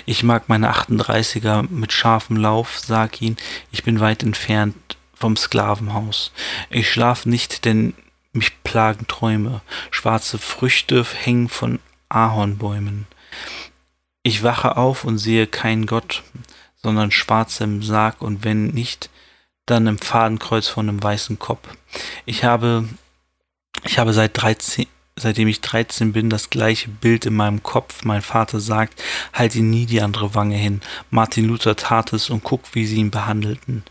Ich 0.05 0.23
mag 0.23 0.49
meine 0.49 0.71
38er 0.73 1.69
mit 1.69 1.93
scharfem 1.93 2.37
Lauf, 2.37 2.79
sag 2.79 3.21
ihn, 3.21 3.37
ich 3.71 3.83
bin 3.83 3.99
weit 3.99 4.23
entfernt 4.23 4.97
vom 5.13 5.35
Sklavenhaus. 5.35 6.31
Ich 6.69 6.89
schlaf 6.89 7.25
nicht, 7.25 7.65
denn 7.65 7.93
mich 8.31 8.63
plagen 8.63 9.07
Träume. 9.07 9.61
Schwarze 9.91 10.37
Früchte 10.37 11.03
hängen 11.03 11.49
von 11.49 11.79
Ahornbäumen. 12.09 13.07
Ich 14.23 14.43
wache 14.43 14.77
auf 14.77 15.03
und 15.03 15.17
sehe 15.17 15.47
keinen 15.47 15.85
Gott, 15.85 16.23
sondern 16.81 17.11
schwarz 17.11 17.59
im 17.61 17.81
Sarg 17.83 18.21
und 18.21 18.43
wenn 18.43 18.67
nicht, 18.67 19.09
dann 19.65 19.87
im 19.87 19.99
Fadenkreuz 19.99 20.67
von 20.67 20.89
einem 20.89 21.01
weißen 21.01 21.39
Kopf. 21.39 21.67
Ich 22.25 22.43
habe, 22.43 22.87
ich 23.83 23.99
habe 23.99 24.13
seit 24.13 24.41
13, 24.41 24.87
seitdem 25.19 25.47
ich 25.47 25.61
13 25.61 26.13
bin, 26.13 26.29
das 26.29 26.49
gleiche 26.49 26.89
Bild 26.89 27.25
in 27.25 27.35
meinem 27.35 27.61
Kopf. 27.63 28.03
Mein 28.05 28.21
Vater 28.21 28.59
sagt, 28.59 29.01
halte 29.33 29.59
nie 29.59 29.85
die 29.85 30.01
andere 30.01 30.35
Wange 30.35 30.55
hin. 30.55 30.81
Martin 31.11 31.45
Luther 31.45 31.75
tat 31.75 32.13
es 32.13 32.29
und 32.29 32.43
guck, 32.43 32.73
wie 32.73 32.85
sie 32.85 32.97
ihn 32.97 33.11
behandelten. 33.11 33.83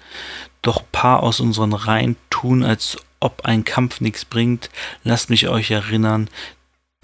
Doch 0.62 0.82
paar 0.90 1.22
aus 1.22 1.40
unseren 1.40 1.72
Reihen 1.72 2.16
tun, 2.30 2.64
als 2.64 2.96
ob 3.20 3.44
ein 3.44 3.64
Kampf 3.64 4.00
nichts 4.00 4.24
bringt. 4.24 4.70
Lasst 5.04 5.30
mich 5.30 5.48
euch 5.48 5.70
erinnern, 5.70 6.28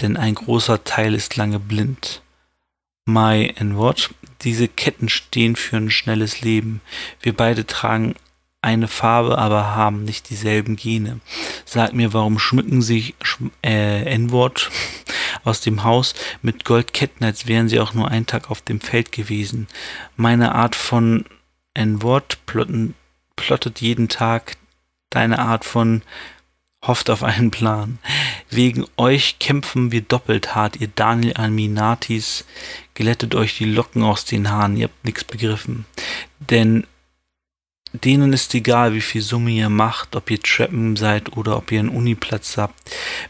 denn 0.01 0.17
ein 0.17 0.35
großer 0.35 0.85
Teil 0.85 1.15
ist 1.15 1.37
lange 1.37 1.61
blind. 1.61 2.23
My 3.07 3.55
and 3.59 3.77
what? 3.77 4.11
Diese 4.43 4.67
Ketten 4.67 5.09
stehen 5.09 5.57
für 5.57 5.77
ein 5.77 5.91
schnelles 5.91 6.41
Leben. 6.41 6.81
Wir 7.21 7.35
beide 7.35 7.67
tragen 7.67 8.15
eine 8.65 8.89
Farbe, 8.89 9.39
aber 9.39 9.77
haben 9.77 10.05
nicht 10.05 10.31
dieselben 10.31 10.77
Gene. 10.77 11.21
Sag 11.65 11.93
mir, 11.93 12.13
warum 12.13 12.39
schmücken 12.39 12.83
sich 12.83 13.15
äh, 13.63 14.03
N-Wort 14.15 14.71
aus 15.45 15.61
dem 15.61 15.85
Haus 15.85 16.15
mit 16.43 16.65
Goldketten, 16.65 17.25
als 17.25 17.47
wären 17.47 17.69
sie 17.69 17.79
auch 17.81 17.95
nur 17.95 18.09
einen 18.09 18.27
Tag 18.27 18.51
auf 18.51 18.63
dem 18.63 18.81
Feld 18.81 19.13
gewesen. 19.13 19.69
Meine 20.17 20.55
Art 20.55 20.75
von 20.75 21.25
N-Wort 21.75 22.39
plottet 22.47 23.81
jeden 23.81 24.09
Tag 24.09 24.57
deine 25.11 25.39
Art 25.39 25.65
von 25.65 26.03
hofft 26.87 27.11
auf 27.11 27.23
einen 27.23 27.51
Plan. 27.51 27.99
Wegen 28.51 28.85
euch 28.97 29.39
kämpfen 29.39 29.91
wir 29.91 30.03
doppelt 30.03 30.55
hart, 30.55 30.77
ihr 30.77 30.89
Daniel 30.95 31.35
Alminatis, 31.35 32.45
glättet 32.95 33.35
euch 33.35 33.57
die 33.57 33.65
Locken 33.65 34.03
aus 34.03 34.25
den 34.25 34.51
Haaren, 34.51 34.77
ihr 34.77 34.85
habt 34.85 35.05
nichts 35.05 35.25
begriffen. 35.25 35.87
Denn 36.39 36.87
denen 37.95 38.33
ist 38.33 38.53
egal, 38.55 38.93
wie 38.93 39.01
viel 39.01 39.23
Summe 39.23 39.53
ihr 39.53 39.69
macht, 39.69 40.17
ob 40.17 40.29
ihr 40.29 40.43
Trappen 40.43 40.97
seid 40.97 41.37
oder 41.37 41.57
ob 41.57 41.71
ihr 41.71 41.79
einen 41.79 41.89
Uniplatz 41.89 42.57
habt. 42.57 42.75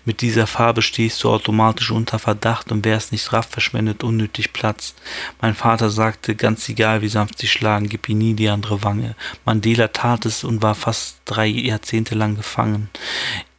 Mit 0.07 0.23
dieser 0.23 0.47
Farbe 0.47 0.81
stehst 0.81 1.23
du 1.23 1.31
automatisch 1.31 1.91
unter 1.91 2.19
Verdacht 2.19 2.73
und 2.73 2.85
wer 2.85 2.97
es 2.97 3.13
nicht 3.13 3.31
rafft, 3.33 3.53
verschwendet 3.53 4.03
unnötig 4.03 4.55
Platz. 4.55 4.95
Mein 5.43 5.55
Vater 5.55 5.91
sagte, 5.91 6.35
ganz 6.35 6.67
egal, 6.71 7.03
wie 7.03 7.09
sanft 7.09 7.39
sie 7.39 7.47
schlagen, 7.47 7.91
gib 7.91 8.09
ihm 8.09 8.19
nie 8.19 8.35
die 8.35 8.49
andere 8.49 8.83
Wange. 8.83 9.17
Mandela 9.45 9.89
tat 9.89 10.25
es 10.25 10.45
und 10.45 10.63
war 10.63 10.75
fast 10.75 11.19
drei 11.27 11.47
Jahrzehnte 11.47 12.15
lang 12.15 12.35
gefangen. 12.35 12.89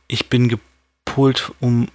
Ich 0.08 0.28
bin 0.28 0.50
gepolt, 0.50 1.52
um 1.60 1.88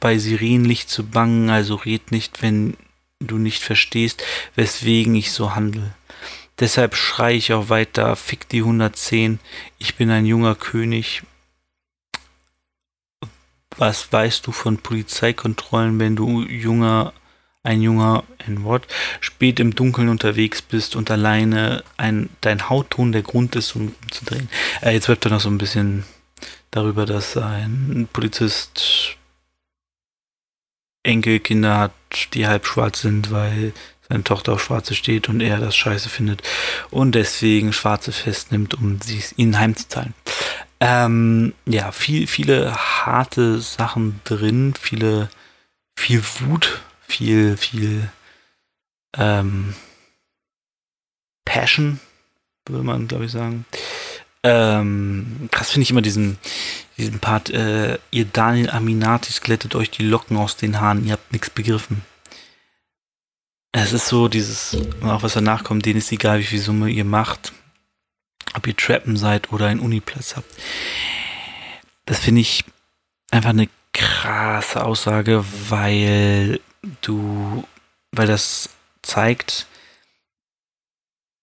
bei 0.00 0.18
Sirenenlicht 0.18 0.90
zu 0.90 1.06
bangen, 1.06 1.48
also 1.48 1.76
red 1.76 2.12
nicht, 2.12 2.42
wenn 2.42 2.76
du 3.20 3.38
nicht 3.38 3.62
verstehst, 3.62 4.22
weswegen 4.54 5.14
ich 5.14 5.32
so 5.32 5.54
handle. 5.54 5.94
Deshalb 6.60 6.94
schreie 6.94 7.36
ich 7.36 7.54
auch 7.54 7.70
weiter, 7.70 8.14
fick 8.16 8.46
die 8.48 8.60
110, 8.60 9.40
ich 9.78 9.96
bin 9.96 10.10
ein 10.10 10.26
junger 10.26 10.54
König. 10.54 11.22
Was 13.78 14.12
weißt 14.12 14.46
du 14.46 14.52
von 14.52 14.76
Polizeikontrollen, 14.76 15.98
wenn 15.98 16.16
du 16.16 16.42
junger, 16.42 17.14
ein 17.62 17.80
junger, 17.80 18.24
ein 18.46 18.62
Wort, 18.62 18.86
spät 19.20 19.58
im 19.58 19.74
Dunkeln 19.74 20.10
unterwegs 20.10 20.60
bist 20.60 20.96
und 20.96 21.10
alleine 21.10 21.82
ein, 21.96 22.28
dein 22.42 22.68
Hautton 22.68 23.12
der 23.12 23.22
Grund 23.22 23.56
ist, 23.56 23.74
um 23.74 23.94
zu 24.10 24.26
drehen? 24.26 24.50
Äh, 24.82 24.92
jetzt 24.92 25.08
wird 25.08 25.24
er 25.24 25.30
noch 25.30 25.40
so 25.40 25.48
ein 25.48 25.58
bisschen 25.58 26.04
darüber, 26.70 27.06
dass 27.06 27.38
ein 27.38 28.06
Polizist 28.12 29.16
Enkelkinder 31.02 31.78
hat, 31.78 31.94
die 32.34 32.46
halb 32.46 32.66
schwarz 32.66 33.00
sind, 33.00 33.30
weil 33.30 33.72
seine 34.10 34.24
Tochter 34.24 34.52
auf 34.52 34.62
Schwarze 34.62 34.94
steht 34.94 35.28
und 35.28 35.40
er 35.40 35.58
das 35.58 35.76
scheiße 35.76 36.08
findet 36.08 36.42
und 36.90 37.14
deswegen 37.14 37.72
Schwarze 37.72 38.12
festnimmt, 38.12 38.74
um 38.74 39.00
sie 39.00 39.22
ihnen 39.36 39.58
heimzuzahlen. 39.58 40.14
Ähm, 40.80 41.54
ja, 41.66 41.92
viel, 41.92 42.26
viele 42.26 42.74
harte 42.74 43.60
Sachen 43.60 44.20
drin, 44.24 44.74
viele, 44.80 45.30
viel 45.96 46.22
Wut, 46.40 46.80
viel, 47.06 47.56
viel 47.56 48.10
ähm, 49.16 49.74
Passion, 51.44 52.00
würde 52.66 52.84
man, 52.84 53.08
glaube 53.08 53.26
ich, 53.26 53.32
sagen. 53.32 53.64
Ähm, 54.42 55.48
krass 55.50 55.70
finde 55.70 55.82
ich 55.82 55.90
immer 55.90 56.02
diesen, 56.02 56.38
diesen 56.96 57.20
Part, 57.20 57.50
äh, 57.50 57.98
ihr 58.10 58.24
Daniel 58.24 58.70
Aminatis 58.70 59.42
glättet 59.42 59.74
euch 59.74 59.90
die 59.90 60.04
Locken 60.04 60.36
aus 60.36 60.56
den 60.56 60.80
Haaren, 60.80 61.06
ihr 61.06 61.12
habt 61.12 61.32
nichts 61.32 61.50
begriffen. 61.50 62.02
Es 63.72 63.92
ist 63.92 64.06
so 64.06 64.28
dieses, 64.28 64.76
auch 65.02 65.22
was 65.22 65.34
danach 65.34 65.62
kommt, 65.62 65.86
denen 65.86 65.98
ist 65.98 66.10
egal, 66.10 66.40
wie 66.40 66.44
viel 66.44 66.58
Summe 66.58 66.90
ihr 66.90 67.04
macht, 67.04 67.52
ob 68.54 68.66
ihr 68.66 68.76
Trappen 68.76 69.16
seid 69.16 69.52
oder 69.52 69.66
einen 69.66 69.80
Uniplatz 69.80 70.36
habt. 70.36 70.52
Das 72.04 72.18
finde 72.18 72.40
ich 72.40 72.64
einfach 73.30 73.50
eine 73.50 73.68
krasse 73.92 74.84
Aussage, 74.84 75.44
weil 75.68 76.60
du, 77.02 77.64
weil 78.10 78.26
das 78.26 78.70
zeigt, 79.02 79.66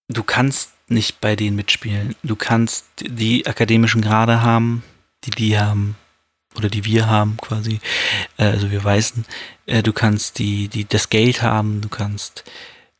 du 0.08 0.22
kannst 0.22 0.72
nicht 0.88 1.20
bei 1.20 1.36
denen 1.36 1.56
mitspielen. 1.56 2.14
Du 2.22 2.36
kannst 2.36 2.86
die 3.00 3.46
akademischen 3.46 4.02
Grade 4.02 4.42
haben, 4.42 4.82
die 5.24 5.30
die 5.30 5.58
haben, 5.58 5.96
oder 6.58 6.68
die 6.68 6.84
wir 6.84 7.06
haben 7.06 7.36
quasi, 7.38 7.80
äh, 8.36 8.44
also 8.44 8.70
wir 8.70 8.84
Weißen, 8.84 9.24
äh, 9.66 9.82
du 9.82 9.92
kannst 9.92 10.38
die, 10.38 10.68
die, 10.68 10.84
das 10.84 11.08
Geld 11.08 11.42
haben, 11.42 11.80
du 11.80 11.88
kannst 11.88 12.44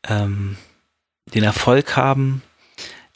ähm, 0.07 0.57
den 1.33 1.43
Erfolg 1.43 1.95
haben, 1.95 2.41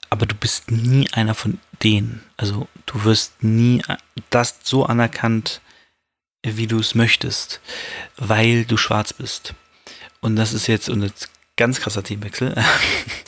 aber 0.09 0.25
du 0.25 0.35
bist 0.35 0.69
nie 0.69 1.09
einer 1.13 1.33
von 1.33 1.59
denen. 1.81 2.23
Also 2.37 2.67
du 2.85 3.03
wirst 3.03 3.43
nie 3.43 3.81
das 4.29 4.59
so 4.63 4.85
anerkannt, 4.85 5.61
wie 6.43 6.67
du 6.67 6.79
es 6.79 6.93
möchtest, 6.93 7.61
weil 8.17 8.65
du 8.65 8.77
schwarz 8.77 9.13
bist. 9.13 9.55
Und 10.21 10.35
das 10.35 10.53
ist 10.53 10.67
jetzt 10.67 10.89
ein 10.89 11.11
ganz 11.55 11.79
krasser 11.79 12.03
Teamwechsel. 12.03 12.55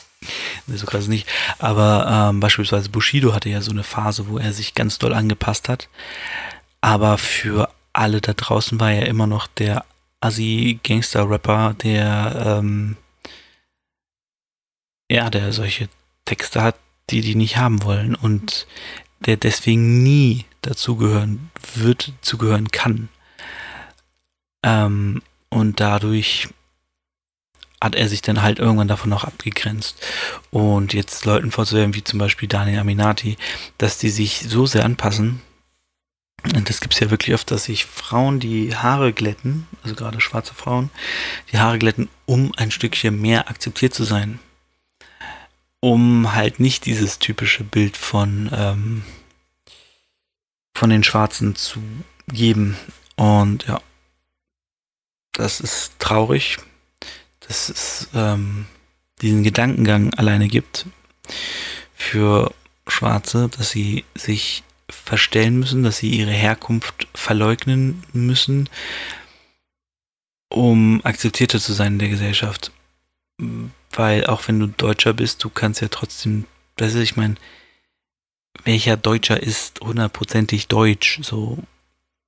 so 0.68 0.86
krass 0.86 1.07
nicht. 1.07 1.28
Aber 1.59 2.30
ähm, 2.30 2.39
beispielsweise 2.39 2.89
Bushido 2.89 3.34
hatte 3.34 3.49
ja 3.49 3.61
so 3.61 3.72
eine 3.72 3.84
Phase, 3.84 4.28
wo 4.28 4.38
er 4.38 4.53
sich 4.53 4.76
ganz 4.76 4.99
doll 4.99 5.13
angepasst 5.13 5.70
hat. 5.70 5.89
Aber 6.86 7.17
für 7.17 7.73
alle 7.93 8.21
da 8.21 8.33
draußen 8.33 8.79
war 8.79 8.91
er 8.91 9.07
immer 9.07 9.25
noch 9.25 9.47
der 9.47 9.86
Assi-Gangster-Rapper, 10.21 11.73
der, 11.81 12.59
ähm, 12.59 12.95
ja, 15.09 15.31
der 15.31 15.51
solche 15.51 15.89
Texte 16.25 16.61
hat, 16.61 16.75
die 17.09 17.21
die 17.21 17.33
nicht 17.33 17.57
haben 17.57 17.81
wollen 17.81 18.13
und 18.13 18.67
der 19.21 19.36
deswegen 19.36 20.03
nie 20.03 20.45
dazugehören 20.61 21.49
wird, 21.73 22.13
zugehören 22.21 22.67
kann. 22.67 23.09
Ähm, 24.61 25.23
und 25.49 25.79
dadurch 25.79 26.49
hat 27.81 27.95
er 27.95 28.07
sich 28.09 28.21
dann 28.21 28.43
halt 28.43 28.59
irgendwann 28.59 28.88
davon 28.88 29.11
auch 29.11 29.23
abgegrenzt. 29.23 30.05
Und 30.51 30.93
jetzt 30.93 31.25
Leuten 31.25 31.49
vorzuwerfen, 31.49 31.95
wie 31.95 32.03
zum 32.03 32.19
Beispiel 32.19 32.47
Daniel 32.47 32.77
Aminati, 32.77 33.38
dass 33.79 33.97
die 33.97 34.11
sich 34.11 34.45
so 34.47 34.67
sehr 34.67 34.86
anpassen, 34.86 35.41
und 36.54 36.70
das 36.70 36.80
gibt 36.80 36.93
es 36.93 37.00
ja 37.00 37.10
wirklich 37.10 37.34
oft, 37.34 37.50
dass 37.50 37.66
sich 37.66 37.86
Frauen 37.86 38.39
die 38.39 38.76
Haare 38.76 39.14
glätten, 39.14 39.68
also 39.84 39.96
gerade 39.96 40.22
schwarze 40.22 40.54
Frauen, 40.54 40.91
die 41.52 41.58
Haare 41.58 41.80
glätten, 41.80 42.10
um 42.26 42.52
ein 42.58 42.72
Stückchen 42.72 43.20
mehr 43.20 43.50
akzeptiert 43.50 43.93
zu 43.93 44.04
sein. 44.04 44.39
Um 45.80 46.34
halt 46.34 46.60
nicht 46.60 46.86
dieses 46.86 47.20
typische 47.20 47.64
Bild 47.64 47.98
von, 47.98 48.50
ähm, 48.54 49.04
von 50.74 50.89
den 50.89 51.04
Schwarzen 51.04 51.56
zu 51.56 51.80
geben. 52.28 52.78
Und 53.16 53.66
ja, 53.68 53.82
das 55.32 55.60
ist 55.60 55.93
traurig, 56.00 56.58
dass 57.41 57.70
es 57.70 58.10
ähm, 58.14 58.66
diesen 59.22 59.43
Gedankengang 59.43 60.14
alleine 60.14 60.48
gibt 60.48 60.86
für 61.96 62.54
Schwarze, 62.88 63.50
dass 63.50 63.72
sie 63.72 64.06
sich 64.16 64.64
verstellen 64.89 65.59
müssen, 65.59 65.83
dass 65.83 65.97
sie 65.97 66.09
ihre 66.09 66.31
Herkunft 66.31 67.07
verleugnen 67.13 68.03
müssen, 68.13 68.69
um 70.49 71.01
akzeptierter 71.03 71.59
zu 71.59 71.73
sein 71.73 71.93
in 71.93 71.99
der 71.99 72.09
Gesellschaft. 72.09 72.71
Weil 73.91 74.25
auch 74.25 74.47
wenn 74.47 74.59
du 74.59 74.67
Deutscher 74.67 75.13
bist, 75.13 75.43
du 75.43 75.49
kannst 75.49 75.81
ja 75.81 75.88
trotzdem, 75.89 76.45
das 76.75 76.93
ist, 76.93 77.01
ich 77.01 77.15
meine, 77.15 77.36
welcher 78.63 78.97
Deutscher 78.97 79.41
ist 79.41 79.81
hundertprozentig 79.81 80.67
deutsch? 80.67 81.19
So 81.23 81.57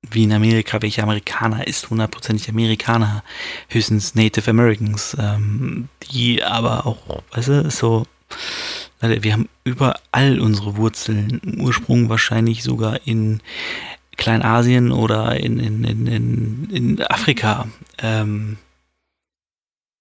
wie 0.09 0.23
in 0.23 0.33
Amerika, 0.33 0.81
welcher 0.81 1.03
Amerikaner 1.03 1.67
ist 1.67 1.89
hundertprozentig 1.89 2.49
Amerikaner? 2.49 3.23
Höchstens 3.69 4.15
Native 4.15 4.49
Americans, 4.49 5.15
ähm, 5.19 5.89
die 6.11 6.43
aber 6.43 6.85
auch, 6.85 7.23
weißt 7.31 7.47
du, 7.47 7.71
so 7.71 8.05
wir 8.99 9.33
haben 9.33 9.49
überall 9.63 10.39
unsere 10.39 10.77
Wurzeln. 10.77 11.41
Ursprung 11.59 12.09
wahrscheinlich 12.09 12.63
sogar 12.63 12.99
in 13.05 13.41
Kleinasien 14.17 14.91
oder 14.91 15.39
in, 15.39 15.59
in, 15.59 15.83
in, 15.83 16.07
in, 16.07 16.69
in 16.71 17.01
Afrika. 17.03 17.67
Ähm, 17.99 18.57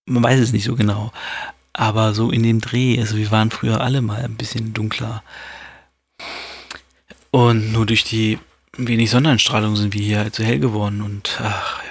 man 0.07 0.22
weiß 0.22 0.40
es 0.40 0.53
nicht 0.53 0.64
so 0.64 0.76
genau. 0.76 1.12
Aber 1.72 2.14
so 2.14 2.30
in 2.30 2.42
dem 2.42 2.61
Dreh, 2.61 2.99
also 2.99 3.16
wir 3.16 3.30
waren 3.30 3.51
früher 3.51 3.82
alle 3.82 4.01
mal 4.01 4.24
ein 4.24 4.36
bisschen 4.36 4.72
dunkler. 4.72 5.22
Und 7.30 7.72
nur 7.72 7.84
durch 7.84 8.05
die 8.05 8.38
wenig 8.78 9.11
Sonnenstrahlung 9.11 9.76
sind 9.76 9.92
wir 9.92 10.01
hier 10.01 10.30
so 10.32 10.42
hell 10.42 10.59
geworden 10.59 11.03
und 11.03 11.38
ach. 11.42 11.86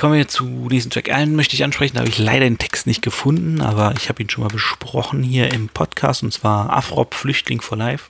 Kommen 0.00 0.14
wir 0.14 0.28
zu 0.28 0.70
diesem 0.70 0.90
Track. 0.90 1.10
Einen 1.10 1.36
möchte 1.36 1.54
ich 1.54 1.62
ansprechen, 1.62 1.96
da 1.96 2.00
habe 2.00 2.08
ich 2.08 2.16
leider 2.16 2.46
den 2.46 2.56
Text 2.56 2.86
nicht 2.86 3.02
gefunden, 3.02 3.60
aber 3.60 3.92
ich 3.98 4.08
habe 4.08 4.22
ihn 4.22 4.30
schon 4.30 4.42
mal 4.42 4.48
besprochen 4.48 5.22
hier 5.22 5.52
im 5.52 5.68
Podcast 5.68 6.22
und 6.22 6.32
zwar 6.32 6.70
Afrop 6.70 7.12
Flüchtling 7.12 7.60
for 7.60 7.76
Life, 7.76 8.08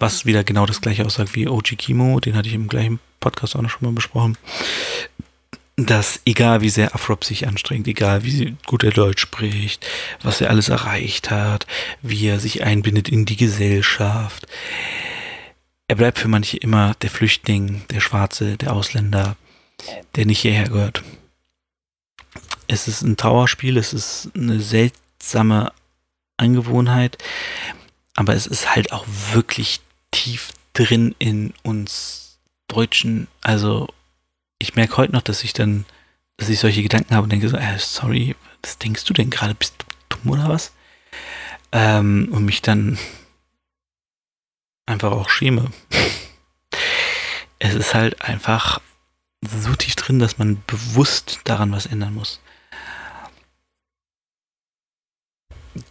was 0.00 0.26
wieder 0.26 0.42
genau 0.42 0.66
das 0.66 0.80
gleiche 0.80 1.06
aussagt 1.06 1.36
wie 1.36 1.46
OG 1.46 1.78
Kimo, 1.78 2.18
den 2.18 2.34
hatte 2.34 2.48
ich 2.48 2.56
im 2.56 2.66
gleichen 2.66 2.98
Podcast 3.20 3.54
auch 3.54 3.62
noch 3.62 3.70
schon 3.70 3.86
mal 3.86 3.94
besprochen. 3.94 4.36
Dass 5.76 6.20
egal 6.24 6.60
wie 6.60 6.70
sehr 6.70 6.92
Afrop 6.92 7.24
sich 7.24 7.46
anstrengt, 7.46 7.86
egal 7.86 8.24
wie 8.24 8.56
gut 8.66 8.82
er 8.82 8.90
Deutsch 8.90 9.22
spricht, 9.22 9.86
was 10.24 10.40
er 10.40 10.50
alles 10.50 10.70
erreicht 10.70 11.30
hat, 11.30 11.68
wie 12.02 12.26
er 12.26 12.40
sich 12.40 12.64
einbindet 12.64 13.08
in 13.08 13.26
die 13.26 13.36
Gesellschaft, 13.36 14.48
er 15.86 15.94
bleibt 15.94 16.18
für 16.18 16.26
manche 16.26 16.56
immer 16.56 16.96
der 17.00 17.10
Flüchtling, 17.10 17.82
der 17.92 18.00
Schwarze, 18.00 18.56
der 18.56 18.72
Ausländer, 18.72 19.36
der 20.16 20.26
nicht 20.26 20.40
hierher 20.40 20.64
gehört 20.64 21.04
es 22.66 22.88
ist 22.88 23.02
ein 23.02 23.16
Trauerspiel, 23.16 23.76
es 23.76 23.92
ist 23.92 24.30
eine 24.34 24.60
seltsame 24.60 25.72
Angewohnheit, 26.36 27.18
aber 28.14 28.34
es 28.34 28.46
ist 28.46 28.74
halt 28.74 28.92
auch 28.92 29.06
wirklich 29.32 29.80
tief 30.10 30.52
drin 30.72 31.14
in 31.18 31.54
uns 31.62 32.38
Deutschen. 32.68 33.28
Also 33.42 33.88
ich 34.58 34.74
merke 34.74 34.96
heute 34.96 35.12
noch, 35.12 35.22
dass 35.22 35.44
ich 35.44 35.52
dann, 35.52 35.84
dass 36.36 36.48
ich 36.48 36.60
solche 36.60 36.82
Gedanken 36.82 37.14
habe 37.14 37.24
und 37.24 37.30
denke 37.30 37.48
so, 37.48 37.56
äh, 37.56 37.78
sorry, 37.78 38.36
was 38.62 38.78
denkst 38.78 39.04
du 39.04 39.14
denn 39.14 39.30
gerade? 39.30 39.54
Bist 39.54 39.74
du 39.78 40.16
dumm 40.16 40.32
oder 40.32 40.48
was? 40.48 40.72
Ähm, 41.72 42.28
und 42.30 42.44
mich 42.44 42.62
dann 42.62 42.98
einfach 44.86 45.12
auch 45.12 45.30
schäme. 45.30 45.70
es 47.58 47.74
ist 47.74 47.94
halt 47.94 48.22
einfach 48.22 48.80
so 49.42 49.74
tief 49.74 49.94
drin, 49.96 50.18
dass 50.18 50.38
man 50.38 50.62
bewusst 50.66 51.40
daran 51.44 51.72
was 51.72 51.86
ändern 51.86 52.14
muss. 52.14 52.40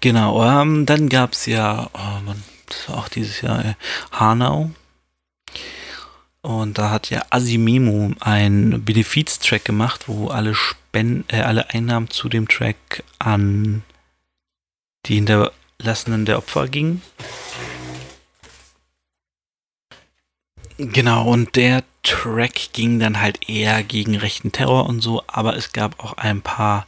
Genau, 0.02 0.44
ähm, 0.44 0.86
dann 0.86 1.10
gab 1.10 1.34
es 1.34 1.46
ja, 1.46 1.90
oh 1.94 2.22
Mann, 2.26 2.44
das 2.68 2.90
war 2.90 2.98
auch 2.98 3.08
dieses 3.10 3.42
Jahr 3.42 3.64
äh, 3.64 3.74
Hanau. 4.12 4.72
Und 6.42 6.78
da 6.78 6.92
hat 6.92 7.10
ja 7.10 7.24
Asimemo 7.30 8.14
einen 8.20 8.84
Benefiz-Track 8.84 9.66
gemacht, 9.66 10.08
wo 10.08 10.28
alle 10.28 10.56
Spenden, 10.56 11.26
äh, 11.30 11.42
alle 11.42 11.70
Einnahmen 11.72 12.10
zu 12.10 12.30
dem 12.30 12.48
Track 12.48 13.04
an 13.20 13.84
die 15.06 15.16
Hinterlassenen 15.16 16.26
der 16.26 16.38
Opfer 16.38 16.68
gingen. 16.68 17.02
Genau, 20.78 21.28
und 21.28 21.56
der 21.56 21.84
Track 22.04 22.72
ging 22.74 23.00
dann 23.00 23.20
halt 23.20 23.50
eher 23.50 23.82
gegen 23.84 24.16
rechten 24.16 24.52
Terror 24.52 24.88
und 24.88 25.02
so, 25.02 25.24
aber 25.26 25.56
es 25.56 25.74
gab 25.74 26.00
auch 26.04 26.14
ein 26.14 26.42
paar 26.42 26.86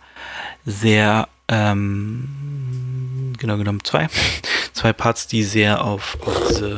sehr, 0.64 1.28
ähm, 1.48 3.34
genau 3.40 3.58
genommen 3.58 3.84
zwei, 3.84 4.08
zwei 4.74 4.94
Parts, 4.94 5.26
die 5.26 5.44
sehr 5.44 5.84
auf, 5.84 6.18
auf 6.22 6.48
diese 6.50 6.78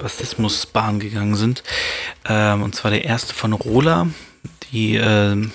Rassismusbahn 0.00 1.00
gegangen 1.00 1.34
sind. 1.34 1.64
Ähm, 2.28 2.62
und 2.62 2.76
zwar 2.76 2.92
der 2.92 3.04
erste 3.04 3.34
von 3.34 3.52
Rola, 3.52 4.06
die 4.70 4.94
ähm, 4.94 5.50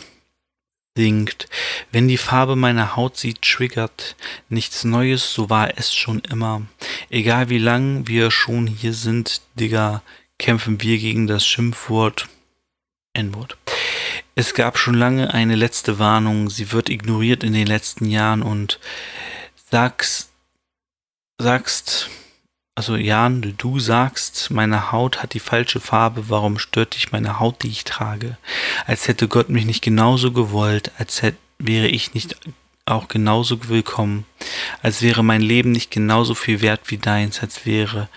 singt, 0.96 1.48
wenn 1.92 2.08
die 2.08 2.18
Farbe 2.18 2.56
meiner 2.56 2.96
Haut 2.96 3.18
sie 3.18 3.34
triggert, 3.34 4.16
nichts 4.50 4.84
Neues, 4.84 5.34
so 5.34 5.50
war 5.50 5.78
es 5.78 5.94
schon 5.94 6.20
immer. 6.20 6.64
Egal 7.10 7.50
wie 7.50 7.58
lang 7.58 8.08
wir 8.08 8.32
schon 8.32 8.68
hier 8.68 8.94
sind, 8.94 9.42
Digga, 9.56 10.02
kämpfen 10.38 10.82
wir 10.82 10.98
gegen 10.98 11.28
das 11.28 11.46
Schimpfwort 11.46 12.28
N-Wort. 13.14 13.58
Es 14.36 14.54
gab 14.54 14.78
schon 14.78 14.94
lange 14.94 15.34
eine 15.34 15.56
letzte 15.56 16.00
Warnung, 16.00 16.50
sie 16.50 16.72
wird 16.72 16.90
ignoriert 16.90 17.44
in 17.44 17.54
den 17.54 17.68
letzten 17.68 18.06
Jahren 18.06 18.42
und 18.42 18.80
sagst, 19.70 20.30
sagst, 21.38 22.10
also 22.80 22.96
Jan, 22.96 23.56
du 23.58 23.78
sagst, 23.78 24.52
meine 24.52 24.94
Haut 24.94 25.22
hat 25.22 25.34
die 25.34 25.42
falsche 25.42 25.82
Farbe, 25.82 26.30
warum 26.30 26.58
stört 26.58 26.96
dich 26.96 27.12
meine 27.12 27.38
Haut, 27.38 27.62
die 27.62 27.68
ich 27.68 27.84
trage? 27.84 28.38
Als 28.88 29.10
hätte 29.10 29.28
Gott 29.28 29.50
mich 29.50 29.66
nicht 29.66 29.82
genauso 29.82 30.32
gewollt, 30.32 30.94
als 30.98 31.22
hätte, 31.22 31.38
wäre 31.58 31.90
ich 31.90 32.14
nicht 32.14 32.38
auch 32.86 33.10
genauso 33.10 33.68
willkommen, 33.68 34.24
als 34.82 35.02
wäre 35.02 35.26
mein 35.26 35.42
Leben 35.42 35.74
nicht 35.74 35.92
genauso 35.92 36.36
viel 36.36 36.62
wert 36.62 36.80
wie 36.86 36.98
deins, 36.98 37.42
als 37.42 37.66
wäre 37.66 38.08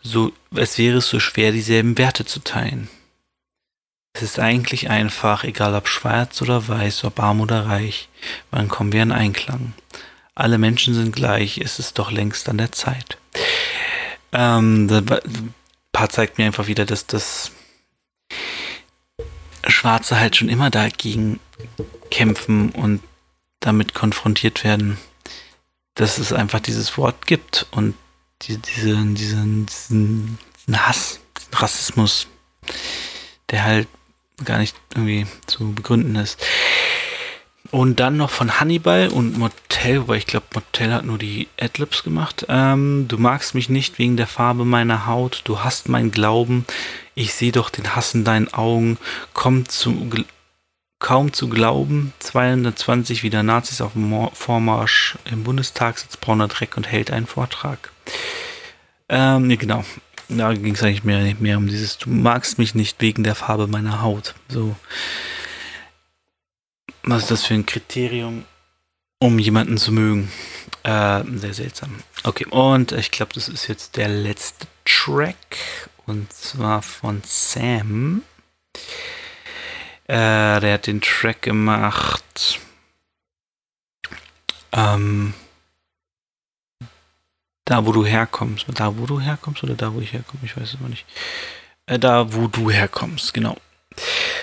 so, 0.00 0.32
als 0.56 0.78
wäre 0.78 0.96
es 0.96 1.08
so 1.10 1.20
schwer, 1.20 1.52
dieselben 1.52 1.98
Werte 1.98 2.24
zu 2.24 2.40
teilen. 2.40 2.88
Es 4.14 4.22
ist 4.22 4.38
eigentlich 4.38 4.88
einfach, 4.88 5.44
egal 5.44 5.74
ob 5.74 5.86
schwarz 5.86 6.40
oder 6.40 6.66
weiß, 6.66 7.04
ob 7.04 7.20
arm 7.20 7.42
oder 7.42 7.66
reich, 7.66 8.08
wann 8.50 8.68
kommen 8.68 8.94
wir 8.94 9.02
in 9.02 9.12
Einklang? 9.12 9.74
Alle 10.34 10.56
Menschen 10.56 10.94
sind 10.94 11.14
gleich, 11.14 11.58
es 11.58 11.78
ist 11.78 11.98
doch 11.98 12.10
längst 12.10 12.48
an 12.48 12.56
der 12.56 12.72
Zeit. 12.72 13.18
Ähm, 14.32 14.88
das 14.88 15.02
Paar 15.92 16.08
zeigt 16.10 16.38
mir 16.38 16.46
einfach 16.46 16.66
wieder, 16.66 16.84
dass 16.84 17.06
das 17.06 17.52
Schwarze 19.66 20.18
halt 20.18 20.36
schon 20.36 20.48
immer 20.48 20.70
dagegen 20.70 21.40
kämpfen 22.10 22.70
und 22.70 23.02
damit 23.60 23.94
konfrontiert 23.94 24.64
werden, 24.64 24.98
dass 25.94 26.18
es 26.18 26.32
einfach 26.32 26.60
dieses 26.60 26.96
Wort 26.96 27.26
gibt 27.26 27.66
und 27.72 27.94
die, 28.42 28.58
diese, 28.58 28.94
diesen, 28.94 29.66
diesen 29.66 30.38
Hass, 30.70 31.20
diesen 31.36 31.54
Rassismus, 31.54 32.28
der 33.50 33.64
halt 33.64 33.88
gar 34.44 34.58
nicht 34.58 34.76
irgendwie 34.94 35.26
zu 35.46 35.72
begründen 35.72 36.14
ist. 36.16 36.38
Und 37.70 38.00
dann 38.00 38.16
noch 38.16 38.30
von 38.30 38.60
Hannibal 38.60 39.08
und 39.08 39.36
Motel, 39.36 40.08
weil 40.08 40.18
ich 40.18 40.26
glaube, 40.26 40.46
Motel 40.54 40.92
hat 40.92 41.04
nur 41.04 41.18
die 41.18 41.48
Adlibs 41.60 42.02
gemacht. 42.02 42.46
Ähm, 42.48 43.06
du 43.08 43.18
magst 43.18 43.54
mich 43.54 43.68
nicht 43.68 43.98
wegen 43.98 44.16
der 44.16 44.26
Farbe 44.26 44.64
meiner 44.64 45.06
Haut, 45.06 45.42
du 45.44 45.60
hast 45.60 45.88
mein 45.88 46.10
Glauben, 46.10 46.64
ich 47.14 47.34
sehe 47.34 47.52
doch 47.52 47.68
den 47.68 47.94
Hass 47.94 48.14
in 48.14 48.24
deinen 48.24 48.52
Augen, 48.54 48.96
komm 49.34 49.68
zu, 49.68 50.08
kaum 50.98 51.34
zu 51.34 51.48
glauben, 51.48 52.14
220 52.20 53.22
wieder 53.22 53.42
Nazis 53.42 53.82
auf 53.82 53.92
dem 53.92 54.28
Vormarsch 54.32 55.18
im 55.30 55.44
Bundestag, 55.44 55.98
sitzt 55.98 56.22
brauner 56.22 56.48
Dreck 56.48 56.76
und 56.78 56.86
hält 56.86 57.10
einen 57.10 57.26
Vortrag. 57.26 57.90
Ähm, 59.10 59.46
nee, 59.46 59.56
genau. 59.56 59.84
Da 60.30 60.52
ging 60.52 60.74
es 60.74 60.82
eigentlich 60.82 61.04
mehr, 61.04 61.34
mehr 61.38 61.58
um 61.58 61.66
dieses, 61.66 61.98
du 61.98 62.10
magst 62.10 62.58
mich 62.58 62.74
nicht 62.74 63.00
wegen 63.00 63.24
der 63.24 63.34
Farbe 63.34 63.66
meiner 63.66 64.02
Haut. 64.02 64.34
So. 64.48 64.74
Was 67.02 67.22
ist 67.22 67.30
das 67.30 67.44
für 67.44 67.54
ein 67.54 67.66
Kriterium, 67.66 68.44
um 69.18 69.38
jemanden 69.38 69.78
zu 69.78 69.92
mögen? 69.92 70.30
Äh, 70.82 71.24
sehr 71.38 71.54
seltsam. 71.54 72.02
Okay, 72.24 72.46
und 72.46 72.92
ich 72.92 73.10
glaube, 73.10 73.32
das 73.34 73.48
ist 73.48 73.66
jetzt 73.66 73.96
der 73.96 74.08
letzte 74.08 74.66
Track. 74.84 75.58
Und 76.06 76.32
zwar 76.32 76.82
von 76.82 77.22
Sam. 77.24 78.22
Äh, 80.06 80.60
der 80.60 80.74
hat 80.74 80.86
den 80.86 81.00
Track 81.00 81.42
gemacht. 81.42 82.60
Ähm, 84.72 85.34
da, 87.66 87.84
wo 87.84 87.92
du 87.92 88.06
herkommst. 88.06 88.66
Da, 88.74 88.96
wo 88.96 89.04
du 89.04 89.20
herkommst 89.20 89.62
oder 89.62 89.74
da, 89.74 89.92
wo 89.92 90.00
ich 90.00 90.14
herkomme? 90.14 90.40
Ich 90.44 90.56
weiß 90.56 90.70
es 90.70 90.80
immer 90.80 90.88
nicht. 90.88 91.04
Äh, 91.84 91.98
da, 91.98 92.32
wo 92.32 92.46
du 92.46 92.70
herkommst, 92.70 93.34
genau. 93.34 93.56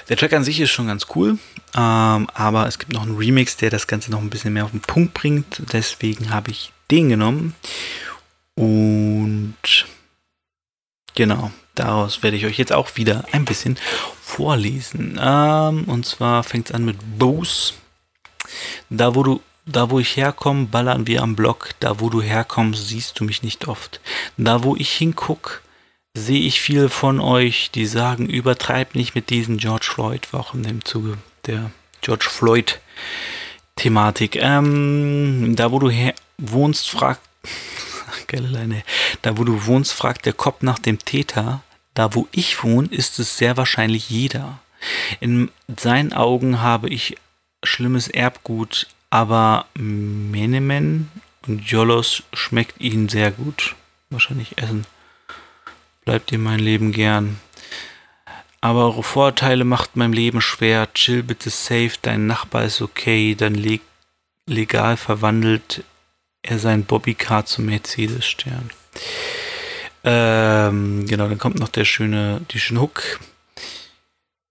Der 0.10 0.18
Track 0.18 0.34
an 0.34 0.44
sich 0.44 0.60
ist 0.60 0.72
schon 0.72 0.88
ganz 0.88 1.08
cool, 1.16 1.38
ähm, 1.76 2.28
aber 2.34 2.68
es 2.68 2.80
gibt 2.80 2.94
noch 2.94 3.04
einen 3.04 3.18
Remix, 3.18 3.58
der 3.58 3.70
das 3.70 3.88
Ganze 3.88 4.12
noch 4.12 4.22
ein 4.22 4.30
bisschen 4.30 4.54
mehr 4.54 4.66
auf 4.66 4.72
den 4.72 4.82
Punkt 4.82 5.14
bringt. 5.14 5.62
Deswegen 5.74 6.32
habe 6.32 6.52
ich 6.52 6.72
den 6.92 7.10
genommen. 7.10 7.56
Und 8.56 9.56
genau, 11.16 11.52
daraus 11.76 12.24
werde 12.24 12.38
ich 12.38 12.46
euch 12.46 12.58
jetzt 12.58 12.74
auch 12.74 12.96
wieder 12.96 13.26
ein 13.32 13.46
bisschen 13.46 13.78
vorlesen. 14.22 15.20
Ähm, 15.22 15.86
und 15.86 16.06
zwar 16.06 16.44
fängt 16.44 16.70
es 16.70 16.76
an 16.76 16.86
mit 16.86 16.98
Bose. 17.18 17.74
Da 18.90 19.16
wo 19.16 19.24
du 19.24 19.42
da 19.66 19.90
wo 19.90 20.00
ich 20.00 20.16
herkomme, 20.16 20.68
ballern 20.68 21.08
wir 21.08 21.24
am 21.24 21.36
Block. 21.36 21.72
Da 21.80 22.00
wo 22.00 22.10
du 22.10 22.22
herkommst, 22.22 22.88
siehst 22.88 23.20
du 23.20 23.24
mich 23.24 23.42
nicht 23.42 23.68
oft. 23.68 24.00
Da 24.38 24.64
wo 24.64 24.76
ich 24.76 24.92
hinguck, 24.92 25.64
sehe 26.16 26.40
ich 26.40 26.62
viele 26.62 26.90
von 26.90 27.20
euch, 27.20 27.70
die 27.72 27.86
sagen, 27.86 28.28
übertreib 28.28 28.96
nicht 28.96 29.14
mit 29.14 29.30
diesen 29.30 29.58
George 29.58 29.88
Floyd 29.94 30.32
Wochen 30.34 30.64
im 30.64 30.84
Zuge 30.84 31.18
der 31.46 31.72
George 32.02 32.28
Floyd 32.30 32.80
Thematik. 33.76 34.38
Ähm, 34.38 35.56
da 35.56 35.72
wo 35.72 35.80
du 35.80 35.92
wohnst, 36.38 36.90
fragt, 36.90 37.22
da 39.22 39.38
wo 39.38 39.44
du 39.44 39.66
wohnst, 39.66 39.92
fragt 39.92 40.26
der 40.26 40.34
Kopf 40.34 40.62
nach 40.62 40.80
dem 40.80 41.00
Täter. 41.00 41.62
Da 41.94 42.16
wo 42.16 42.28
ich 42.32 42.64
wohne, 42.64 42.88
ist 42.90 43.20
es 43.20 43.38
sehr 43.38 43.58
wahrscheinlich 43.58 44.10
jeder. 44.10 44.60
In 45.20 45.52
seinen 45.80 46.14
Augen 46.14 46.62
habe 46.62 46.90
ich 46.90 47.18
schlimmes 47.64 48.08
Erbgut, 48.08 48.88
aber 49.10 49.66
Menemen 49.74 51.12
und 51.48 51.60
Jolos 51.66 52.24
schmeckt 52.34 52.80
ihnen 52.80 53.10
sehr 53.10 53.32
gut. 53.32 53.76
Wahrscheinlich 54.10 54.58
Essen 54.58 54.86
bleibt 56.06 56.32
dir 56.32 56.40
mein 56.40 56.60
Leben 56.60 56.92
gern. 56.92 57.40
Aber 58.62 58.86
eure 58.86 59.04
Vorteile 59.04 59.64
macht 59.64 59.96
mein 59.96 60.14
Leben 60.14 60.42
schwer. 60.42 60.92
Chill 60.94 61.24
bitte 61.24 61.50
safe, 61.50 61.92
dein 62.02 62.28
Nachbar 62.28 62.66
ist 62.66 62.82
okay. 62.82 63.36
Dann 63.36 63.56
leg 63.56 63.82
legal 64.48 64.96
verwandelt 64.98 65.84
er 66.42 66.60
sein 66.60 66.86
Bobbycar 66.86 67.46
zum 67.46 67.66
Mercedes-Stern. 67.66 68.70
Ähm, 70.04 71.08
genau, 71.08 71.28
dann 71.28 71.40
kommt 71.40 71.60
noch 71.60 71.70
der 71.70 71.86
schöne, 71.86 72.42
die 72.52 72.60
schöne 72.60 72.82
Hook. 72.82 73.20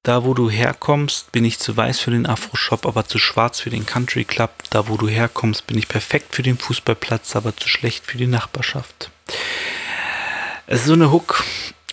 Da, 0.02 0.24
wo 0.24 0.34
du 0.34 0.50
herkommst, 0.50 1.32
bin 1.32 1.44
ich 1.44 1.59
zu 1.59 1.76
weiß 1.76 2.00
für 2.00 2.11
den 2.11 2.26
Afro-Shop, 2.26 2.84
aber 2.84 3.07
zu 3.07 3.18
schwarz 3.18 3.61
für 3.61 3.70
den 3.70 3.86
Country 3.86 4.24
Club. 4.24 4.50
Da, 4.70 4.88
wo 4.88 4.96
du 4.96 5.09
herkommst, 5.09 5.66
bin 5.66 5.78
ich 5.78 5.88
perfekt 5.88 6.34
für 6.34 6.42
den 6.42 6.59
Fußballplatz, 6.59 7.36
aber 7.36 7.57
zu 7.57 7.68
schlecht 7.68 8.05
für 8.05 8.18
die 8.18 8.26
Nachbarschaft. 8.26 9.11
Es 10.67 10.81
ist 10.81 10.87
so 10.87 10.95
eine 10.95 11.11
Hook, 11.11 11.45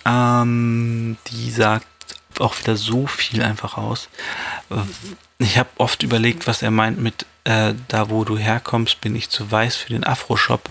ähm, 0.04 1.16
die 1.28 1.50
sagt 1.50 1.86
auch 2.38 2.58
wieder 2.58 2.76
so 2.76 3.06
viel 3.06 3.42
einfach 3.42 3.76
aus. 3.76 4.08
Ich 5.38 5.58
habe 5.58 5.68
oft 5.76 6.02
überlegt, 6.02 6.46
was 6.46 6.62
er 6.62 6.70
meint 6.70 6.98
mit 6.98 7.26
äh, 7.44 7.74
da, 7.88 8.08
wo 8.08 8.24
du 8.24 8.38
herkommst, 8.38 9.00
bin 9.00 9.14
ich 9.14 9.28
zu 9.28 9.50
weiß 9.50 9.76
für 9.76 9.90
den 9.90 10.04
Afro-Shop. 10.04 10.70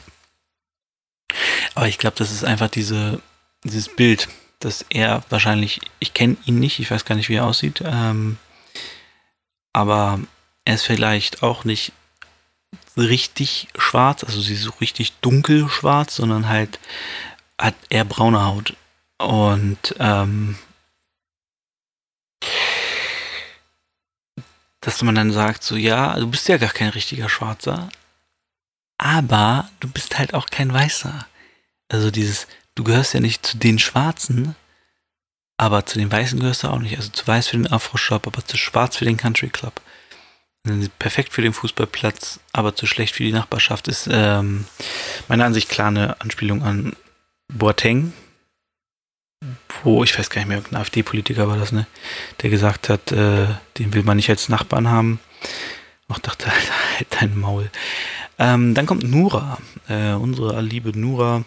Aber 1.76 1.88
ich 1.88 1.97
glaube, 1.97 2.16
das 2.18 2.32
ist 2.32 2.43
einfach 2.43 2.70
diese, 2.70 3.22
dieses 3.64 3.93
Bild, 3.93 4.28
dass 4.60 4.86
er 4.89 5.24
wahrscheinlich, 5.30 5.82
ich 5.99 6.14
kenne 6.14 6.38
ihn 6.45 6.60
nicht, 6.60 6.80
ich 6.80 6.89
weiß 6.89 7.06
gar 7.06 7.16
nicht, 7.16 7.30
wie 7.30 7.36
er 7.36 7.45
aussieht, 7.45 7.84
ähm, 7.86 8.38
aber 9.74 10.20
er 10.66 10.76
ist 10.76 10.86
vielleicht 10.86 11.43
auch 11.43 11.64
nicht 11.64 11.93
richtig 12.97 13.68
schwarz, 13.78 14.24
also 14.24 14.41
sie 14.41 14.54
ist 14.54 14.64
so 14.64 14.74
richtig 14.82 15.14
dunkel 15.22 15.70
schwarz, 15.70 16.16
sondern 16.16 16.49
halt 16.49 16.80
hat 17.62 17.76
eher 17.89 18.05
braune 18.05 18.43
Haut. 18.43 18.76
Und 19.20 19.95
ähm, 19.99 20.57
dass 24.82 25.03
man 25.03 25.16
dann 25.16 25.32
sagt, 25.32 25.64
so 25.64 25.76
ja, 25.76 26.16
du 26.20 26.30
bist 26.30 26.47
ja 26.47 26.57
gar 26.57 26.72
kein 26.72 26.89
richtiger 26.89 27.30
Schwarzer, 27.30 27.89
aber 28.97 29.70
du 29.80 29.88
bist 29.88 30.18
halt 30.18 30.34
auch 30.34 30.47
kein 30.47 30.74
Weißer. 30.74 31.28
Also 31.89 32.09
dieses, 32.09 32.47
du 32.76 32.84
gehörst 32.84 33.14
ja 33.14 33.20
nicht 33.20 33.45
zu 33.45 33.57
den 33.57 33.78
Schwarzen, 33.78 34.55
aber 35.57 35.86
zu 35.86 35.99
den 35.99 36.12
Weißen 36.12 36.39
gehörst 36.39 36.64
du 36.64 36.70
auch 36.70 36.80
nicht. 36.80 36.97
Also 36.97 37.09
zu 37.09 37.28
Weiß 37.28 37.47
für 37.47 37.57
den 37.57 37.72
Afro-Shop, 37.72 38.26
aber 38.26 38.43
zu 38.43 38.57
Schwarz 38.57 38.97
für 38.97 39.05
den 39.05 39.18
Country 39.18 39.49
Club. 39.49 39.82
Perfekt 40.99 41.34
für 41.34 41.41
den 41.41 41.53
Fußballplatz, 41.53 42.39
aber 42.53 42.76
zu 42.76 42.88
schlecht 42.88 43.16
für 43.16 43.24
die 43.24 43.32
Nachbarschaft 43.32 43.88
ist 43.88 44.07
ähm, 44.12 44.66
meiner 45.28 45.45
Ansicht 45.45 45.70
klar 45.70 45.88
eine 45.88 46.22
Anspielung 46.22 46.64
an 46.64 46.95
Boateng, 47.52 48.14
wo, 49.84 50.04
ich 50.04 50.18
weiß 50.18 50.30
gar 50.30 50.41
nicht 50.41 50.47
mehr, 50.47 50.58
irgendein 50.58 50.82
AfD-Politiker 50.82 51.47
war 51.47 51.58
das, 51.58 51.72
ne, 51.72 51.88
der 52.41 52.49
gesagt 52.49 52.89
hat, 52.89 53.12
äh, 53.12 53.47
den 53.78 53.93
will 53.93 54.04
man 54.04 54.18
nicht 54.18 54.30
als 54.30 54.49
Nachbarn 54.49 54.88
haben. 54.88 55.20
Ich 56.10 56.18
dachte, 56.18 56.45
Alter, 56.47 56.74
halt 56.97 57.08
dein 57.22 57.39
Maul. 57.39 57.72
Ähm, 58.38 58.74
dann 58.74 58.86
kommt 58.86 59.10
Nura, 59.10 59.58
äh, 59.88 60.12
unsere 60.12 60.62
liebe 60.62 60.97
Nura. 60.97 61.45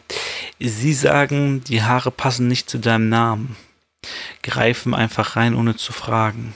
Sie 0.58 0.94
sagen, 0.94 1.62
die 1.64 1.82
Haare 1.82 2.10
passen 2.10 2.48
nicht 2.48 2.70
zu 2.70 2.78
deinem 2.78 3.08
Namen. 3.08 3.56
Greifen 4.42 4.94
einfach 4.94 5.36
rein, 5.36 5.54
ohne 5.54 5.76
zu 5.76 5.92
fragen. 5.92 6.54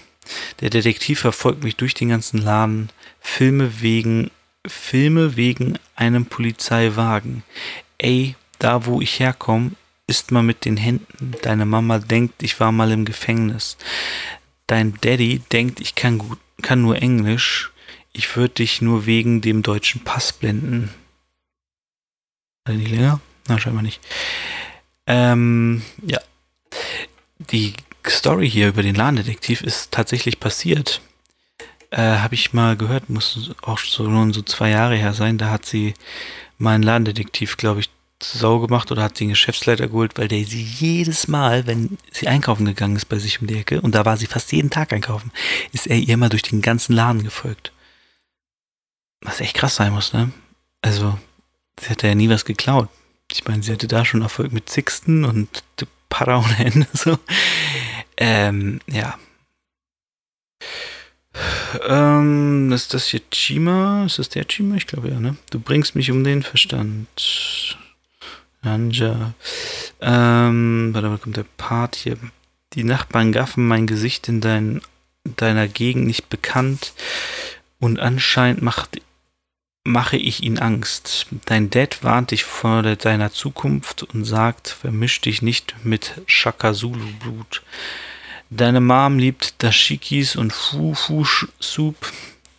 Der 0.61 0.71
Detektiv 0.71 1.21
verfolgt 1.21 1.63
mich 1.63 1.77
durch 1.77 1.95
den 1.95 2.09
ganzen 2.09 2.39
Laden. 2.39 2.91
Filme 3.21 3.81
wegen, 3.81 4.31
Filme 4.67 5.37
wegen 5.37 5.79
einem 5.97 6.27
Polizeiwagen. 6.27 7.43
Ey, 7.99 8.37
da 8.59 8.87
wo 8.87 9.01
ich 9.01 9.21
herkomme, 9.21 9.73
isst 10.07 10.33
man 10.33 10.47
mit 10.47 10.65
den 10.65 10.77
Händen. 10.77 11.35
Deine 11.43 11.67
Mama 11.67 11.99
denkt, 11.99 12.43
ich 12.43 12.59
war 12.59 12.73
mal 12.73 12.91
im 12.91 13.05
Gefängnis. 13.05 13.77
Dein 14.67 14.95
Daddy 15.01 15.41
denkt, 15.53 15.81
ich 15.81 15.95
kann 15.95 16.19
gut, 16.19 16.39
kann 16.63 16.83
nur 16.83 17.01
Englisch. 17.01 17.71
Ich 18.13 18.37
würde 18.37 18.55
dich 18.55 18.83
nur 18.83 19.07
wegen 19.07 19.41
dem 19.41 19.63
deutschen 19.63 20.03
Pass 20.03 20.33
blenden. 20.33 20.91
Oder 22.67 22.77
nicht 22.77 22.91
länger? 22.91 23.21
Na, 23.47 23.59
scheinbar 23.59 23.83
nicht. 23.83 24.01
Ähm, 25.07 25.83
ja. 26.03 26.19
Die 27.39 27.75
Story 28.07 28.51
hier 28.51 28.69
über 28.69 28.83
den 28.83 28.95
Ladendetektiv 28.95 29.63
ist 29.63 29.93
tatsächlich 29.93 30.41
passiert. 30.41 31.01
Äh, 31.91 32.19
Habe 32.19 32.35
ich 32.35 32.53
mal 32.53 32.77
gehört, 32.77 33.09
muss 33.09 33.51
auch 33.63 33.79
nun 33.99 34.33
so 34.33 34.43
zwei 34.43 34.71
Jahre 34.71 34.97
her 34.97 35.15
sein. 35.15 35.39
Da 35.39 35.51
hat 35.51 35.65
sie 35.65 35.95
meinen 36.59 36.83
Ladendetektiv, 36.83 37.57
glaube 37.57 37.81
ich, 37.81 37.91
Sau 38.23 38.59
gemacht 38.59 38.91
oder 38.91 39.03
hat 39.05 39.21
den 39.21 39.29
Geschäftsleiter 39.29 39.89
geholt, 39.89 40.19
weil 40.19 40.29
der 40.29 40.45
sie 40.45 40.62
jedes 40.62 41.29
Mal, 41.29 41.66
wenn 41.66 41.99
sie 42.11 42.27
einkaufen 42.27 42.64
gegangen 42.64 42.97
ist 42.97 43.07
bei 43.07 43.19
sich 43.19 43.41
um 43.41 43.47
die 43.47 43.59
Ecke, 43.59 43.81
und 43.81 43.95
da 43.95 44.05
war 44.05 44.16
sie 44.16 44.27
fast 44.27 44.51
jeden 44.53 44.71
Tag 44.71 44.93
einkaufen, 44.93 45.31
ist 45.73 45.87
er 45.87 45.97
ihr 45.97 46.16
mal 46.16 46.29
durch 46.29 46.43
den 46.43 46.61
ganzen 46.61 46.95
Laden 46.95 47.23
gefolgt. 47.23 47.73
Was 49.21 49.41
echt 49.41 49.57
krass 49.57 49.77
sein 49.77 49.93
muss, 49.93 50.12
ne? 50.12 50.33
Also, 50.83 51.19
sie 51.81 51.91
hatte 51.91 52.09
ja 52.09 52.14
nie 52.14 52.29
was 52.29 52.45
geklaut. 52.45 52.89
Ich 53.33 53.45
meine, 53.47 53.62
sie 53.62 53.73
hatte 53.73 53.89
da 53.89 54.05
schon 54.05 54.23
Erfolg 54.23 54.53
mit 54.53 54.69
Sixten 54.71 55.25
und 55.25 55.64
Para 56.09 56.39
ohne 56.39 56.59
Ende, 56.59 56.87
so. 56.93 57.19
Ähm, 58.16 58.81
ja. 58.87 59.19
Ähm, 61.87 62.73
ist 62.73 62.95
das 62.95 63.07
hier 63.07 63.21
Chima? 63.31 64.05
Ist 64.07 64.19
das 64.19 64.29
der 64.29 64.47
Chima? 64.47 64.77
Ich 64.77 64.87
glaube 64.87 65.11
ja, 65.11 65.21
ne? 65.21 65.37
Du 65.51 65.61
bringst 65.61 65.95
mich 65.95 66.11
um 66.11 66.25
den 66.25 66.43
Verstand. 66.43 67.09
Anja. 68.63 69.35
Ähm, 70.01 70.91
warte 70.93 71.09
mal, 71.09 71.19
kommt 71.19 71.37
der 71.37 71.47
Part 71.57 71.97
hier. 71.97 72.17
Die 72.75 72.85
Nachbarn 72.85 73.33
gaffen 73.33 73.67
mein 73.67 73.87
Gesicht 73.87 74.29
in 74.29 74.41
dein, 74.41 74.83
deiner 75.25 75.69
Gegend 75.69 76.07
nicht 76.07 76.29
bekannt 76.29 76.93
und 77.79 77.99
anscheinend 77.99 78.63
macht, 78.63 79.01
mache 79.85 80.17
ich 80.17 80.43
ihn 80.43 80.59
Angst. 80.59 81.27
Dein 81.47 81.71
Dad 81.71 82.05
warnt 82.05 82.31
dich 82.31 82.45
vor 82.45 82.83
deiner 82.83 83.33
Zukunft 83.33 84.03
und 84.03 84.25
sagt, 84.25 84.69
vermisch 84.69 85.21
dich 85.21 85.41
nicht 85.41 85.75
mit 85.85 86.21
Shaka 86.27 86.75
Zulu 86.75 87.07
Blut. 87.21 87.63
Deine 88.51 88.81
Mom 88.81 89.19
liebt 89.19 89.63
Dashikis 89.63 90.37
und 90.37 90.53
Fufu-Soup, 90.53 91.97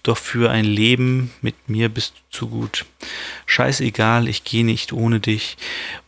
doch 0.04 0.18
für 0.18 0.50
ein 0.50 0.66
Leben 0.66 1.32
mit 1.42 1.56
mir 1.68 1.90
bist 1.90 2.14
du 2.14 2.38
zu 2.38 2.48
gut. 2.48 2.86
Scheißegal, 3.46 4.28
ich 4.28 4.44
gehe 4.44 4.64
nicht 4.64 4.94
ohne 4.94 5.20
dich. 5.20 5.58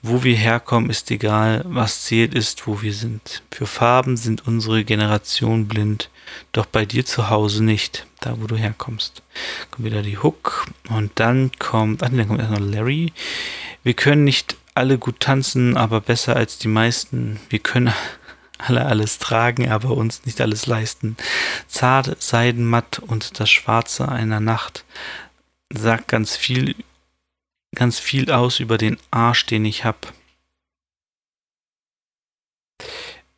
Wo 0.02 0.24
wir 0.24 0.36
herkommen, 0.36 0.90
ist 0.90 1.12
egal. 1.12 1.64
Was 1.66 2.04
zählt, 2.04 2.34
ist, 2.34 2.68
wo 2.68 2.82
wir 2.82 2.94
sind. 2.94 3.44
Für 3.52 3.66
Farben 3.66 4.18
sind 4.18 4.48
unsere 4.48 4.84
Generation 4.84 5.68
blind, 5.68 6.10
doch 6.52 6.66
bei 6.66 6.86
dir 6.86 7.06
zu 7.06 7.30
Hause 7.30 7.64
nicht, 7.64 8.06
da 8.22 8.40
wo 8.40 8.48
du 8.48 8.56
herkommst. 8.56 9.24
Kommt 9.72 9.86
wieder 9.86 10.02
die 10.02 10.18
Hook 10.18 10.68
und 10.90 11.12
dann 11.16 11.52
kommt, 11.60 12.04
ach 12.04 12.10
nee, 12.10 12.18
dann 12.20 12.28
kommt 12.30 12.40
erst 12.40 12.52
noch 12.52 12.60
Larry. 12.60 13.12
Wir 13.84 13.94
können 13.94 14.24
nicht 14.24 14.56
alle 14.74 14.98
gut 14.98 15.20
tanzen, 15.20 15.76
aber 15.76 16.00
besser 16.00 16.36
als 16.36 16.58
die 16.58 16.70
meisten. 16.70 17.40
Wir 17.50 17.60
können 17.60 17.94
alle 18.62 18.86
alles 18.86 19.18
tragen, 19.18 19.70
aber 19.70 19.92
uns 19.92 20.26
nicht 20.26 20.42
alles 20.42 20.66
leisten. 20.66 21.18
Zart, 21.68 22.22
seidenmatt 22.22 23.00
und 23.00 23.40
das 23.40 23.50
Schwarze 23.50 24.08
einer 24.10 24.40
Nacht 24.40 24.86
sagt 25.70 26.08
ganz 26.08 26.36
viel, 26.36 26.76
ganz 27.76 28.00
viel 28.00 28.32
aus 28.32 28.60
über 28.60 28.78
den 28.78 28.98
Arsch, 29.10 29.46
den 29.46 29.66
ich 29.66 29.86
hab. 29.86 30.14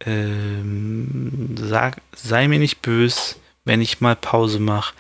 Ähm, 0.06 1.56
sag, 1.58 2.02
sei 2.16 2.48
mir 2.48 2.60
nicht 2.60 2.82
bös, 2.82 3.38
wenn 3.64 3.82
ich 3.82 4.02
mal 4.02 4.16
Pause 4.16 4.60
mach. 4.60 4.94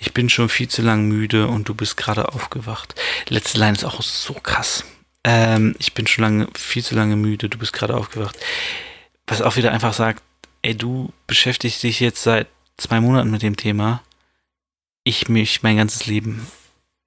Ich 0.00 0.12
bin 0.12 0.28
schon 0.28 0.48
viel 0.48 0.68
zu 0.68 0.82
lang 0.82 1.06
müde 1.06 1.46
und 1.46 1.68
du 1.68 1.74
bist 1.74 1.96
gerade 1.96 2.32
aufgewacht. 2.32 2.94
Letzte 3.28 3.58
Line 3.58 3.72
ist 3.72 3.84
auch 3.84 4.02
so 4.02 4.34
krass. 4.34 4.84
Ähm, 5.22 5.76
ich 5.78 5.94
bin 5.94 6.06
schon 6.06 6.24
lange, 6.24 6.48
viel 6.56 6.82
zu 6.82 6.94
lange 6.94 7.14
müde, 7.14 7.48
du 7.48 7.58
bist 7.58 7.72
gerade 7.72 7.94
aufgewacht 7.94 8.36
was 9.30 9.42
auch 9.42 9.56
wieder 9.56 9.72
einfach 9.72 9.94
sagt, 9.94 10.22
ey, 10.62 10.76
du 10.76 11.12
beschäftigst 11.26 11.82
dich 11.82 12.00
jetzt 12.00 12.22
seit 12.22 12.48
zwei 12.76 13.00
Monaten 13.00 13.30
mit 13.30 13.42
dem 13.42 13.56
Thema. 13.56 14.02
Ich 15.04 15.28
mich 15.28 15.62
mein 15.62 15.76
ganzes 15.76 16.06
Leben. 16.06 16.46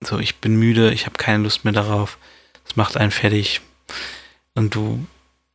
So, 0.01 0.19
ich 0.19 0.37
bin 0.37 0.55
müde, 0.55 0.91
ich 0.93 1.05
habe 1.05 1.17
keine 1.17 1.43
Lust 1.43 1.63
mehr 1.63 1.73
darauf. 1.73 2.17
Es 2.65 2.75
macht 2.75 2.97
einen 2.97 3.11
fertig. 3.11 3.61
Und 4.55 4.75
du 4.75 5.05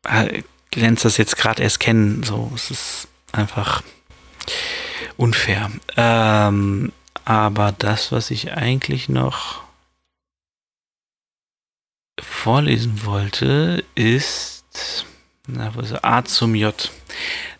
äh, 0.06 0.42
lernst 0.74 1.04
das 1.04 1.16
jetzt 1.16 1.36
gerade 1.36 1.62
erst 1.62 1.80
kennen. 1.80 2.22
So, 2.22 2.52
es 2.54 2.70
ist 2.70 3.08
einfach 3.32 3.82
unfair. 5.16 5.70
Ähm, 5.96 6.92
aber 7.24 7.72
das, 7.72 8.12
was 8.12 8.30
ich 8.30 8.52
eigentlich 8.52 9.08
noch 9.08 9.62
vorlesen 12.20 13.04
wollte, 13.04 13.84
ist 13.94 15.04
na, 15.49 15.74
wo 15.74 15.80
ist 15.80 15.92
er? 15.92 16.05
A 16.05 16.24
zum 16.24 16.55
J, 16.55 16.90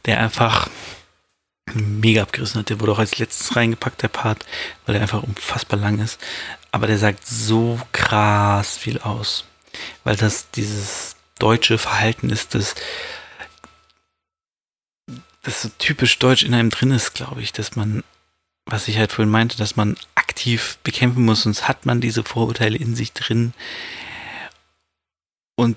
der 0.05 0.21
einfach 0.21 0.69
mega 1.75 2.23
abgerissen 2.23 2.61
hat. 2.61 2.69
Der 2.69 2.81
wurde 2.81 2.93
auch 2.93 2.99
als 2.99 3.19
letztes 3.19 3.57
reingepackt, 3.57 4.03
der 4.03 4.09
Part, 4.09 4.45
weil 4.85 4.93
der 4.93 5.03
einfach 5.03 5.23
unfassbar 5.23 5.79
lang 5.81 5.99
ist. 5.99 6.21
Aber 6.71 6.87
der 6.87 6.99
sagt 6.99 7.27
so 7.27 7.81
krass 7.93 8.77
viel 8.77 8.99
aus. 8.99 9.45
Weil 10.05 10.17
das 10.17 10.51
dieses 10.51 11.17
deutsche 11.39 11.79
Verhalten 11.79 12.31
ist, 12.31 12.55
das, 12.55 12.75
das 15.43 15.63
so 15.63 15.71
typisch 15.79 16.19
deutsch 16.19 16.43
in 16.43 16.55
einem 16.55 16.71
drin 16.71 16.91
ist, 16.91 17.15
glaube 17.15 17.41
ich, 17.41 17.53
dass 17.53 17.75
man, 17.75 18.05
was 18.67 18.89
ich 18.89 18.99
halt 18.99 19.13
vorhin 19.13 19.31
meinte, 19.31 19.57
dass 19.57 19.77
man 19.77 19.97
aktiv 20.15 20.79
bekämpfen 20.83 21.25
muss, 21.25 21.43
sonst 21.43 21.69
hat 21.69 21.87
man 21.87 22.03
diese 22.03 22.23
Vorurteile 22.23 22.77
in 22.77 22.95
sich 22.95 23.13
drin. 23.13 23.55
Und 25.57 25.77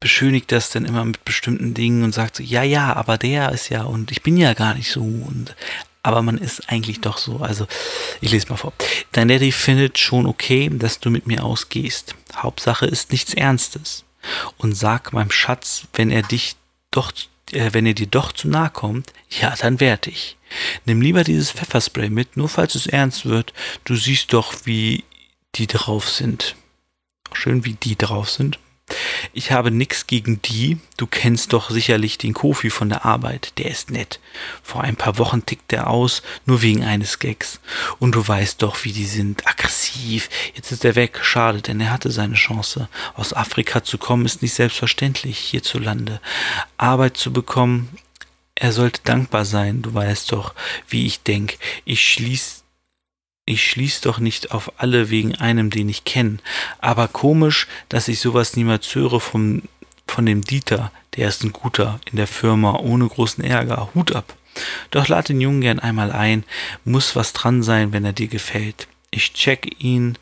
beschönigt 0.00 0.52
das 0.52 0.70
dann 0.70 0.84
immer 0.84 1.04
mit 1.04 1.24
bestimmten 1.24 1.74
Dingen 1.74 2.02
und 2.02 2.12
sagt 2.12 2.36
so, 2.36 2.42
ja, 2.42 2.62
ja, 2.62 2.94
aber 2.94 3.18
der 3.18 3.52
ist 3.52 3.70
ja 3.70 3.82
und 3.82 4.10
ich 4.10 4.22
bin 4.22 4.36
ja 4.36 4.54
gar 4.54 4.74
nicht 4.74 4.90
so 4.90 5.02
und 5.02 5.54
aber 6.06 6.22
man 6.22 6.38
ist 6.38 6.70
eigentlich 6.70 7.00
doch 7.00 7.18
so. 7.18 7.38
Also, 7.38 7.66
ich 8.20 8.30
lese 8.30 8.48
mal 8.48 8.56
vor. 8.56 8.72
Dein 9.10 9.26
Daddy 9.26 9.50
findet 9.50 9.98
schon 9.98 10.26
okay, 10.26 10.70
dass 10.72 11.00
du 11.00 11.10
mit 11.10 11.26
mir 11.26 11.42
ausgehst. 11.42 12.14
Hauptsache 12.36 12.86
ist 12.86 13.10
nichts 13.10 13.34
Ernstes. 13.34 14.04
Und 14.56 14.76
sag 14.76 15.12
meinem 15.12 15.32
Schatz, 15.32 15.88
wenn 15.94 16.12
er 16.12 16.22
dich 16.22 16.54
doch, 16.92 17.12
äh, 17.50 17.70
wenn 17.72 17.86
er 17.86 17.94
dir 17.94 18.06
doch 18.06 18.30
zu 18.30 18.46
nahe 18.46 18.70
kommt, 18.70 19.12
ja, 19.40 19.52
dann 19.56 19.80
werd 19.80 20.06
ich. 20.06 20.36
Nimm 20.84 21.00
lieber 21.00 21.24
dieses 21.24 21.50
Pfefferspray 21.50 22.08
mit, 22.08 22.36
nur 22.36 22.48
falls 22.48 22.76
es 22.76 22.86
ernst 22.86 23.26
wird. 23.26 23.52
Du 23.82 23.96
siehst 23.96 24.32
doch, 24.32 24.54
wie 24.62 25.02
die 25.56 25.66
drauf 25.66 26.08
sind. 26.08 26.54
Schön, 27.32 27.64
wie 27.64 27.74
die 27.74 27.96
drauf 27.96 28.30
sind. 28.30 28.60
Ich 29.36 29.52
habe 29.52 29.70
nichts 29.70 30.06
gegen 30.06 30.40
die. 30.40 30.78
Du 30.96 31.06
kennst 31.06 31.52
doch 31.52 31.68
sicherlich 31.68 32.16
den 32.16 32.32
Kofi 32.32 32.70
von 32.70 32.88
der 32.88 33.04
Arbeit. 33.04 33.58
Der 33.58 33.70
ist 33.70 33.90
nett. 33.90 34.18
Vor 34.62 34.80
ein 34.80 34.96
paar 34.96 35.18
Wochen 35.18 35.44
tickt 35.44 35.74
er 35.74 35.88
aus, 35.88 36.22
nur 36.46 36.62
wegen 36.62 36.82
eines 36.82 37.18
Gags. 37.18 37.60
Und 37.98 38.14
du 38.14 38.26
weißt 38.26 38.62
doch, 38.62 38.82
wie 38.84 38.92
die 38.92 39.04
sind. 39.04 39.46
Aggressiv. 39.46 40.30
Jetzt 40.54 40.72
ist 40.72 40.86
er 40.86 40.94
weg. 40.94 41.20
Schade, 41.22 41.60
denn 41.60 41.80
er 41.80 41.90
hatte 41.90 42.10
seine 42.10 42.36
Chance. 42.36 42.88
Aus 43.14 43.34
Afrika 43.34 43.84
zu 43.84 43.98
kommen 43.98 44.24
ist 44.24 44.40
nicht 44.40 44.54
selbstverständlich 44.54 45.38
hierzulande. 45.38 46.20
Arbeit 46.78 47.18
zu 47.18 47.30
bekommen, 47.30 47.90
er 48.54 48.72
sollte 48.72 49.02
dankbar 49.04 49.44
sein. 49.44 49.82
Du 49.82 49.92
weißt 49.92 50.32
doch, 50.32 50.54
wie 50.88 51.04
ich 51.06 51.22
denk. 51.22 51.58
Ich 51.84 52.02
schließ 52.08 52.64
ich 53.46 53.64
schließ 53.64 54.00
doch 54.00 54.18
nicht 54.18 54.50
auf 54.50 54.72
alle 54.78 55.08
wegen 55.08 55.36
einem, 55.36 55.70
den 55.70 55.88
ich 55.88 56.04
kenne. 56.04 56.38
Aber 56.80 57.06
komisch, 57.06 57.68
dass 57.88 58.08
ich 58.08 58.18
sowas 58.18 58.56
niemals 58.56 58.92
höre 58.94 59.20
vom, 59.20 59.62
von 60.06 60.26
dem 60.26 60.42
Dieter. 60.42 60.90
Der 61.16 61.28
ist 61.28 61.44
ein 61.44 61.52
guter 61.52 62.00
in 62.10 62.16
der 62.16 62.26
Firma, 62.26 62.74
ohne 62.80 63.06
großen 63.06 63.44
Ärger. 63.44 63.90
Hut 63.94 64.14
ab. 64.14 64.36
Doch 64.90 65.06
lad 65.06 65.28
den 65.28 65.40
Jungen 65.40 65.60
gern 65.60 65.78
einmal 65.78 66.10
ein. 66.10 66.44
Muss 66.84 67.14
was 67.14 67.32
dran 67.32 67.62
sein, 67.62 67.92
wenn 67.92 68.04
er 68.04 68.12
dir 68.12 68.26
gefällt. 68.26 68.88
Ich 69.12 69.32
check 69.32 69.80
ihn. 69.80 70.18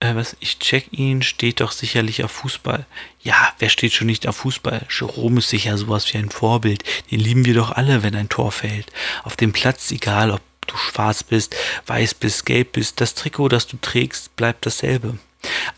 Äh, 0.00 0.14
was? 0.14 0.34
Ich 0.40 0.58
check 0.60 0.92
ihn, 0.92 1.22
steht 1.22 1.60
doch 1.60 1.72
sicherlich 1.72 2.24
auf 2.24 2.32
Fußball. 2.32 2.86
Ja, 3.20 3.52
wer 3.58 3.68
steht 3.68 3.92
schon 3.92 4.06
nicht 4.06 4.26
auf 4.26 4.36
Fußball? 4.36 4.86
Jerome 4.88 5.40
ist 5.40 5.50
sicher 5.50 5.76
sowas 5.76 6.12
wie 6.12 6.18
ein 6.18 6.30
Vorbild. 6.30 6.84
Den 7.10 7.20
lieben 7.20 7.44
wir 7.44 7.54
doch 7.54 7.70
alle, 7.70 8.02
wenn 8.02 8.16
ein 8.16 8.30
Tor 8.30 8.50
fällt. 8.50 8.90
Auf 9.24 9.36
dem 9.36 9.52
Platz, 9.52 9.90
egal 9.90 10.30
ob 10.30 10.40
du 10.66 10.76
schwarz 10.76 11.22
bist, 11.22 11.56
weiß 11.86 12.14
bist, 12.14 12.46
gelb 12.46 12.72
bist, 12.72 13.00
das 13.00 13.14
Trikot, 13.14 13.48
das 13.48 13.66
du 13.66 13.76
trägst, 13.80 14.34
bleibt 14.36 14.66
dasselbe. 14.66 15.18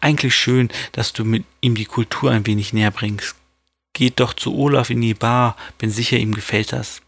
Eigentlich 0.01 0.35
schön, 0.35 0.69
dass 0.93 1.13
du 1.13 1.25
mit 1.25 1.45
ihm 1.61 1.75
die 1.75 1.87
Kultur 1.87 2.31
ein 2.31 2.47
wenig 2.47 2.73
näher 2.73 2.91
bringst. 2.91 3.35
Geht 3.93 4.21
doch 4.21 4.35
zu 4.35 4.55
Olaf 4.55 4.91
in 4.91 5.01
die 5.01 5.15
Bar, 5.15 5.57
bin 5.79 5.91
sicher, 5.91 6.17
ihm 6.17 6.35
gefällt 6.35 6.73
das. 6.73 7.01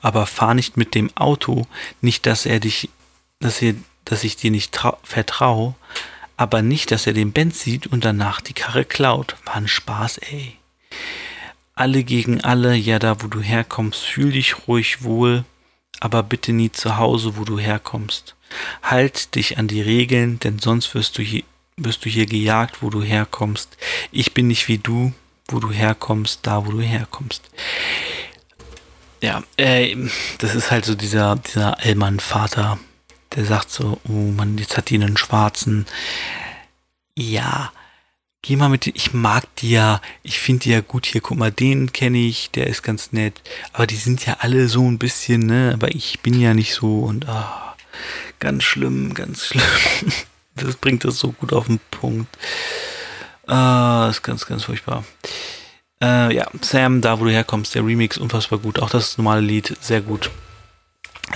Aber 0.00 0.26
fahr 0.26 0.54
nicht 0.54 0.76
mit 0.76 0.94
dem 0.94 1.14
Auto, 1.16 1.66
nicht, 2.00 2.26
dass 2.26 2.46
er 2.46 2.60
dich, 2.60 2.88
dass 3.40 3.60
er, 3.62 3.74
dass 4.04 4.24
ich 4.24 4.36
dir 4.36 4.50
nicht 4.50 4.80
vertraue, 5.02 5.74
aber 6.36 6.62
nicht, 6.62 6.90
dass 6.90 7.06
er 7.06 7.12
den 7.12 7.32
Benz 7.32 7.60
sieht 7.60 7.86
und 7.86 8.04
danach 8.04 8.40
die 8.40 8.54
Karre 8.54 8.84
klaut. 8.84 9.36
War 9.44 9.56
ein 9.56 9.68
Spaß, 9.68 10.18
ey. 10.18 10.56
Alle 11.74 12.04
gegen 12.04 12.40
alle, 12.42 12.74
ja 12.74 12.98
da 12.98 13.22
wo 13.22 13.28
du 13.28 13.40
herkommst, 13.40 14.00
fühl 14.00 14.32
dich 14.32 14.66
ruhig 14.66 15.02
wohl, 15.02 15.44
aber 16.02 16.24
bitte 16.24 16.52
nie 16.52 16.72
zu 16.72 16.96
Hause, 16.96 17.36
wo 17.36 17.44
du 17.44 17.60
herkommst. 17.60 18.34
Halt 18.82 19.36
dich 19.36 19.56
an 19.58 19.68
die 19.68 19.80
Regeln, 19.80 20.40
denn 20.40 20.58
sonst 20.58 20.96
wirst 20.96 21.16
du 21.16 21.22
hier, 21.22 21.44
wirst 21.76 22.04
du 22.04 22.08
hier 22.10 22.26
gejagt, 22.26 22.82
wo 22.82 22.90
du 22.90 23.02
herkommst. 23.02 23.76
Ich 24.10 24.34
bin 24.34 24.48
nicht 24.48 24.66
wie 24.66 24.78
du, 24.78 25.12
wo 25.46 25.60
du 25.60 25.70
herkommst, 25.70 26.40
da, 26.42 26.66
wo 26.66 26.72
du 26.72 26.80
herkommst. 26.80 27.48
Ja, 29.20 29.44
äh, 29.56 29.96
das 30.38 30.56
ist 30.56 30.72
halt 30.72 30.86
so 30.86 30.96
dieser, 30.96 31.36
dieser 31.36 31.78
Allmann-Vater, 31.78 32.80
der 33.36 33.44
sagt 33.44 33.70
so, 33.70 34.00
oh 34.08 34.10
Mann, 34.10 34.58
jetzt 34.58 34.76
hat 34.76 34.90
die 34.90 34.96
einen 34.96 35.16
Schwarzen. 35.16 35.86
Ja, 37.16 37.72
geh 38.42 38.56
mal 38.56 38.68
mit, 38.68 38.88
ich 38.88 39.14
mag 39.14 39.44
die 39.56 39.70
ja, 39.70 40.00
ich 40.22 40.40
finde 40.40 40.64
die 40.64 40.70
ja 40.70 40.80
gut 40.80 41.06
hier, 41.06 41.20
guck 41.20 41.38
mal, 41.38 41.52
den 41.52 41.92
kenne 41.92 42.18
ich, 42.18 42.50
der 42.50 42.66
ist 42.66 42.82
ganz 42.82 43.12
nett, 43.12 43.40
aber 43.72 43.86
die 43.86 43.96
sind 43.96 44.26
ja 44.26 44.38
alle 44.40 44.68
so 44.68 44.82
ein 44.82 44.98
bisschen, 44.98 45.46
ne, 45.46 45.70
aber 45.74 45.94
ich 45.94 46.20
bin 46.20 46.38
ja 46.40 46.52
nicht 46.52 46.74
so 46.74 47.00
und 47.00 47.28
ah, 47.28 47.76
ganz 48.40 48.64
schlimm, 48.64 49.14
ganz 49.14 49.46
schlimm. 49.46 49.62
Das 50.56 50.76
bringt 50.76 51.04
das 51.04 51.18
so 51.18 51.32
gut 51.32 51.52
auf 51.52 51.66
den 51.66 51.80
Punkt. 51.90 52.36
Ah, 53.46 54.08
ist 54.10 54.22
ganz, 54.22 54.44
ganz 54.44 54.64
furchtbar. 54.64 55.04
Äh, 56.02 56.34
ja, 56.34 56.46
Sam, 56.60 57.00
da 57.00 57.20
wo 57.20 57.24
du 57.24 57.30
herkommst, 57.30 57.74
der 57.74 57.86
Remix 57.86 58.18
unfassbar 58.18 58.58
gut, 58.58 58.78
auch 58.78 58.90
das 58.90 59.16
normale 59.16 59.40
Lied 59.40 59.76
sehr 59.80 60.00
gut. 60.00 60.30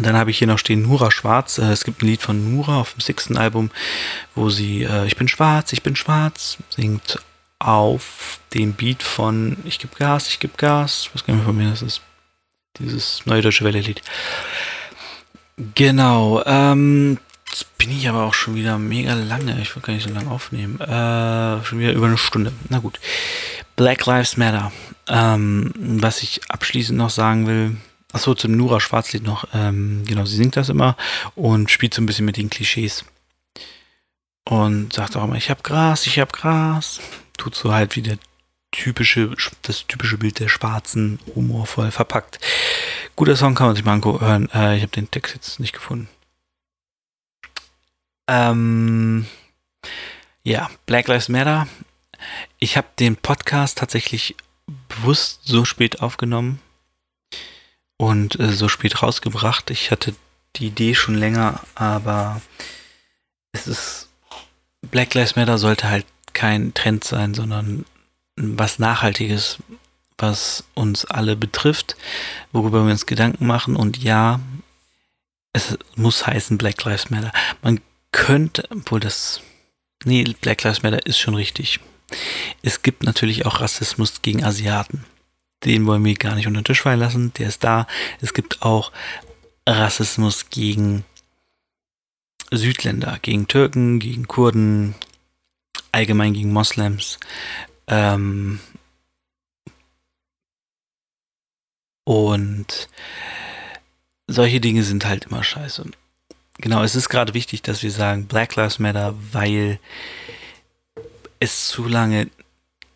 Dann 0.00 0.16
habe 0.16 0.30
ich 0.30 0.38
hier 0.38 0.46
noch 0.46 0.58
stehen 0.58 0.82
Nura 0.82 1.10
Schwarz. 1.10 1.58
Äh, 1.58 1.72
es 1.72 1.84
gibt 1.84 2.02
ein 2.02 2.06
Lied 2.06 2.22
von 2.22 2.52
Nura 2.52 2.80
auf 2.80 2.92
dem 2.92 3.00
sechsten 3.00 3.36
Album, 3.36 3.70
wo 4.34 4.50
sie 4.50 4.82
äh, 4.82 5.06
Ich 5.06 5.16
bin 5.16 5.28
schwarz, 5.28 5.72
ich 5.72 5.82
bin 5.82 5.96
schwarz 5.96 6.58
singt 6.70 7.18
auf 7.58 8.40
dem 8.52 8.74
Beat 8.74 9.02
von 9.02 9.56
Ich 9.64 9.78
geb 9.78 9.96
Gas, 9.96 10.28
ich 10.28 10.40
geb 10.40 10.58
Gas. 10.58 11.10
Was 11.12 11.24
kann 11.24 11.38
ich 11.38 11.44
von 11.44 11.56
mir 11.56 11.70
das 11.70 11.82
ist? 11.82 12.02
Dieses 12.78 13.24
neue 13.24 13.40
deutsche 13.40 13.64
Welle-Lied. 13.64 14.02
Genau. 15.74 16.42
Ähm, 16.44 17.18
jetzt 17.48 17.78
bin 17.78 17.90
ich 17.90 18.08
aber 18.08 18.24
auch 18.24 18.34
schon 18.34 18.54
wieder 18.54 18.78
mega 18.78 19.14
lange. 19.14 19.58
Ich 19.62 19.74
will 19.74 19.82
gar 19.82 19.94
nicht 19.94 20.06
so 20.06 20.12
lange 20.12 20.30
aufnehmen. 20.30 20.78
Äh, 20.80 21.64
schon 21.64 21.78
wieder 21.78 21.92
über 21.92 22.06
eine 22.06 22.18
Stunde. 22.18 22.52
Na 22.68 22.78
gut. 22.78 23.00
Black 23.76 24.04
Lives 24.04 24.36
Matter. 24.36 24.72
Ähm, 25.08 25.72
was 25.76 26.22
ich 26.22 26.42
abschließend 26.50 26.98
noch 26.98 27.10
sagen 27.10 27.46
will, 27.46 27.76
Achso, 28.12 28.34
zum 28.34 28.52
Nura 28.56 28.80
Schwarzlied 28.80 29.22
noch. 29.22 29.46
Ähm, 29.52 30.04
genau, 30.06 30.24
sie 30.24 30.36
singt 30.36 30.56
das 30.56 30.68
immer 30.68 30.96
und 31.34 31.70
spielt 31.70 31.94
so 31.94 32.02
ein 32.02 32.06
bisschen 32.06 32.24
mit 32.24 32.36
den 32.36 32.50
Klischees. 32.50 33.04
Und 34.48 34.92
sagt 34.92 35.16
auch 35.16 35.24
immer, 35.24 35.36
ich 35.36 35.50
hab 35.50 35.64
Gras, 35.64 36.06
ich 36.06 36.18
hab 36.18 36.32
Gras. 36.32 37.00
Tut 37.36 37.54
so 37.54 37.72
halt 37.72 37.96
wie 37.96 38.02
der 38.02 38.18
typische, 38.70 39.34
das 39.62 39.86
typische 39.86 40.18
Bild 40.18 40.38
der 40.38 40.48
Schwarzen, 40.48 41.18
humorvoll 41.34 41.90
verpackt. 41.90 42.38
Guter 43.16 43.36
Song 43.36 43.54
kann 43.54 43.68
man 43.68 43.76
sich 43.76 43.84
mal 43.84 43.94
anhören. 43.94 44.48
Äh, 44.54 44.76
ich 44.76 44.82
habe 44.82 44.92
den 44.92 45.10
Text 45.10 45.34
jetzt 45.34 45.60
nicht 45.60 45.72
gefunden. 45.72 46.08
Ähm, 48.28 49.26
ja, 50.42 50.70
Black 50.86 51.08
Lives 51.08 51.28
Matter. 51.28 51.66
Ich 52.58 52.76
habe 52.76 52.88
den 52.98 53.16
Podcast 53.16 53.78
tatsächlich 53.78 54.36
bewusst 54.88 55.40
so 55.44 55.64
spät 55.64 56.00
aufgenommen, 56.00 56.60
und 57.96 58.38
äh, 58.38 58.52
so 58.52 58.68
spät 58.68 59.02
rausgebracht. 59.02 59.70
Ich 59.70 59.90
hatte 59.90 60.14
die 60.56 60.66
Idee 60.66 60.94
schon 60.94 61.14
länger, 61.14 61.60
aber 61.74 62.40
es 63.52 63.66
ist 63.66 64.08
Black 64.82 65.14
Lives 65.14 65.36
Matter 65.36 65.58
sollte 65.58 65.88
halt 65.88 66.06
kein 66.32 66.74
Trend 66.74 67.04
sein, 67.04 67.34
sondern 67.34 67.84
was 68.36 68.78
Nachhaltiges, 68.78 69.58
was 70.18 70.64
uns 70.74 71.04
alle 71.06 71.36
betrifft, 71.36 71.96
worüber 72.52 72.84
wir 72.84 72.92
uns 72.92 73.06
Gedanken 73.06 73.46
machen. 73.46 73.76
Und 73.76 74.02
ja, 74.02 74.40
es 75.52 75.78
muss 75.96 76.26
heißen 76.26 76.58
Black 76.58 76.84
Lives 76.84 77.10
Matter. 77.10 77.32
Man 77.62 77.80
könnte, 78.12 78.64
obwohl 78.70 79.00
das, 79.00 79.40
nee, 80.04 80.24
Black 80.40 80.62
Lives 80.62 80.82
Matter 80.82 81.04
ist 81.06 81.18
schon 81.18 81.34
richtig. 81.34 81.80
Es 82.62 82.82
gibt 82.82 83.02
natürlich 83.02 83.46
auch 83.46 83.60
Rassismus 83.60 84.22
gegen 84.22 84.44
Asiaten 84.44 85.04
den 85.64 85.86
wollen 85.86 86.04
wir 86.04 86.14
gar 86.14 86.34
nicht 86.34 86.46
unter 86.46 86.60
den 86.60 86.64
Tisch 86.64 86.82
fallen 86.82 87.00
lassen. 87.00 87.32
Der 87.34 87.48
ist 87.48 87.64
da. 87.64 87.86
Es 88.20 88.34
gibt 88.34 88.62
auch 88.62 88.92
Rassismus 89.66 90.50
gegen 90.50 91.04
Südländer, 92.50 93.18
gegen 93.22 93.48
Türken, 93.48 93.98
gegen 93.98 94.28
Kurden, 94.28 94.94
allgemein 95.92 96.34
gegen 96.34 96.52
Moslems. 96.52 97.18
Ähm 97.88 98.60
und 102.04 102.88
solche 104.28 104.60
Dinge 104.60 104.84
sind 104.84 105.04
halt 105.06 105.24
immer 105.24 105.42
scheiße. 105.42 105.90
Genau, 106.58 106.82
es 106.82 106.94
ist 106.94 107.08
gerade 107.08 107.34
wichtig, 107.34 107.62
dass 107.62 107.82
wir 107.82 107.90
sagen 107.90 108.26
Black 108.26 108.54
Lives 108.56 108.78
Matter, 108.78 109.14
weil 109.32 109.78
es 111.40 111.68
zu 111.68 111.86
lange 111.86 112.30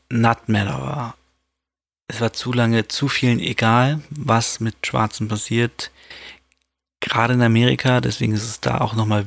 Not 0.09 0.49
Matter 0.49 0.81
war 0.81 1.17
es 2.11 2.21
war 2.21 2.33
zu 2.33 2.53
lange 2.53 2.89
zu 2.89 3.09
vielen 3.09 3.39
egal, 3.39 4.01
was 4.11 4.61
mit 4.61 4.75
Schwarzen 4.85 5.29
passiert. 5.29 5.91
Gerade 7.01 7.35
in 7.35 7.43
Amerika, 7.43 8.01
deswegen 8.01 8.35
ist 8.35 8.45
es 8.45 8.61
da 8.61 8.79
auch 8.79 8.95
nochmal 8.95 9.25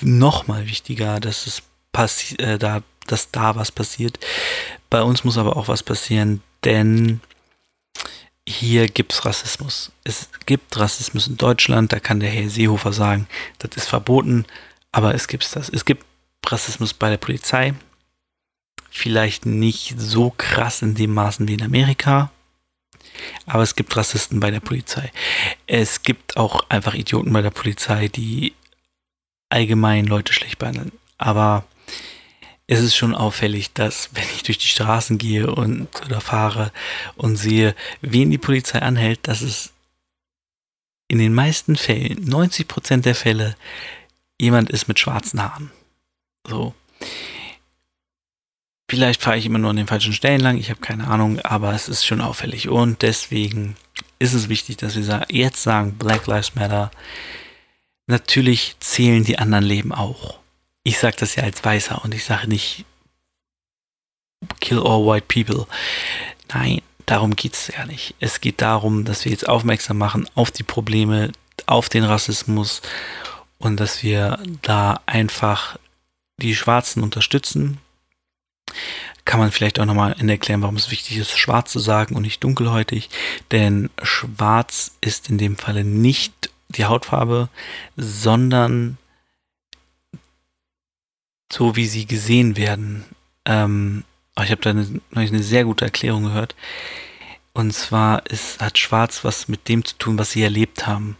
noch 0.00 0.46
mal 0.46 0.66
wichtiger, 0.66 1.20
dass 1.20 1.46
es 1.46 1.62
passi 1.92 2.36
äh, 2.36 2.58
da, 2.58 2.82
dass 3.06 3.30
da 3.30 3.56
was 3.56 3.72
passiert. 3.72 4.18
Bei 4.88 5.02
uns 5.02 5.24
muss 5.24 5.38
aber 5.38 5.56
auch 5.56 5.68
was 5.68 5.82
passieren, 5.82 6.42
denn 6.64 7.20
hier 8.48 8.88
gibt 8.88 9.12
es 9.12 9.24
Rassismus. 9.24 9.92
Es 10.04 10.28
gibt 10.46 10.78
Rassismus 10.78 11.26
in 11.26 11.36
Deutschland, 11.36 11.92
da 11.92 12.00
kann 12.00 12.20
der 12.20 12.30
Herr 12.30 12.48
Seehofer 12.48 12.92
sagen, 12.92 13.26
das 13.58 13.76
ist 13.76 13.88
verboten, 13.88 14.46
aber 14.92 15.14
es 15.14 15.28
gibt 15.28 15.54
das. 15.54 15.68
Es 15.68 15.84
gibt 15.84 16.04
Rassismus 16.46 16.94
bei 16.94 17.10
der 17.10 17.18
Polizei, 17.18 17.74
Vielleicht 18.90 19.46
nicht 19.46 19.94
so 19.98 20.30
krass 20.36 20.82
in 20.82 20.94
dem 20.94 21.14
Maßen 21.14 21.48
wie 21.48 21.54
in 21.54 21.62
Amerika. 21.62 22.30
Aber 23.46 23.62
es 23.62 23.74
gibt 23.74 23.96
Rassisten 23.96 24.40
bei 24.40 24.50
der 24.50 24.60
Polizei. 24.60 25.10
Es 25.66 26.02
gibt 26.02 26.36
auch 26.36 26.68
einfach 26.68 26.94
Idioten 26.94 27.32
bei 27.32 27.42
der 27.42 27.50
Polizei, 27.50 28.08
die 28.08 28.54
allgemein 29.48 30.06
Leute 30.06 30.32
schlecht 30.32 30.58
behandeln. 30.58 30.92
Aber 31.18 31.64
es 32.66 32.80
ist 32.80 32.94
schon 32.94 33.14
auffällig, 33.14 33.72
dass 33.72 34.10
wenn 34.12 34.24
ich 34.34 34.44
durch 34.44 34.58
die 34.58 34.68
Straßen 34.68 35.18
gehe 35.18 35.52
und 35.52 35.88
oder 36.04 36.20
fahre 36.20 36.72
und 37.16 37.36
sehe, 37.36 37.74
wen 38.00 38.30
die 38.30 38.38
Polizei 38.38 38.80
anhält, 38.80 39.26
dass 39.26 39.42
es 39.42 39.72
in 41.08 41.18
den 41.18 41.34
meisten 41.34 41.74
Fällen, 41.74 42.24
90 42.24 42.68
Prozent 42.68 43.04
der 43.04 43.16
Fälle, 43.16 43.56
jemand 44.40 44.70
ist 44.70 44.86
mit 44.86 45.00
schwarzen 45.00 45.42
Haaren. 45.42 45.72
So 46.46 46.74
Vielleicht 48.90 49.22
fahre 49.22 49.38
ich 49.38 49.46
immer 49.46 49.60
nur 49.60 49.70
an 49.70 49.76
den 49.76 49.86
falschen 49.86 50.12
Stellen 50.12 50.40
lang, 50.40 50.58
ich 50.58 50.68
habe 50.68 50.80
keine 50.80 51.06
Ahnung, 51.06 51.38
aber 51.42 51.72
es 51.72 51.88
ist 51.88 52.04
schon 52.04 52.20
auffällig 52.20 52.68
und 52.68 53.02
deswegen 53.02 53.76
ist 54.18 54.32
es 54.32 54.48
wichtig, 54.48 54.78
dass 54.78 54.96
wir 54.96 55.26
jetzt 55.28 55.62
sagen, 55.62 55.96
Black 55.96 56.26
Lives 56.26 56.56
Matter. 56.56 56.90
Natürlich 58.08 58.74
zählen 58.80 59.22
die 59.22 59.38
anderen 59.38 59.62
Leben 59.62 59.92
auch. 59.92 60.40
Ich 60.82 60.98
sage 60.98 61.14
das 61.20 61.36
ja 61.36 61.44
als 61.44 61.64
Weißer 61.64 62.04
und 62.04 62.16
ich 62.16 62.24
sage 62.24 62.48
nicht 62.48 62.84
Kill 64.58 64.80
all 64.80 65.06
white 65.06 65.26
people. 65.28 65.68
Nein, 66.52 66.82
darum 67.06 67.36
geht 67.36 67.52
es 67.52 67.68
ja 67.68 67.86
nicht. 67.86 68.16
Es 68.18 68.40
geht 68.40 68.60
darum, 68.60 69.04
dass 69.04 69.24
wir 69.24 69.30
jetzt 69.30 69.48
aufmerksam 69.48 69.98
machen 69.98 70.28
auf 70.34 70.50
die 70.50 70.64
Probleme, 70.64 71.30
auf 71.66 71.88
den 71.88 72.02
Rassismus 72.02 72.82
und 73.58 73.78
dass 73.78 74.02
wir 74.02 74.42
da 74.62 75.00
einfach 75.06 75.78
die 76.38 76.56
Schwarzen 76.56 77.04
unterstützen. 77.04 77.78
Kann 79.24 79.40
man 79.40 79.52
vielleicht 79.52 79.78
auch 79.78 79.84
nochmal 79.84 80.16
erklären, 80.28 80.62
warum 80.62 80.76
es 80.76 80.90
wichtig 80.90 81.18
ist, 81.18 81.38
schwarz 81.38 81.70
zu 81.70 81.78
sagen 81.78 82.16
und 82.16 82.22
nicht 82.22 82.42
dunkelhäutig. 82.42 83.10
Denn 83.50 83.90
schwarz 84.02 84.92
ist 85.00 85.28
in 85.28 85.38
dem 85.38 85.56
Falle 85.56 85.84
nicht 85.84 86.50
die 86.68 86.86
Hautfarbe, 86.86 87.48
sondern 87.96 88.98
so 91.52 91.76
wie 91.76 91.86
sie 91.86 92.06
gesehen 92.06 92.56
werden. 92.56 93.04
Ähm, 93.44 94.04
ich 94.42 94.50
habe 94.50 94.62
da 94.62 94.70
eine, 94.70 95.00
eine 95.14 95.42
sehr 95.42 95.64
gute 95.64 95.84
Erklärung 95.84 96.24
gehört. 96.24 96.54
Und 97.52 97.72
zwar 97.72 98.26
ist, 98.26 98.60
hat 98.60 98.78
Schwarz 98.78 99.24
was 99.24 99.48
mit 99.48 99.68
dem 99.68 99.84
zu 99.84 99.96
tun, 99.96 100.18
was 100.18 100.30
sie 100.30 100.42
erlebt 100.42 100.86
haben. 100.86 101.16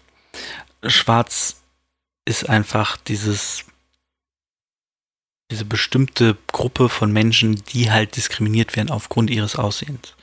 Schwarz 0.87 1.63
ist 2.25 2.49
einfach 2.49 2.97
dieses, 2.97 3.65
diese 5.51 5.65
bestimmte 5.65 6.37
Gruppe 6.53 6.89
von 6.89 7.13
Menschen, 7.13 7.63
die 7.73 7.91
halt 7.91 8.17
diskriminiert 8.17 8.77
werden 8.77 8.91
aufgrund 8.91 9.31
ihres 9.31 9.57
Aussehens. 9.57 10.15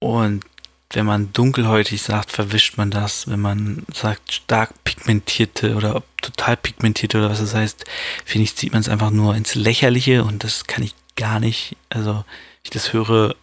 Und 0.00 0.44
wenn 0.92 1.06
man 1.06 1.32
dunkelhäutig 1.32 2.02
sagt, 2.02 2.30
verwischt 2.30 2.76
man 2.76 2.90
das. 2.90 3.28
Wenn 3.28 3.40
man 3.40 3.84
sagt 3.92 4.32
stark 4.32 4.72
pigmentierte 4.84 5.74
oder 5.74 6.02
total 6.22 6.56
pigmentierte 6.56 7.18
oder 7.18 7.30
was 7.30 7.40
das 7.40 7.54
heißt, 7.54 7.84
finde 8.24 8.44
ich, 8.44 8.56
zieht 8.56 8.72
man 8.72 8.80
es 8.80 8.88
einfach 8.88 9.10
nur 9.10 9.34
ins 9.34 9.54
Lächerliche 9.54 10.24
und 10.24 10.44
das 10.44 10.66
kann 10.66 10.84
ich 10.84 10.94
gar 11.16 11.40
nicht. 11.40 11.76
Also, 11.88 12.24
ich 12.62 12.70
das 12.70 12.92
höre, 12.92 13.34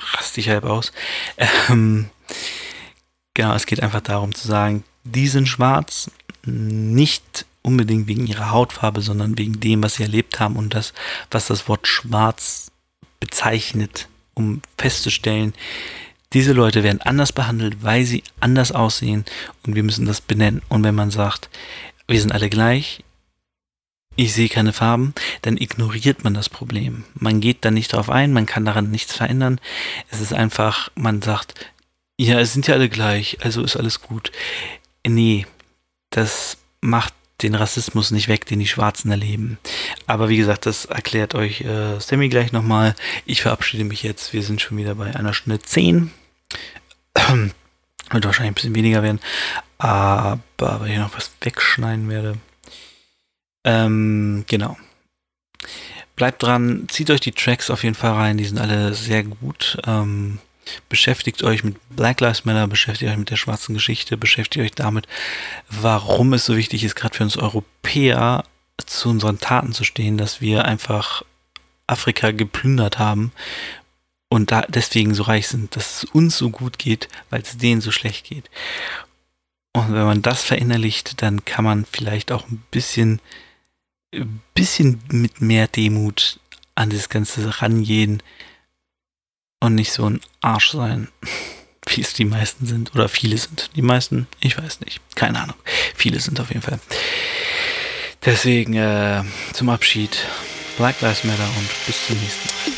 raste 0.00 0.40
ich 0.40 0.48
halb 0.48 0.64
aus. 0.64 0.92
Ähm, 1.68 2.10
genau, 3.34 3.54
es 3.54 3.66
geht 3.66 3.82
einfach 3.82 4.00
darum 4.00 4.34
zu 4.34 4.46
sagen, 4.46 4.84
die 5.04 5.28
sind 5.28 5.48
schwarz, 5.48 6.10
nicht 6.44 7.46
unbedingt 7.62 8.08
wegen 8.08 8.26
ihrer 8.26 8.50
Hautfarbe, 8.50 9.00
sondern 9.00 9.38
wegen 9.38 9.60
dem, 9.60 9.82
was 9.82 9.94
sie 9.94 10.02
erlebt 10.02 10.40
haben 10.40 10.56
und 10.56 10.74
das, 10.74 10.92
was 11.30 11.46
das 11.46 11.68
Wort 11.68 11.86
schwarz 11.86 12.70
bezeichnet, 13.20 14.08
um 14.34 14.62
festzustellen, 14.76 15.54
diese 16.32 16.52
Leute 16.52 16.82
werden 16.82 17.02
anders 17.02 17.32
behandelt, 17.32 17.82
weil 17.82 18.04
sie 18.04 18.24
anders 18.40 18.72
aussehen 18.72 19.24
und 19.66 19.74
wir 19.74 19.82
müssen 19.82 20.06
das 20.06 20.20
benennen. 20.20 20.62
Und 20.68 20.82
wenn 20.82 20.94
man 20.94 21.10
sagt, 21.10 21.50
wir 22.08 22.20
sind 22.20 22.32
alle 22.32 22.48
gleich, 22.48 23.04
ich 24.16 24.34
sehe 24.34 24.48
keine 24.48 24.72
Farben, 24.72 25.14
dann 25.42 25.56
ignoriert 25.56 26.24
man 26.24 26.34
das 26.34 26.48
Problem. 26.48 27.04
Man 27.14 27.40
geht 27.40 27.64
da 27.64 27.70
nicht 27.70 27.92
drauf 27.92 28.10
ein, 28.10 28.32
man 28.32 28.46
kann 28.46 28.64
daran 28.64 28.90
nichts 28.90 29.14
verändern. 29.14 29.60
Es 30.10 30.20
ist 30.20 30.32
einfach, 30.32 30.90
man 30.94 31.22
sagt, 31.22 31.54
ja, 32.18 32.38
es 32.40 32.52
sind 32.52 32.66
ja 32.66 32.74
alle 32.74 32.88
gleich, 32.88 33.38
also 33.42 33.62
ist 33.62 33.76
alles 33.76 34.00
gut. 34.00 34.32
Nee, 35.06 35.46
das 36.10 36.58
macht 36.80 37.14
den 37.40 37.54
Rassismus 37.54 38.10
nicht 38.10 38.28
weg, 38.28 38.46
den 38.46 38.60
die 38.60 38.66
Schwarzen 38.66 39.10
erleben. 39.10 39.58
Aber 40.06 40.28
wie 40.28 40.36
gesagt, 40.36 40.66
das 40.66 40.84
erklärt 40.84 41.34
euch 41.34 41.62
äh, 41.62 41.98
Sammy 41.98 42.28
gleich 42.28 42.52
nochmal. 42.52 42.94
Ich 43.26 43.42
verabschiede 43.42 43.84
mich 43.84 44.02
jetzt. 44.02 44.32
Wir 44.32 44.42
sind 44.42 44.60
schon 44.60 44.78
wieder 44.78 44.94
bei 44.94 45.14
einer 45.14 45.34
Stunde 45.34 45.60
zehn. 45.60 46.10
Wird 48.10 48.24
wahrscheinlich 48.24 48.52
ein 48.52 48.54
bisschen 48.54 48.74
weniger 48.74 49.02
werden. 49.02 49.20
Aber 49.78 50.38
weil 50.58 50.90
ich 50.90 50.98
noch 50.98 51.16
was 51.16 51.32
wegschneiden 51.40 52.08
werde. 52.08 52.36
Ähm, 53.64 54.44
genau. 54.46 54.76
Bleibt 56.14 56.42
dran, 56.42 56.86
zieht 56.88 57.10
euch 57.10 57.20
die 57.20 57.32
Tracks 57.32 57.70
auf 57.70 57.84
jeden 57.84 57.94
Fall 57.94 58.12
rein, 58.12 58.36
die 58.36 58.44
sind 58.44 58.58
alle 58.58 58.94
sehr 58.94 59.24
gut. 59.24 59.78
Ähm, 59.86 60.38
beschäftigt 60.88 61.42
euch 61.42 61.64
mit 61.64 61.76
Black 61.90 62.20
Lives 62.20 62.44
Matter, 62.44 62.66
beschäftigt 62.66 63.10
euch 63.10 63.18
mit 63.18 63.30
der 63.30 63.36
schwarzen 63.36 63.74
Geschichte, 63.74 64.16
beschäftigt 64.16 64.64
euch 64.64 64.72
damit, 64.72 65.06
warum 65.68 66.32
es 66.32 66.44
so 66.44 66.56
wichtig 66.56 66.84
ist, 66.84 66.94
gerade 66.94 67.16
für 67.16 67.24
uns 67.24 67.36
Europäer 67.36 68.44
zu 68.84 69.10
unseren 69.10 69.38
Taten 69.38 69.72
zu 69.72 69.84
stehen, 69.84 70.18
dass 70.18 70.40
wir 70.40 70.64
einfach 70.64 71.24
Afrika 71.86 72.30
geplündert 72.30 72.98
haben 72.98 73.32
und 74.28 74.50
da 74.50 74.62
deswegen 74.62 75.14
so 75.14 75.24
reich 75.24 75.48
sind, 75.48 75.76
dass 75.76 76.02
es 76.02 76.10
uns 76.10 76.38
so 76.38 76.50
gut 76.50 76.78
geht, 76.78 77.08
weil 77.30 77.42
es 77.42 77.58
denen 77.58 77.80
so 77.80 77.90
schlecht 77.90 78.26
geht. 78.26 78.48
Und 79.74 79.92
wenn 79.92 80.04
man 80.04 80.22
das 80.22 80.42
verinnerlicht, 80.42 81.22
dann 81.22 81.44
kann 81.44 81.64
man 81.64 81.86
vielleicht 81.90 82.32
auch 82.32 82.48
ein 82.48 82.62
bisschen 82.70 83.20
bisschen 84.54 85.02
mit 85.10 85.40
mehr 85.40 85.68
Demut 85.68 86.38
an 86.74 86.90
das 86.90 87.08
Ganze 87.08 87.62
rangehen 87.62 88.22
und 89.62 89.76
nicht 89.76 89.92
so 89.92 90.10
ein 90.10 90.20
Arsch 90.40 90.72
sein, 90.72 91.08
wie 91.86 92.00
es 92.00 92.14
die 92.14 92.24
meisten 92.24 92.66
sind 92.66 92.94
oder 92.94 93.08
viele 93.08 93.38
sind. 93.38 93.70
Die 93.76 93.82
meisten, 93.82 94.26
ich 94.40 94.58
weiß 94.58 94.80
nicht, 94.80 95.00
keine 95.14 95.40
Ahnung. 95.40 95.56
Viele 95.94 96.20
sind 96.20 96.40
auf 96.40 96.48
jeden 96.48 96.62
Fall. 96.62 96.80
Deswegen 98.24 98.74
äh, 98.74 99.22
zum 99.52 99.68
Abschied 99.68 100.16
Black 100.76 101.00
Lives 101.00 101.24
Matter 101.24 101.48
und 101.58 101.68
bis 101.86 102.06
zum 102.06 102.18
nächsten 102.18 102.48
Mal. 102.48 102.76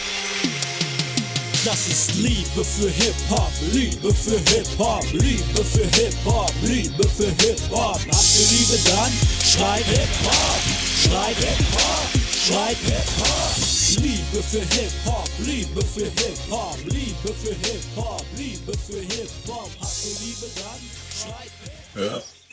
Das 1.64 1.88
ist 1.88 2.14
Liebe 2.16 2.62
für 2.62 2.90
Hip-Hop, 2.90 3.50
Liebe 3.72 4.12
für 4.14 4.38
Hip-Hop, 4.38 5.04
Liebe 5.12 5.64
für 5.64 5.86
Hip-Hop, 5.96 6.52
Liebe 6.62 7.08
für 7.08 7.28
Hip-Hop. 7.42 7.94
Habt 7.94 8.38
ihr 8.38 8.58
Liebe 8.58 8.78
dann? 8.84 9.12
Schreibt 9.42 9.86
Hip-Hop, 9.86 10.60
schreibt 11.02 11.38
Hip-Hop, 11.38 12.08
schreibt 12.46 12.84
Hip-Hop. 12.84 13.73
Liebe 13.96 14.42
für 14.42 14.58
Hip-Hop, 14.58 15.28
Liebe 15.38 15.80
für 15.82 16.04
Hip-Hop, 16.04 16.78
Liebe 16.86 17.34
für 17.34 17.54
Hip-Hop, 17.54 18.24
Liebe 18.36 18.72
für 18.76 18.98
Hip-Hop. 18.98 19.70
Habt 19.80 20.04
ihr 20.04 20.16
Liebe 20.26 20.46
dann? 20.56 20.80
Schreibt 21.20 21.52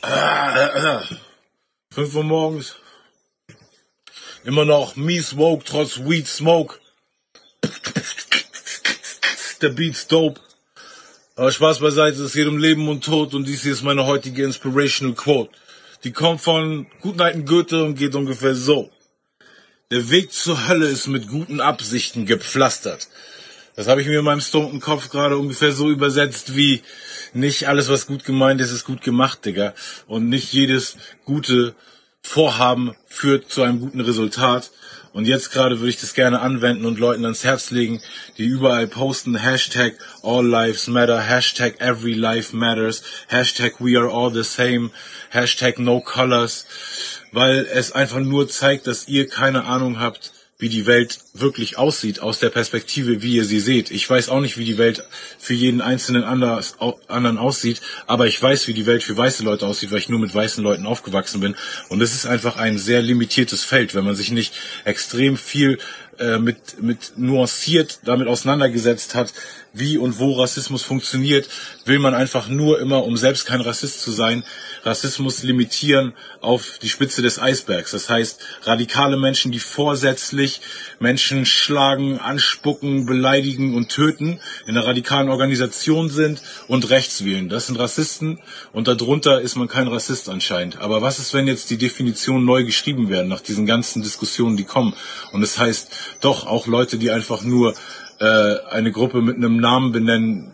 Ja. 0.02 1.02
Fünf 1.90 2.14
Uhr 2.14 2.22
morgens. 2.22 2.76
Immer 4.44 4.64
noch 4.64 4.94
mies 4.94 5.36
woke, 5.36 5.64
trotz 5.64 5.98
Weed 5.98 6.28
Smoke 6.28 6.78
der 9.62 9.70
Beat's 9.70 10.06
dope. 10.06 10.40
Aber 11.34 11.50
Spaß 11.50 11.80
beiseite, 11.80 12.22
es 12.22 12.34
geht 12.34 12.46
um 12.46 12.58
Leben 12.58 12.88
und 12.88 13.04
Tod 13.04 13.34
und 13.34 13.48
dies 13.48 13.62
hier 13.62 13.72
ist 13.72 13.82
meine 13.82 14.06
heutige 14.06 14.44
Inspirational 14.44 15.14
Quote. 15.16 15.50
Die 16.04 16.12
kommt 16.12 16.40
von 16.40 16.86
Gutneiten 17.00 17.46
Goethe 17.46 17.82
und 17.84 17.96
geht 17.96 18.14
ungefähr 18.14 18.54
so. 18.54 18.90
Der 19.92 20.08
Weg 20.08 20.32
zur 20.32 20.68
Hölle 20.68 20.86
ist 20.86 21.06
mit 21.06 21.28
guten 21.28 21.60
Absichten 21.60 22.24
gepflastert. 22.24 23.08
Das 23.76 23.88
habe 23.88 24.00
ich 24.00 24.06
mir 24.06 24.20
in 24.20 24.24
meinem 24.24 24.40
stonten 24.40 24.80
Kopf 24.80 25.10
gerade 25.10 25.36
ungefähr 25.36 25.70
so 25.70 25.90
übersetzt 25.90 26.56
wie 26.56 26.80
nicht 27.34 27.68
alles, 27.68 27.90
was 27.90 28.06
gut 28.06 28.24
gemeint 28.24 28.62
ist, 28.62 28.72
ist 28.72 28.86
gut 28.86 29.02
gemacht, 29.02 29.44
Digga. 29.44 29.74
Und 30.06 30.30
nicht 30.30 30.50
jedes 30.50 30.96
gute 31.26 31.74
Vorhaben 32.22 32.96
führt 33.06 33.50
zu 33.50 33.60
einem 33.60 33.80
guten 33.80 34.00
Resultat. 34.00 34.70
Und 35.12 35.26
jetzt 35.26 35.50
gerade 35.50 35.78
würde 35.80 35.90
ich 35.90 36.00
das 36.00 36.14
gerne 36.14 36.40
anwenden 36.40 36.86
und 36.86 36.98
Leuten 36.98 37.24
ans 37.24 37.44
Herz 37.44 37.70
legen, 37.70 38.00
die 38.38 38.46
überall 38.46 38.86
posten, 38.86 39.36
Hashtag 39.36 39.94
All 40.22 40.46
Lives 40.46 40.86
Matter, 40.86 41.20
Hashtag 41.20 41.80
Every 41.80 42.14
Life 42.14 42.56
Matters, 42.56 43.02
Hashtag 43.28 43.74
We 43.78 43.98
Are 43.98 44.10
All 44.10 44.32
the 44.32 44.42
Same, 44.42 44.90
Hashtag 45.28 45.78
No 45.78 46.00
Colors, 46.00 46.66
weil 47.30 47.66
es 47.70 47.92
einfach 47.92 48.20
nur 48.20 48.48
zeigt, 48.48 48.86
dass 48.86 49.06
ihr 49.06 49.28
keine 49.28 49.64
Ahnung 49.64 50.00
habt, 50.00 50.32
wie 50.62 50.68
die 50.68 50.86
Welt 50.86 51.18
wirklich 51.34 51.76
aussieht 51.76 52.20
aus 52.20 52.38
der 52.38 52.48
Perspektive, 52.48 53.20
wie 53.20 53.34
ihr 53.34 53.44
sie 53.44 53.58
seht. 53.58 53.90
Ich 53.90 54.08
weiß 54.08 54.28
auch 54.28 54.38
nicht, 54.38 54.58
wie 54.58 54.64
die 54.64 54.78
Welt 54.78 55.02
für 55.36 55.54
jeden 55.54 55.80
einzelnen 55.80 56.22
anders, 56.22 56.76
anderen 57.08 57.36
aussieht, 57.36 57.80
aber 58.06 58.28
ich 58.28 58.40
weiß, 58.40 58.68
wie 58.68 58.72
die 58.72 58.86
Welt 58.86 59.02
für 59.02 59.16
weiße 59.16 59.42
Leute 59.42 59.66
aussieht, 59.66 59.90
weil 59.90 59.98
ich 59.98 60.08
nur 60.08 60.20
mit 60.20 60.32
weißen 60.32 60.62
Leuten 60.62 60.86
aufgewachsen 60.86 61.40
bin. 61.40 61.56
Und 61.88 62.00
es 62.00 62.14
ist 62.14 62.26
einfach 62.26 62.58
ein 62.58 62.78
sehr 62.78 63.02
limitiertes 63.02 63.64
Feld, 63.64 63.96
wenn 63.96 64.04
man 64.04 64.14
sich 64.14 64.30
nicht 64.30 64.54
extrem 64.84 65.36
viel 65.36 65.80
äh, 66.20 66.38
mit, 66.38 66.80
mit 66.80 67.14
nuanciert 67.16 67.98
damit 68.04 68.28
auseinandergesetzt 68.28 69.16
hat, 69.16 69.32
wie 69.72 69.98
und 69.98 70.18
wo 70.18 70.32
Rassismus 70.32 70.82
funktioniert, 70.82 71.48
will 71.84 71.98
man 71.98 72.14
einfach 72.14 72.48
nur 72.48 72.80
immer, 72.80 73.04
um 73.04 73.16
selbst 73.16 73.46
kein 73.46 73.60
Rassist 73.60 74.00
zu 74.00 74.10
sein, 74.10 74.44
Rassismus 74.82 75.42
limitieren 75.42 76.12
auf 76.40 76.78
die 76.82 76.88
Spitze 76.88 77.22
des 77.22 77.38
Eisbergs. 77.38 77.92
Das 77.92 78.10
heißt, 78.10 78.40
radikale 78.64 79.16
Menschen, 79.16 79.52
die 79.52 79.60
vorsätzlich 79.60 80.60
Menschen 80.98 81.46
schlagen, 81.46 82.18
anspucken, 82.18 83.06
beleidigen 83.06 83.74
und 83.74 83.88
töten, 83.88 84.40
in 84.66 84.76
einer 84.76 84.86
radikalen 84.86 85.28
Organisation 85.28 86.10
sind 86.10 86.42
und 86.68 86.90
rechts 86.90 87.24
wählen. 87.24 87.48
Das 87.48 87.66
sind 87.66 87.78
Rassisten 87.78 88.40
und 88.72 88.88
darunter 88.88 89.40
ist 89.40 89.56
man 89.56 89.68
kein 89.68 89.88
Rassist 89.88 90.28
anscheinend. 90.28 90.80
Aber 90.80 91.02
was 91.02 91.18
ist, 91.18 91.34
wenn 91.34 91.46
jetzt 91.46 91.70
die 91.70 91.78
Definitionen 91.78 92.44
neu 92.44 92.64
geschrieben 92.64 93.08
werden 93.08 93.28
nach 93.28 93.40
diesen 93.40 93.66
ganzen 93.66 94.02
Diskussionen, 94.02 94.56
die 94.56 94.64
kommen? 94.64 94.94
Und 95.32 95.42
es 95.42 95.52
das 95.52 95.58
heißt, 95.60 95.92
Doch, 96.20 96.46
auch 96.46 96.66
Leute, 96.66 96.98
die 96.98 97.10
einfach 97.10 97.42
nur 97.42 97.74
äh, 98.22 98.60
eine 98.70 98.92
Gruppe 98.92 99.20
mit 99.20 99.36
einem 99.36 99.56
Namen 99.56 99.90
benennen, 99.90 100.52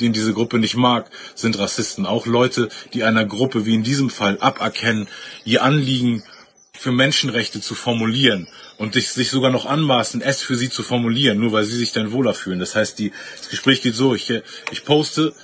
den 0.00 0.14
diese 0.14 0.32
Gruppe 0.32 0.58
nicht 0.58 0.74
mag, 0.74 1.10
sind 1.34 1.58
Rassisten. 1.58 2.06
Auch 2.06 2.26
Leute, 2.26 2.70
die 2.94 3.04
einer 3.04 3.26
Gruppe 3.26 3.66
wie 3.66 3.74
in 3.74 3.82
diesem 3.82 4.08
Fall 4.08 4.38
aberkennen, 4.40 5.06
ihr 5.44 5.62
Anliegen 5.62 6.24
für 6.72 6.92
Menschenrechte 6.92 7.60
zu 7.60 7.74
formulieren 7.74 8.48
und 8.78 8.94
sich 8.94 9.30
sogar 9.30 9.50
noch 9.50 9.66
anmaßen, 9.66 10.22
es 10.22 10.42
für 10.42 10.56
sie 10.56 10.70
zu 10.70 10.82
formulieren, 10.82 11.38
nur 11.38 11.52
weil 11.52 11.64
sie 11.64 11.76
sich 11.76 11.92
dann 11.92 12.10
wohler 12.10 12.34
fühlen. 12.34 12.58
Das 12.58 12.74
heißt, 12.74 12.98
die, 12.98 13.12
das 13.36 13.50
Gespräch 13.50 13.82
geht 13.82 13.94
so, 13.94 14.14
ich, 14.14 14.32
ich 14.72 14.84
poste 14.84 15.34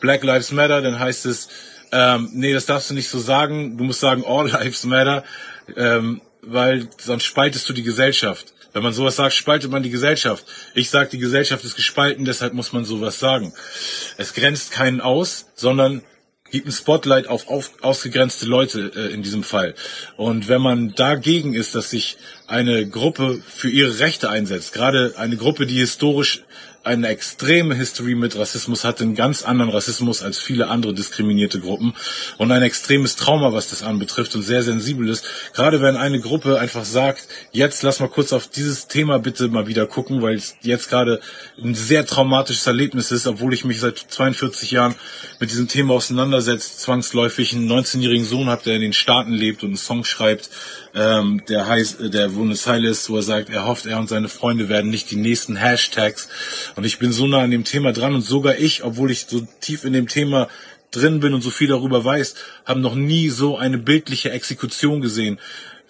Black 0.00 0.22
Lives 0.22 0.52
Matter, 0.52 0.82
dann 0.82 0.98
heißt 0.98 1.24
es, 1.26 1.48
ähm, 1.90 2.30
nee, 2.34 2.52
das 2.52 2.66
darfst 2.66 2.90
du 2.90 2.94
nicht 2.94 3.08
so 3.08 3.18
sagen, 3.18 3.78
du 3.78 3.84
musst 3.84 4.00
sagen 4.00 4.24
All 4.26 4.48
Lives 4.50 4.84
Matter, 4.84 5.24
ähm, 5.74 6.20
weil 6.42 6.88
sonst 6.98 7.24
spaltest 7.24 7.68
du 7.68 7.72
die 7.72 7.82
Gesellschaft. 7.82 8.52
Wenn 8.72 8.82
man 8.82 8.92
sowas 8.92 9.16
sagt, 9.16 9.34
spaltet 9.34 9.70
man 9.70 9.82
die 9.82 9.90
Gesellschaft. 9.90 10.44
Ich 10.74 10.90
sage, 10.90 11.10
die 11.10 11.18
Gesellschaft 11.18 11.64
ist 11.64 11.76
gespalten, 11.76 12.24
deshalb 12.24 12.54
muss 12.54 12.72
man 12.72 12.84
sowas 12.84 13.18
sagen. 13.18 13.52
Es 14.16 14.34
grenzt 14.34 14.72
keinen 14.72 15.00
aus, 15.00 15.46
sondern 15.54 16.02
gibt 16.52 16.66
ein 16.66 16.72
Spotlight 16.72 17.28
auf, 17.28 17.48
auf 17.48 17.70
ausgegrenzte 17.80 18.46
Leute 18.46 18.92
äh, 18.94 19.12
in 19.12 19.22
diesem 19.22 19.42
Fall. 19.42 19.74
Und 20.16 20.48
wenn 20.48 20.60
man 20.60 20.94
dagegen 20.94 21.54
ist, 21.54 21.74
dass 21.74 21.90
sich 21.90 22.18
eine 22.46 22.86
Gruppe 22.86 23.42
für 23.46 23.70
ihre 23.70 23.98
Rechte 23.98 24.28
einsetzt, 24.28 24.74
gerade 24.74 25.14
eine 25.16 25.36
Gruppe, 25.36 25.66
die 25.66 25.78
historisch 25.78 26.44
eine 26.84 27.08
extreme 27.08 27.74
History 27.74 28.14
mit 28.14 28.36
Rassismus 28.36 28.84
hat, 28.84 29.00
einen 29.00 29.14
ganz 29.14 29.42
anderen 29.42 29.70
Rassismus 29.70 30.22
als 30.22 30.38
viele 30.38 30.68
andere 30.68 30.94
diskriminierte 30.94 31.60
Gruppen 31.60 31.94
und 32.38 32.50
ein 32.50 32.62
extremes 32.62 33.16
Trauma, 33.16 33.52
was 33.52 33.70
das 33.70 33.82
anbetrifft 33.82 34.34
und 34.34 34.42
sehr 34.42 34.62
sensibel 34.62 35.08
ist. 35.08 35.24
Gerade 35.54 35.80
wenn 35.80 35.96
eine 35.96 36.20
Gruppe 36.20 36.58
einfach 36.58 36.84
sagt, 36.84 37.28
jetzt 37.52 37.82
lass 37.82 38.00
mal 38.00 38.08
kurz 38.08 38.32
auf 38.32 38.48
dieses 38.48 38.88
Thema 38.88 39.18
bitte 39.18 39.48
mal 39.48 39.66
wieder 39.66 39.86
gucken, 39.86 40.22
weil 40.22 40.34
es 40.34 40.56
jetzt 40.62 40.88
gerade 40.88 41.20
ein 41.62 41.74
sehr 41.74 42.04
traumatisches 42.04 42.66
Erlebnis 42.66 43.12
ist, 43.12 43.26
obwohl 43.26 43.54
ich 43.54 43.64
mich 43.64 43.80
seit 43.80 43.98
42 43.98 44.72
Jahren 44.72 44.94
mit 45.38 45.50
diesem 45.50 45.68
Thema 45.68 45.94
auseinandersetze, 45.94 46.78
zwangsläufig 46.78 47.54
einen 47.54 47.70
19-jährigen 47.70 48.26
Sohn 48.26 48.48
habe, 48.48 48.64
der 48.64 48.74
in 48.74 48.82
den 48.82 48.92
Staaten 48.92 49.32
lebt 49.32 49.62
und 49.62 49.70
einen 49.70 49.76
Song 49.76 50.04
schreibt, 50.04 50.50
ähm, 50.94 51.42
der 51.48 51.66
heißt, 51.66 52.12
der 52.12 52.34
wo 52.34 52.42
eine 52.42 52.54
Zeile 52.54 52.88
ist, 52.88 53.08
wo 53.08 53.16
er 53.16 53.22
sagt, 53.22 53.50
er 53.50 53.66
hofft, 53.66 53.86
er 53.86 53.98
und 53.98 54.08
seine 54.08 54.28
Freunde 54.28 54.68
werden 54.68 54.90
nicht 54.90 55.10
die 55.10 55.16
nächsten 55.16 55.56
Hashtags. 55.56 56.28
Und 56.76 56.84
ich 56.84 56.98
bin 56.98 57.12
so 57.12 57.26
nah 57.26 57.40
an 57.40 57.50
dem 57.50 57.64
Thema 57.64 57.92
dran 57.92 58.14
und 58.14 58.22
sogar 58.22 58.58
ich, 58.58 58.84
obwohl 58.84 59.10
ich 59.10 59.26
so 59.28 59.46
tief 59.60 59.84
in 59.84 59.92
dem 59.92 60.08
Thema 60.08 60.48
drin 60.90 61.20
bin 61.20 61.32
und 61.32 61.42
so 61.42 61.50
viel 61.50 61.68
darüber 61.68 62.04
weiß, 62.04 62.34
haben 62.66 62.82
noch 62.82 62.94
nie 62.94 63.30
so 63.30 63.56
eine 63.56 63.78
bildliche 63.78 64.30
Exekution 64.30 65.00
gesehen 65.00 65.38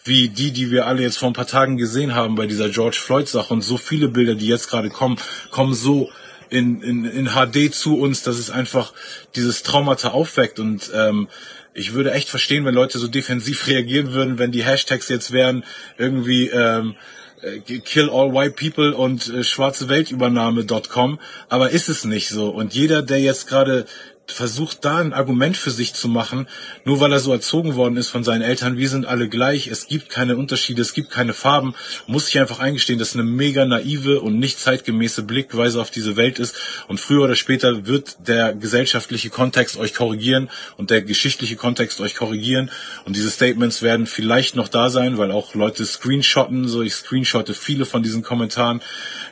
wie 0.05 0.29
die, 0.29 0.53
die 0.53 0.70
wir 0.70 0.87
alle 0.87 1.03
jetzt 1.03 1.19
vor 1.19 1.29
ein 1.29 1.35
paar 1.35 1.47
Tagen 1.47 1.77
gesehen 1.77 2.15
haben 2.15 2.35
bei 2.35 2.47
dieser 2.47 2.69
George 2.69 2.99
Floyd 3.01 3.29
Sache 3.29 3.55
und 3.55 3.62
so 3.62 3.77
viele 3.77 4.09
Bilder, 4.09 4.35
die 4.35 4.49
jetzt 4.49 4.69
gerade 4.69 4.91
kommen, 4.91 5.16
kommen 5.51 5.74
so 5.74 6.11
in, 6.51 6.83
in, 6.83 7.05
in 7.05 7.29
HD 7.29 7.73
zu 7.73 7.99
uns, 7.99 8.23
dass 8.23 8.37
es 8.39 8.51
einfach 8.51 8.93
dieses 9.37 9.62
Traumata 9.62 10.09
aufweckt 10.09 10.59
und 10.59 10.91
ähm, 10.95 11.29
ich 11.74 11.93
würde 11.93 12.12
echt 12.12 12.28
verstehen, 12.28 12.65
wenn 12.65 12.74
Leute 12.74 12.99
so 12.99 13.09
defensiv 13.09 13.66
reagieren 13.66 14.12
würden, 14.12 14.39
wenn 14.39 14.53
die 14.53 14.65
Hashtags 14.65 15.09
jetzt 15.09 15.32
wären 15.32 15.65
irgendwie 15.99 16.49
ähm, 16.49 16.97
äh, 17.43 17.59
Kill 17.61 18.09
All 18.11 18.32
White 18.32 18.55
People 18.55 18.94
und 18.94 19.28
äh, 19.28 19.44
schwarze 19.44 19.89
Weltübernahme.com, 19.89 21.19
aber 21.49 21.70
ist 21.70 21.89
es 21.89 22.05
nicht 22.05 22.28
so. 22.28 22.51
Und 22.51 22.74
jeder, 22.74 23.03
der 23.03 23.20
jetzt 23.20 23.47
gerade 23.49 23.86
versucht 24.27 24.85
da 24.85 24.99
ein 24.99 25.12
Argument 25.12 25.57
für 25.57 25.70
sich 25.70 25.94
zu 25.94 26.09
machen, 26.09 26.47
nur 26.85 27.01
weil 27.01 27.12
er 27.12 27.19
so 27.19 27.32
erzogen 27.32 27.74
worden 27.74 27.97
ist 27.97 28.09
von 28.09 28.24
seinen 28.24 28.43
Eltern, 28.43 28.78
wir 28.78 28.89
sind 28.89 29.05
alle 29.05 29.28
gleich, 29.28 29.66
es 29.66 29.86
gibt 29.86 30.09
keine 30.09 30.36
Unterschiede, 30.36 30.81
es 30.81 30.94
gibt 30.94 31.11
keine 31.11 31.35
Farben, 31.35 31.74
muss 32.07 32.28
ich 32.28 32.39
einfach 32.39 32.61
eingestehen, 32.61 32.99
dass 32.99 33.15
eine 33.15 33.24
mega 33.24 33.65
naive 33.65 34.20
und 34.20 34.39
nicht 34.39 34.59
zeitgemäße 34.59 35.24
Blickweise 35.24 35.81
auf 35.81 35.90
diese 35.90 36.16
Welt 36.16 36.39
ist 36.39 36.57
und 36.89 37.01
früher 37.01 37.24
oder 37.24 37.35
später 37.35 37.86
wird 37.86 38.28
der 38.28 38.55
gesellschaftliche 38.55 39.31
Kontext 39.31 39.77
euch 39.77 39.94
korrigieren 39.94 40.51
und 40.77 40.90
der 40.90 41.03
geschichtliche 41.03 41.57
Kontext 41.57 42.01
euch 42.01 42.15
korrigieren 42.15 42.70
und 43.05 43.16
diese 43.16 43.31
Statements 43.31 43.82
werden 43.82 44.07
vielleicht 44.07 44.57
noch 44.57 44.69
da 44.69 44.89
sein, 44.89 45.19
weil 45.19 45.31
auch 45.32 45.55
Leute 45.55 45.85
screenshotten, 45.85 46.69
so 46.69 46.82
ich 46.82 46.94
screenshotte 46.94 47.55
viele 47.55 47.85
von 47.85 48.03
diesen 48.03 48.23
Kommentaren, 48.23 48.81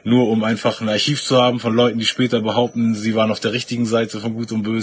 nur 0.04 0.28
um 0.28 0.44
einfach 0.44 0.80
ein 0.80 0.88
Archiv 0.88 1.22
zu 1.22 1.40
haben 1.40 1.60
von 1.60 1.74
Leuten, 1.74 1.98
die 1.98 2.06
später 2.06 2.40
behaupten, 2.40 2.94
sie 2.94 3.14
waren 3.14 3.30
auf 3.30 3.40
der 3.40 3.52
richtigen 3.52 3.86
Seite 3.86 4.20
von 4.20 4.34
Gut 4.34 4.52
und 4.52 4.62
Böse. 4.62 4.79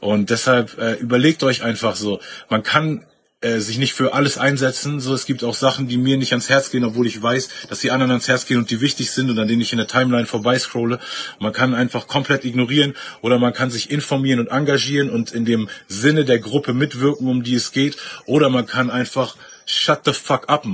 Und 0.00 0.30
deshalb 0.30 0.78
äh, 0.78 0.94
überlegt 0.94 1.42
euch 1.42 1.62
einfach 1.62 1.96
so, 1.96 2.20
man 2.48 2.62
kann 2.62 3.04
äh, 3.40 3.60
sich 3.60 3.78
nicht 3.78 3.92
für 3.92 4.14
alles 4.14 4.36
einsetzen. 4.36 4.98
So, 4.98 5.14
es 5.14 5.24
gibt 5.24 5.44
auch 5.44 5.54
Sachen, 5.54 5.86
die 5.86 5.96
mir 5.96 6.16
nicht 6.16 6.32
ans 6.32 6.48
Herz 6.48 6.70
gehen, 6.70 6.84
obwohl 6.84 7.06
ich 7.06 7.22
weiß, 7.22 7.48
dass 7.68 7.78
die 7.78 7.92
anderen 7.92 8.10
ans 8.10 8.26
Herz 8.26 8.46
gehen 8.46 8.58
und 8.58 8.70
die 8.70 8.80
wichtig 8.80 9.12
sind 9.12 9.30
und 9.30 9.38
an 9.38 9.46
denen 9.46 9.62
ich 9.62 9.72
in 9.72 9.78
der 9.78 9.86
Timeline 9.86 10.26
vorbeiscrolle. 10.26 10.98
Man 11.38 11.52
kann 11.52 11.72
einfach 11.74 12.08
komplett 12.08 12.44
ignorieren 12.44 12.94
oder 13.20 13.38
man 13.38 13.52
kann 13.52 13.70
sich 13.70 13.90
informieren 13.90 14.40
und 14.40 14.48
engagieren 14.48 15.08
und 15.08 15.30
in 15.30 15.44
dem 15.44 15.68
Sinne 15.86 16.24
der 16.24 16.40
Gruppe 16.40 16.74
mitwirken, 16.74 17.28
um 17.28 17.44
die 17.44 17.54
es 17.54 17.70
geht. 17.70 17.96
Oder 18.26 18.48
man 18.48 18.66
kann 18.66 18.90
einfach 18.90 19.36
shut 19.66 20.00
the 20.04 20.12
fuck 20.12 20.48
up 20.48 20.66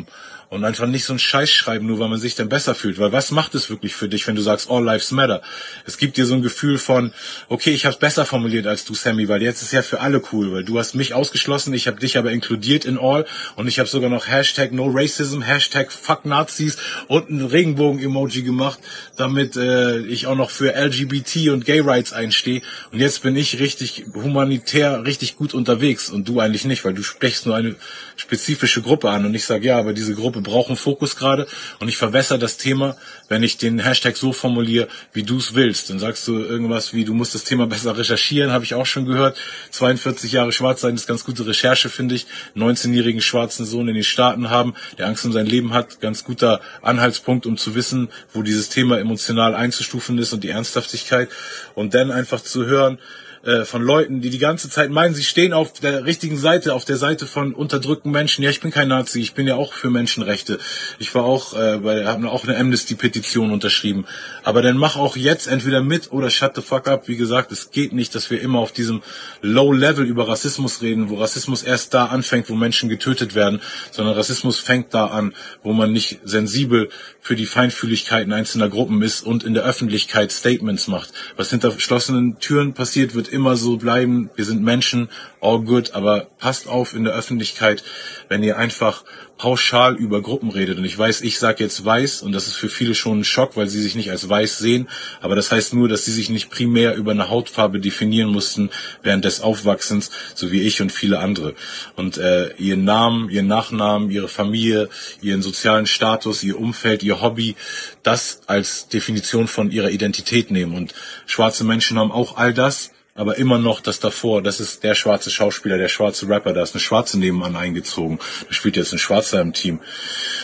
und 0.51 0.65
einfach 0.65 0.87
nicht 0.87 1.05
so 1.05 1.13
einen 1.13 1.19
Scheiß 1.19 1.51
schreiben, 1.51 1.87
nur 1.87 1.99
weil 1.99 2.09
man 2.09 2.19
sich 2.19 2.35
dann 2.35 2.49
besser 2.49 2.75
fühlt. 2.75 2.99
Weil 2.99 3.13
was 3.13 3.31
macht 3.31 3.55
es 3.55 3.71
wirklich 3.71 3.95
für 3.95 4.09
dich, 4.09 4.27
wenn 4.27 4.37
du 4.37 4.43
sagst, 4.43 4.71
all 4.71 4.85
lives 4.85 5.11
matter? 5.11 5.43
Es 5.87 5.99
gibt 5.99 6.17
dir 6.17 6.27
so 6.27 6.35
ein 6.35 6.43
Gefühl 6.43 6.79
von, 6.79 7.13
okay, 7.49 7.71
ich 7.71 7.85
habe 7.85 7.95
es 7.95 7.99
besser 7.99 8.25
formuliert 8.25 8.67
als 8.67 8.85
du, 8.85 8.95
Sammy, 8.95 9.29
weil 9.29 9.43
jetzt 9.43 9.63
ist 9.63 9.73
ja 9.73 9.83
für 9.83 10.01
alle 10.01 10.23
cool, 10.33 10.53
weil 10.53 10.65
du 10.65 10.79
hast 10.79 10.95
mich 10.95 11.15
ausgeschlossen, 11.15 11.75
ich 11.75 11.87
habe 11.87 11.99
dich 11.99 12.17
aber 12.19 12.31
inkludiert 12.31 12.85
in 12.85 12.99
all 12.99 13.27
und 13.57 13.69
ich 13.69 13.79
habe 13.79 13.89
sogar 13.89 14.11
noch 14.11 14.29
Hashtag 14.29 14.73
No 14.73 14.91
Racism, 14.93 15.43
Hashtag 15.43 15.93
Fuck 15.93 16.25
Nazis 16.25 16.77
und 17.09 17.31
ein 17.31 17.45
Regenbogen-Emoji 17.45 18.43
gemacht, 18.43 18.79
damit 19.17 19.57
äh, 19.57 20.01
ich 20.01 20.27
auch 20.27 20.37
noch 20.37 20.51
für 20.51 20.75
LGBT 20.75 21.49
und 21.51 21.65
Gay 21.65 21.81
Rights 21.81 22.13
einstehe. 22.13 22.63
Und 22.93 23.01
jetzt 23.01 23.23
bin 23.23 23.37
ich 23.37 23.59
richtig 23.61 24.05
humanitär, 24.15 25.05
richtig 25.05 25.37
gut 25.37 25.55
unterwegs 25.55 26.11
und 26.11 26.29
du 26.29 26.41
eigentlich 26.41 26.65
nicht, 26.65 26.85
weil 26.85 26.95
du 26.95 27.03
sprichst 27.03 27.47
nur 27.47 27.57
eine 27.57 27.77
spezifische 28.17 28.83
Gruppe 28.83 29.11
an 29.11 29.27
und 29.27 29.35
ich 29.35 29.45
sage, 29.45 29.67
ja, 29.67 29.79
aber 29.79 29.93
diese 29.93 30.15
Gruppe 30.15 30.34
brauchen 30.43 30.77
Fokus 30.77 31.17
gerade 31.17 31.47
und 31.81 31.89
ich 31.89 31.97
verwässer 31.97 32.39
das 32.39 32.57
Thema, 32.57 32.97
wenn 33.29 33.43
ich 33.43 33.57
den 33.57 33.79
Hashtag 33.79 34.17
so 34.17 34.33
formuliere, 34.33 34.89
wie 35.13 35.23
du 35.23 35.39
es 35.39 35.55
willst. 35.55 35.91
Dann 35.91 35.99
sagst 35.99 36.27
du 36.29 36.39
irgendwas 36.39 36.93
wie, 36.93 37.05
du 37.05 37.15
musst 37.15 37.35
das 37.35 37.45
Thema 37.45 37.67
besser 37.67 37.97
recherchieren, 37.97 38.53
habe 38.53 38.65
ich 38.65 38.75
auch 38.75 38.87
schon 38.87 39.07
gehört. 39.07 39.37
42 39.71 40.33
Jahre 40.33 40.53
schwarz 40.53 40.81
sein 40.81 40.95
ist 40.95 41.07
ganz 41.07 41.25
gute 41.25 41.47
Recherche, 41.47 41.89
finde 41.89 42.15
ich. 42.15 42.27
19-jährigen 42.57 43.21
schwarzen 43.21 43.65
Sohn 43.67 43.89
in 43.89 43.95
den 43.95 44.05
Staaten 44.05 44.51
haben, 44.51 44.75
der 44.99 45.07
Angst 45.07 45.25
um 45.25 45.33
sein 45.33 45.47
Leben 45.47 45.73
hat, 45.73 46.01
ganz 46.01 46.25
guter 46.25 46.61
Anhaltspunkt, 46.83 47.47
um 47.47 47.57
zu 47.57 47.75
wissen, 47.75 48.09
wo 48.33 48.43
dieses 48.43 48.69
Thema 48.69 48.99
emotional 48.99 49.55
einzustufen 49.55 50.19
ist 50.19 50.33
und 50.33 50.45
die 50.45 50.51
Ernsthaftigkeit. 50.51 51.29
Und 51.75 51.95
dann 51.95 52.11
einfach 52.11 52.41
zu 52.41 52.67
hören, 52.67 52.99
äh, 53.45 53.65
von 53.65 53.83
Leuten, 53.83 54.21
die 54.21 54.31
die 54.31 54.39
ganze 54.39 54.71
Zeit 54.71 54.91
meinen, 54.91 55.15
sie 55.15 55.23
stehen 55.23 55.53
auf 55.53 55.73
der 55.75 56.05
richtigen 56.07 56.37
Seite, 56.37 56.75
auf 56.75 56.85
der 56.85 56.97
Seite 56.97 57.27
von 57.27 57.55
unterdrückten 57.55 58.11
Menschen. 58.11 58.43
Ja, 58.43 58.51
ich 58.51 58.61
bin 58.61 58.71
kein 58.71 58.89
Nazi, 58.89 59.21
ich 59.21 59.35
bin 59.35 59.47
ja 59.47 59.57
auch 59.57 59.75
für 59.75 59.91
Menschenrechte. 59.91 60.59
Ich 60.99 61.15
war 61.15 61.25
auch, 61.25 61.55
äh, 61.55 61.79
bei, 61.79 62.07
habe 62.07 62.29
auch 62.31 62.45
eine 62.45 62.57
Amnesty-Petition 62.57 63.53
unterschrieben. 63.53 64.07
Aber 64.45 64.63
dann 64.63 64.77
mach 64.79 64.97
auch 64.97 65.17
jetzt 65.17 65.47
entweder 65.47 65.83
mit 65.83 66.11
oder 66.11 66.31
shut 66.31 66.57
the 66.57 66.63
fuck 66.63 66.89
up. 66.89 67.07
Wie 67.07 67.17
gesagt, 67.17 67.53
es 67.53 67.71
geht 67.71 67.93
nicht, 67.93 68.15
dass 68.15 68.31
wir 68.31 68.41
immer 68.41 68.61
auf 68.61 68.73
diesem 68.73 69.03
Low-Level 69.43 70.07
über 70.07 70.27
Rassismus 70.27 70.81
reden, 70.81 71.11
wo 71.11 71.17
Rassismus 71.17 71.63
erst 71.63 71.93
da 71.93 72.07
anfängt, 72.07 72.49
wo 72.49 72.55
Menschen 72.55 72.89
getötet 72.89 73.35
werden, 73.35 73.61
sondern 73.91 74.15
Rassismus 74.15 74.59
fängt 74.59 74.95
da 74.95 75.09
an, 75.09 75.35
wo 75.63 75.73
man 75.73 75.93
nicht 75.93 76.21
sensibel 76.25 76.89
für 77.21 77.37
die 77.37 77.47
Feinfühligkeiten 77.47 78.33
einzelner 78.33 78.69
Gruppen 78.69 79.03
ist 79.03 79.23
und 79.23 79.45
in 79.45 79.53
der 79.53 79.65
Öffentlichkeit 79.65 80.33
Statements 80.33 80.89
macht. 80.89 81.13
Was 81.37 81.51
hinter 81.51 81.71
verschlossenen 81.71 82.39
Türen 82.39 82.73
passiert, 82.73 83.15
wird 83.15 83.34
immer 83.35 83.57
so 83.57 83.77
bleiben. 83.77 84.31
Wir 84.37 84.45
sind 84.45 84.63
Menschen, 84.63 85.09
all 85.41 85.61
good, 85.61 85.93
aber 85.93 86.29
passt 86.39 86.69
auf 86.69 86.95
in 86.95 87.05
der 87.05 87.13
Öffentlichkeit, 87.13 87.85
wenn 88.29 88.43
ihr 88.43 88.57
einfach 88.57 89.05
pauschal 89.37 89.97
über 89.97 90.23
Gruppen 90.23 90.51
redet. 90.51 90.79
Und 90.79 90.85
ich 90.85 90.97
weiß, 90.97 91.21
ich 91.23 91.39
sage 91.39 91.63
jetzt 91.63 91.85
weiß 91.85 92.23
und 92.23 92.33
das 92.33 92.47
ist 92.47 92.55
für 92.55 92.69
viele 92.69 92.95
schon 92.95 93.21
ein 93.21 93.25
Schock, 93.25 93.57
weil 93.57 93.69
sie 93.69 93.81
sich 93.81 93.95
nicht 93.95 94.11
als 94.11 94.29
weiß 94.29 94.59
sehen. 94.59 94.89
Aber 95.21 95.35
das 95.35 95.51
heißt 95.51 95.75
nur, 95.75 95.89
dass 95.89 96.05
sie 96.05 96.13
sich 96.13 96.31
nicht 96.31 96.51
primär 96.51 96.95
über 96.95 97.11
eine 97.11 97.29
Hautfarbe 97.29 97.81
definieren 97.81 98.31
mussten 98.31 98.71
während 99.03 99.25
des 99.25 99.41
Aufwachsens, 99.41 100.11
so 100.35 100.53
wie 100.53 100.63
ich 100.63 100.81
und 100.81 100.93
viele 100.93 101.19
andere. 101.19 101.55
Und 101.97 102.17
äh, 102.17 102.55
ihren 102.57 102.85
Namen, 102.85 103.29
ihren 103.29 103.49
Nachnamen, 103.49 104.11
ihre 104.11 104.29
Familie, 104.29 104.89
ihren 105.21 105.43
sozialen 105.43 105.87
Status, 105.87 106.43
ihr 106.43 106.59
Umfeld, 106.59 107.03
ihr 107.03 107.21
Hobby, 107.21 107.57
das 108.03 108.43
als 108.47 108.89
Definition 108.89 109.49
von 109.49 109.71
ihrer 109.71 109.91
Identität 109.91 110.51
nehmen. 110.51 110.75
Und 110.75 110.95
schwarze 111.27 111.65
Menschen 111.65 111.99
haben 111.99 112.13
auch 112.13 112.37
all 112.37 112.55
das 112.55 112.94
aber 113.15 113.37
immer 113.39 113.59
noch 113.59 113.81
das 113.81 114.01
davor, 114.01 114.43
das 114.43 114.61
ist 114.61 114.83
der 114.83 114.95
schwarze 114.95 115.31
Schauspieler, 115.31 115.79
der 115.79 115.89
schwarze 115.89 116.29
Rapper, 116.29 116.53
da 116.53 116.63
ist 116.63 116.75
eine 116.75 116.81
Schwarze 116.81 117.19
nebenan 117.19 117.57
eingezogen. 117.57 118.19
Da 118.49 118.53
spielt 118.53 118.77
jetzt 118.77 118.93
ein 118.93 118.99
Schwarzer 118.99 119.41
im 119.41 119.53
Team. 119.53 119.81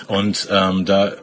Und 0.07 0.49
ähm, 0.51 0.85
da 0.85 1.15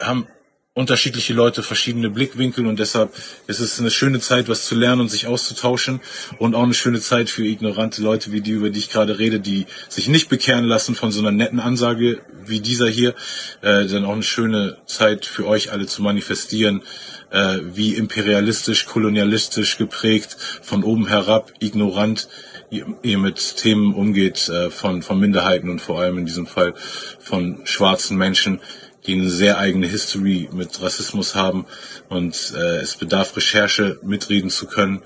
haben 0.00 0.26
unterschiedliche 0.72 1.34
Leute, 1.34 1.62
verschiedene 1.62 2.10
Blickwinkel 2.10 2.66
und 2.66 2.78
deshalb 2.78 3.12
ist 3.48 3.58
es 3.58 3.80
eine 3.80 3.90
schöne 3.90 4.20
Zeit, 4.20 4.48
was 4.48 4.66
zu 4.66 4.76
lernen 4.76 5.02
und 5.02 5.10
sich 5.10 5.26
auszutauschen 5.26 6.00
und 6.38 6.54
auch 6.54 6.62
eine 6.62 6.74
schöne 6.74 7.00
Zeit 7.00 7.28
für 7.28 7.44
ignorante 7.44 8.02
Leute 8.02 8.30
wie 8.30 8.40
die, 8.40 8.52
über 8.52 8.70
die 8.70 8.78
ich 8.78 8.88
gerade 8.88 9.18
rede, 9.18 9.40
die 9.40 9.66
sich 9.88 10.08
nicht 10.08 10.28
bekehren 10.28 10.64
lassen 10.64 10.94
von 10.94 11.10
so 11.10 11.20
einer 11.20 11.32
netten 11.32 11.58
Ansage 11.58 12.22
wie 12.46 12.60
dieser 12.60 12.88
hier, 12.88 13.14
äh, 13.62 13.86
dann 13.86 14.04
auch 14.04 14.12
eine 14.12 14.22
schöne 14.22 14.78
Zeit 14.86 15.26
für 15.26 15.46
euch 15.46 15.72
alle 15.72 15.86
zu 15.86 16.02
manifestieren, 16.02 16.82
äh, 17.30 17.58
wie 17.62 17.94
imperialistisch, 17.94 18.86
kolonialistisch 18.86 19.78
geprägt, 19.78 20.36
von 20.62 20.84
oben 20.84 21.06
herab, 21.06 21.52
ignorant 21.60 22.28
ihr, 22.70 23.18
mit 23.18 23.56
Themen 23.56 23.94
umgeht 23.94 24.48
äh, 24.48 24.70
von, 24.70 25.02
von 25.02 25.18
Minderheiten 25.18 25.68
und 25.68 25.80
vor 25.80 26.00
allem 26.00 26.18
in 26.18 26.26
diesem 26.26 26.46
Fall 26.46 26.74
von 27.18 27.60
schwarzen 27.64 28.16
Menschen, 28.16 28.60
die 29.06 29.14
eine 29.14 29.30
sehr 29.30 29.58
eigene 29.58 29.86
History 29.86 30.48
mit 30.52 30.80
Rassismus 30.80 31.34
haben 31.34 31.66
und 32.08 32.52
äh, 32.56 32.76
es 32.76 32.96
bedarf 32.96 33.36
Recherche, 33.36 33.98
mitreden 34.02 34.50
zu 34.50 34.66
können. 34.66 35.02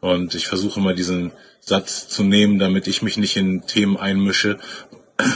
Und 0.00 0.34
ich 0.34 0.46
versuche 0.46 0.80
immer 0.80 0.94
diesen 0.94 1.32
Satz 1.60 2.08
zu 2.08 2.22
nehmen, 2.22 2.58
damit 2.58 2.86
ich 2.86 3.02
mich 3.02 3.16
nicht 3.16 3.36
in 3.36 3.66
Themen 3.66 3.96
einmische 3.96 4.58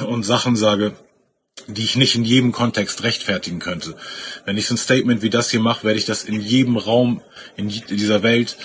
und 0.07 0.25
Sachen 0.25 0.57
sage, 0.57 0.93
die 1.67 1.85
ich 1.85 1.97
nicht 1.97 2.15
in 2.15 2.25
jedem 2.25 2.53
Kontext 2.53 3.03
rechtfertigen 3.03 3.59
könnte. 3.59 3.97
Wenn 4.45 4.57
ich 4.57 4.67
so 4.67 4.75
ein 4.75 4.79
Statement 4.79 5.23
wie 5.23 5.31
das 5.31 5.51
hier 5.51 5.61
mache, 5.61 5.85
werde 5.85 5.99
ich 5.99 6.05
das 6.05 6.25
in 6.25 6.41
jedem 6.41 6.77
Raum 6.77 7.23
in 7.57 7.69
dieser 7.69 8.23
Welt, 8.23 8.57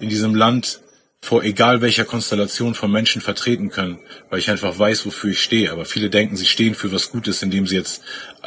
in 0.00 0.08
diesem 0.08 0.34
Land 0.34 0.80
vor 1.24 1.44
egal 1.44 1.80
welcher 1.80 2.04
Konstellation 2.04 2.74
von 2.74 2.90
Menschen 2.90 3.22
vertreten 3.22 3.70
können, 3.70 4.00
weil 4.28 4.40
ich 4.40 4.50
einfach 4.50 4.76
weiß, 4.76 5.06
wofür 5.06 5.30
ich 5.30 5.40
stehe. 5.40 5.70
Aber 5.70 5.84
viele 5.84 6.10
denken, 6.10 6.36
sie 6.36 6.46
stehen 6.46 6.74
für 6.74 6.90
was 6.90 7.10
Gutes, 7.10 7.42
indem 7.42 7.66
sie 7.66 7.76
jetzt 7.76 8.02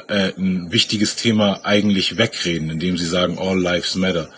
äh, 0.09 0.33
ein 0.37 0.71
wichtiges 0.73 1.15
Thema 1.15 1.61
eigentlich 1.63 2.17
wegreden, 2.17 2.69
indem 2.69 2.97
sie 2.97 3.05
sagen, 3.05 3.39
all 3.39 3.57
lives 3.57 3.95
matter. 3.95 4.29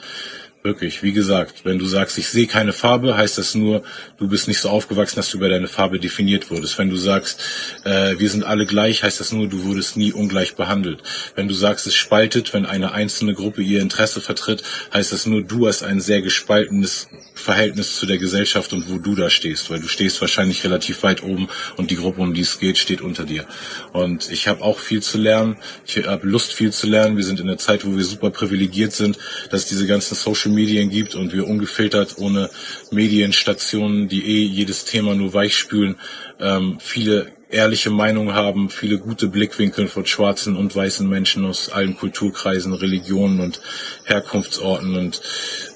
Wirklich, 0.68 1.02
wie 1.02 1.14
gesagt, 1.14 1.64
wenn 1.64 1.80
du 1.80 1.86
sagst, 1.86 2.18
ich 2.18 2.28
sehe 2.28 2.46
keine 2.46 2.74
Farbe, 2.74 3.16
heißt 3.16 3.38
das 3.38 3.56
nur, 3.56 3.84
du 4.18 4.28
bist 4.28 4.50
nicht 4.50 4.60
so 4.60 4.68
aufgewachsen, 4.68 5.16
dass 5.16 5.32
du 5.32 5.38
über 5.38 5.48
deine 5.48 5.70
Farbe 5.70 5.98
definiert 5.98 6.52
wurdest. 6.52 6.78
Wenn 6.78 6.90
du 6.90 6.98
sagst, 6.98 7.42
äh, 7.86 8.20
wir 8.20 8.30
sind 8.30 8.44
alle 8.44 8.66
gleich, 8.66 9.02
heißt 9.02 9.22
das 9.22 9.32
nur, 9.32 9.48
du 9.48 9.64
wurdest 9.64 9.96
nie 9.96 10.12
ungleich 10.12 10.58
behandelt. 10.58 11.04
Wenn 11.36 11.48
du 11.48 11.54
sagst, 11.54 11.88
es 11.88 11.96
spaltet, 11.96 12.54
wenn 12.54 12.66
eine 12.66 12.92
einzelne 12.92 13.34
Gruppe 13.34 13.62
ihr 13.62 13.80
Interesse 13.80 14.20
vertritt, 14.20 14.62
heißt 14.94 15.14
das 15.14 15.26
nur, 15.26 15.42
du 15.42 15.68
hast 15.70 15.84
ein 15.84 16.02
sehr 16.02 16.22
gespaltenes 16.22 17.08
Verhältnis 17.34 17.96
zu 17.96 18.06
der 18.06 18.18
Gesellschaft 18.18 18.74
und 18.74 18.92
wo 18.92 18.98
du 18.98 19.16
da 19.16 19.30
stehst, 19.30 19.70
weil 19.70 19.80
du 19.80 19.88
stehst 19.88 20.20
wahrscheinlich 20.20 20.66
relativ 20.66 21.04
weit 21.04 21.24
oben 21.24 21.48
und 21.78 21.92
die 21.92 21.96
Gruppe, 21.96 22.20
um 22.20 22.34
die 22.34 22.42
es 22.42 22.60
geht, 22.60 22.78
steht 22.78 23.00
unter 23.00 23.24
dir. 23.24 23.46
Und 23.94 24.30
ich 24.30 24.50
habe 24.50 24.64
auch 24.64 24.80
viel 24.80 25.02
zu 25.02 25.18
lernen. 25.18 25.56
Ich 25.86 26.06
habe 26.06 26.28
Lust, 26.28 26.52
viel 26.52 26.74
zu 26.74 26.88
lernen. 26.88 27.16
Wir 27.16 27.24
sind 27.24 27.40
in 27.40 27.48
einer 27.48 27.58
Zeit, 27.58 27.86
wo 27.86 27.96
wir 27.96 28.04
super 28.04 28.32
privilegiert 28.32 28.92
sind, 28.92 29.18
dass 29.50 29.66
diese 29.66 29.88
ganzen 29.88 30.16
Social 30.16 30.52
Medien 30.58 30.90
gibt 30.90 31.14
und 31.14 31.34
wir 31.34 31.48
ungefiltert 31.48 32.18
ohne 32.18 32.50
Medienstationen, 32.90 34.08
die 34.08 34.26
eh 34.26 34.44
jedes 34.44 34.86
Thema 34.86 35.14
nur 35.14 35.34
weichspülen, 35.34 35.96
ähm, 36.40 36.78
viele 36.80 37.37
ehrliche 37.50 37.90
Meinung 37.90 38.34
haben, 38.34 38.70
viele 38.70 38.98
gute 39.00 39.28
Blickwinkel 39.28 39.88
von 39.88 40.06
schwarzen 40.06 40.58
und 40.58 40.76
weißen 40.76 41.08
Menschen 41.08 41.46
aus 41.46 41.70
allen 41.70 41.96
Kulturkreisen, 41.96 42.74
Religionen 42.74 43.40
und 43.40 43.62
Herkunftsorten. 44.04 44.96
Und 44.96 45.22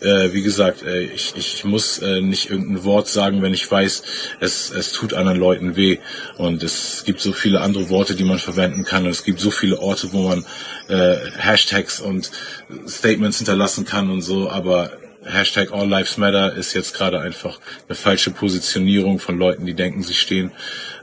äh, 0.02 0.34
wie 0.34 0.42
gesagt, 0.42 0.84
äh, 0.84 1.02
ich, 1.02 1.34
ich 1.38 1.64
muss 1.64 2.00
äh, 2.00 2.22
nicht 2.22 2.50
irgendein 2.50 2.84
Wort 2.84 3.08
sagen, 3.08 3.42
wenn 3.42 3.54
ich 3.54 3.70
weiß, 3.70 4.04
es, 4.42 4.70
es 4.72 4.92
tut 4.92 5.14
anderen 5.14 5.40
Leuten 5.40 5.76
weh. 5.76 6.00
Und 6.38 6.62
es 6.64 7.04
gibt 7.06 7.22
so 7.22 7.32
viele 7.32 7.62
andere 7.62 7.90
Worte, 7.90 8.16
die 8.16 8.26
man 8.26 8.40
verwenden 8.40 8.84
kann. 8.84 9.06
Und 9.06 9.12
es 9.12 9.24
gibt 9.24 9.40
so 9.40 9.52
viele 9.52 9.80
Orte, 9.80 10.12
wo 10.12 10.28
man 10.28 10.46
äh, 10.90 11.18
Hashtags 11.38 12.02
und 12.02 12.32
Statements 12.88 13.38
hinterlassen 13.38 13.86
kann 13.86 14.10
und 14.10 14.22
so. 14.22 14.50
Aber 14.50 14.92
Hashtag 15.24 15.72
All 15.72 15.88
Lives 15.88 16.18
Matter 16.18 16.54
ist 16.54 16.74
jetzt 16.74 16.94
gerade 16.94 17.20
einfach 17.20 17.60
eine 17.88 17.96
falsche 17.96 18.32
Positionierung 18.32 19.20
von 19.20 19.38
Leuten, 19.38 19.66
die 19.66 19.74
denken, 19.74 20.02
sie 20.04 20.14
stehen 20.14 20.52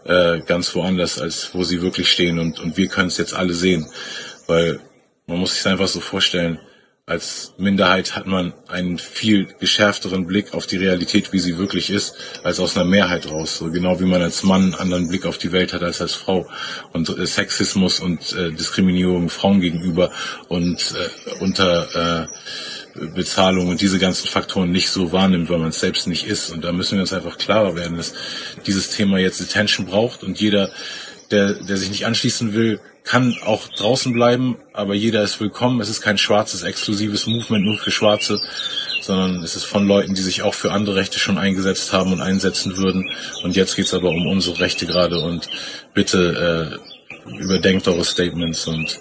äh, 0.05 0.40
ganz 0.40 0.74
woanders, 0.74 1.20
als 1.20 1.55
wo 1.55 1.62
sie 1.62 1.82
wirklich 1.82 2.11
stehen. 2.11 2.39
Und, 2.39 2.59
und 2.61 2.77
wir 2.77 2.89
können 2.89 3.09
es 3.09 3.19
jetzt 3.19 3.35
alle 3.35 3.55
sehen. 3.55 3.89
Weil 4.47 4.81
man 5.27 5.39
muss 5.39 5.55
sich 5.55 5.66
einfach 5.66 5.89
so 5.89 6.01
vorstellen, 6.01 6.59
als 7.09 7.55
Minderheit 7.56 8.14
hat 8.14 8.26
man 8.26 8.52
einen 8.68 8.98
viel 8.98 9.48
geschärfteren 9.59 10.26
Blick 10.26 10.52
auf 10.52 10.66
die 10.66 10.76
Realität, 10.76 11.32
wie 11.32 11.39
sie 11.39 11.56
wirklich 11.56 11.89
ist, 11.89 12.14
als 12.43 12.60
aus 12.60 12.76
einer 12.76 12.85
Mehrheit 12.85 13.30
raus. 13.30 13.56
So 13.56 13.70
genau 13.70 13.98
wie 13.98 14.05
man 14.05 14.20
als 14.20 14.43
Mann 14.43 14.62
einen 14.62 14.74
anderen 14.74 15.09
Blick 15.09 15.24
auf 15.24 15.39
die 15.39 15.51
Welt 15.51 15.72
hat 15.72 15.82
als 15.82 16.02
als 16.02 16.12
Frau. 16.12 16.47
Und 16.93 17.09
äh, 17.09 17.26
Sexismus 17.26 17.98
und 18.01 18.35
äh, 18.35 18.52
Diskriminierung 18.52 19.30
Frauen 19.30 19.60
gegenüber 19.60 20.10
und 20.48 20.94
äh, 20.94 21.43
unter 21.43 22.26
äh, 22.26 23.06
Bezahlung 23.14 23.68
und 23.68 23.80
diese 23.80 23.98
ganzen 23.98 24.28
Faktoren 24.28 24.70
nicht 24.70 24.90
so 24.90 25.10
wahrnimmt, 25.10 25.48
weil 25.48 25.59
man 25.59 25.68
es 25.68 25.80
selbst 25.80 26.09
nicht 26.09 26.26
ist. 26.26 26.51
Und 26.51 26.62
da 26.62 26.72
müssen 26.72 26.97
wir 26.97 27.01
uns 27.01 27.14
einfach 27.14 27.39
klarer 27.39 27.74
werden, 27.74 27.97
dass 27.97 28.12
dieses 28.66 28.90
Thema 28.90 29.18
jetzt 29.18 29.40
Attention 29.40 29.86
braucht 29.86 30.22
und 30.22 30.39
jeder, 30.40 30.70
der, 31.30 31.55
der 31.55 31.76
sich 31.78 31.90
nicht 31.90 32.05
anschließen 32.05 32.52
will, 32.52 32.80
kann 33.09 33.35
auch 33.43 33.66
draußen 33.68 34.12
bleiben, 34.12 34.59
aber 34.74 34.93
jeder 34.93 35.22
ist 35.22 35.40
willkommen. 35.40 35.80
Es 35.80 35.89
ist 35.89 36.02
kein 36.02 36.18
schwarzes, 36.18 36.62
exklusives 36.62 37.26
Movement 37.26 37.64
nur 37.64 37.78
für 37.78 37.90
Schwarze, 37.90 38.39
sondern 39.01 39.43
es 39.43 39.56
ist 39.56 39.64
von 39.64 39.89
Leuten, 39.89 40.14
die 40.14 40.20
sich 40.20 40.43
auch 40.43 40.52
für 40.52 40.72
andere 40.72 40.97
Rechte 40.97 41.18
schon 41.18 41.39
eingesetzt 41.39 41.94
haben 41.94 42.12
und 42.12 42.20
einsetzen 42.20 42.76
würden. 42.76 43.10
Und 43.43 43.56
jetzt 43.56 43.76
geht's 43.76 43.94
aber 43.94 44.10
um 44.10 44.26
unsere 44.26 44.60
Rechte 44.60 44.85
gerade 44.85 45.20
und 45.20 45.48
bitte 45.94 46.78
äh, 47.26 47.40
überdenkt 47.40 47.89
eure 47.89 48.05
Statements 48.05 48.66
und 48.66 48.98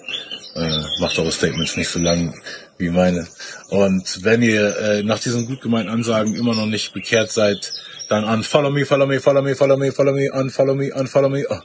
äh, 0.55 0.83
macht 1.01 1.19
eure 1.19 1.33
Statements 1.33 1.75
nicht 1.75 1.89
so 1.89 1.99
lang 1.99 2.33
wie 2.77 2.89
meine. 2.89 3.27
Und 3.71 4.23
wenn 4.23 4.41
ihr 4.41 4.77
äh, 4.77 5.03
nach 5.03 5.19
diesen 5.19 5.47
gut 5.47 5.59
gemeinten 5.59 5.91
Ansagen 5.91 6.33
immer 6.33 6.55
noch 6.55 6.67
nicht 6.67 6.93
bekehrt 6.93 7.29
seid, 7.29 7.73
dann 8.07 8.23
unfollow 8.23 8.69
me, 8.69 8.85
follow 8.85 9.05
me, 9.05 9.19
follow 9.19 9.41
me, 9.41 9.53
follow 9.53 9.75
me, 9.75 9.91
follow 9.91 10.13
me, 10.13 10.31
unfollow 10.31 10.75
me, 10.75 10.93
unfollow 10.93 11.29
me. 11.29 11.45
Oh. 11.49 11.59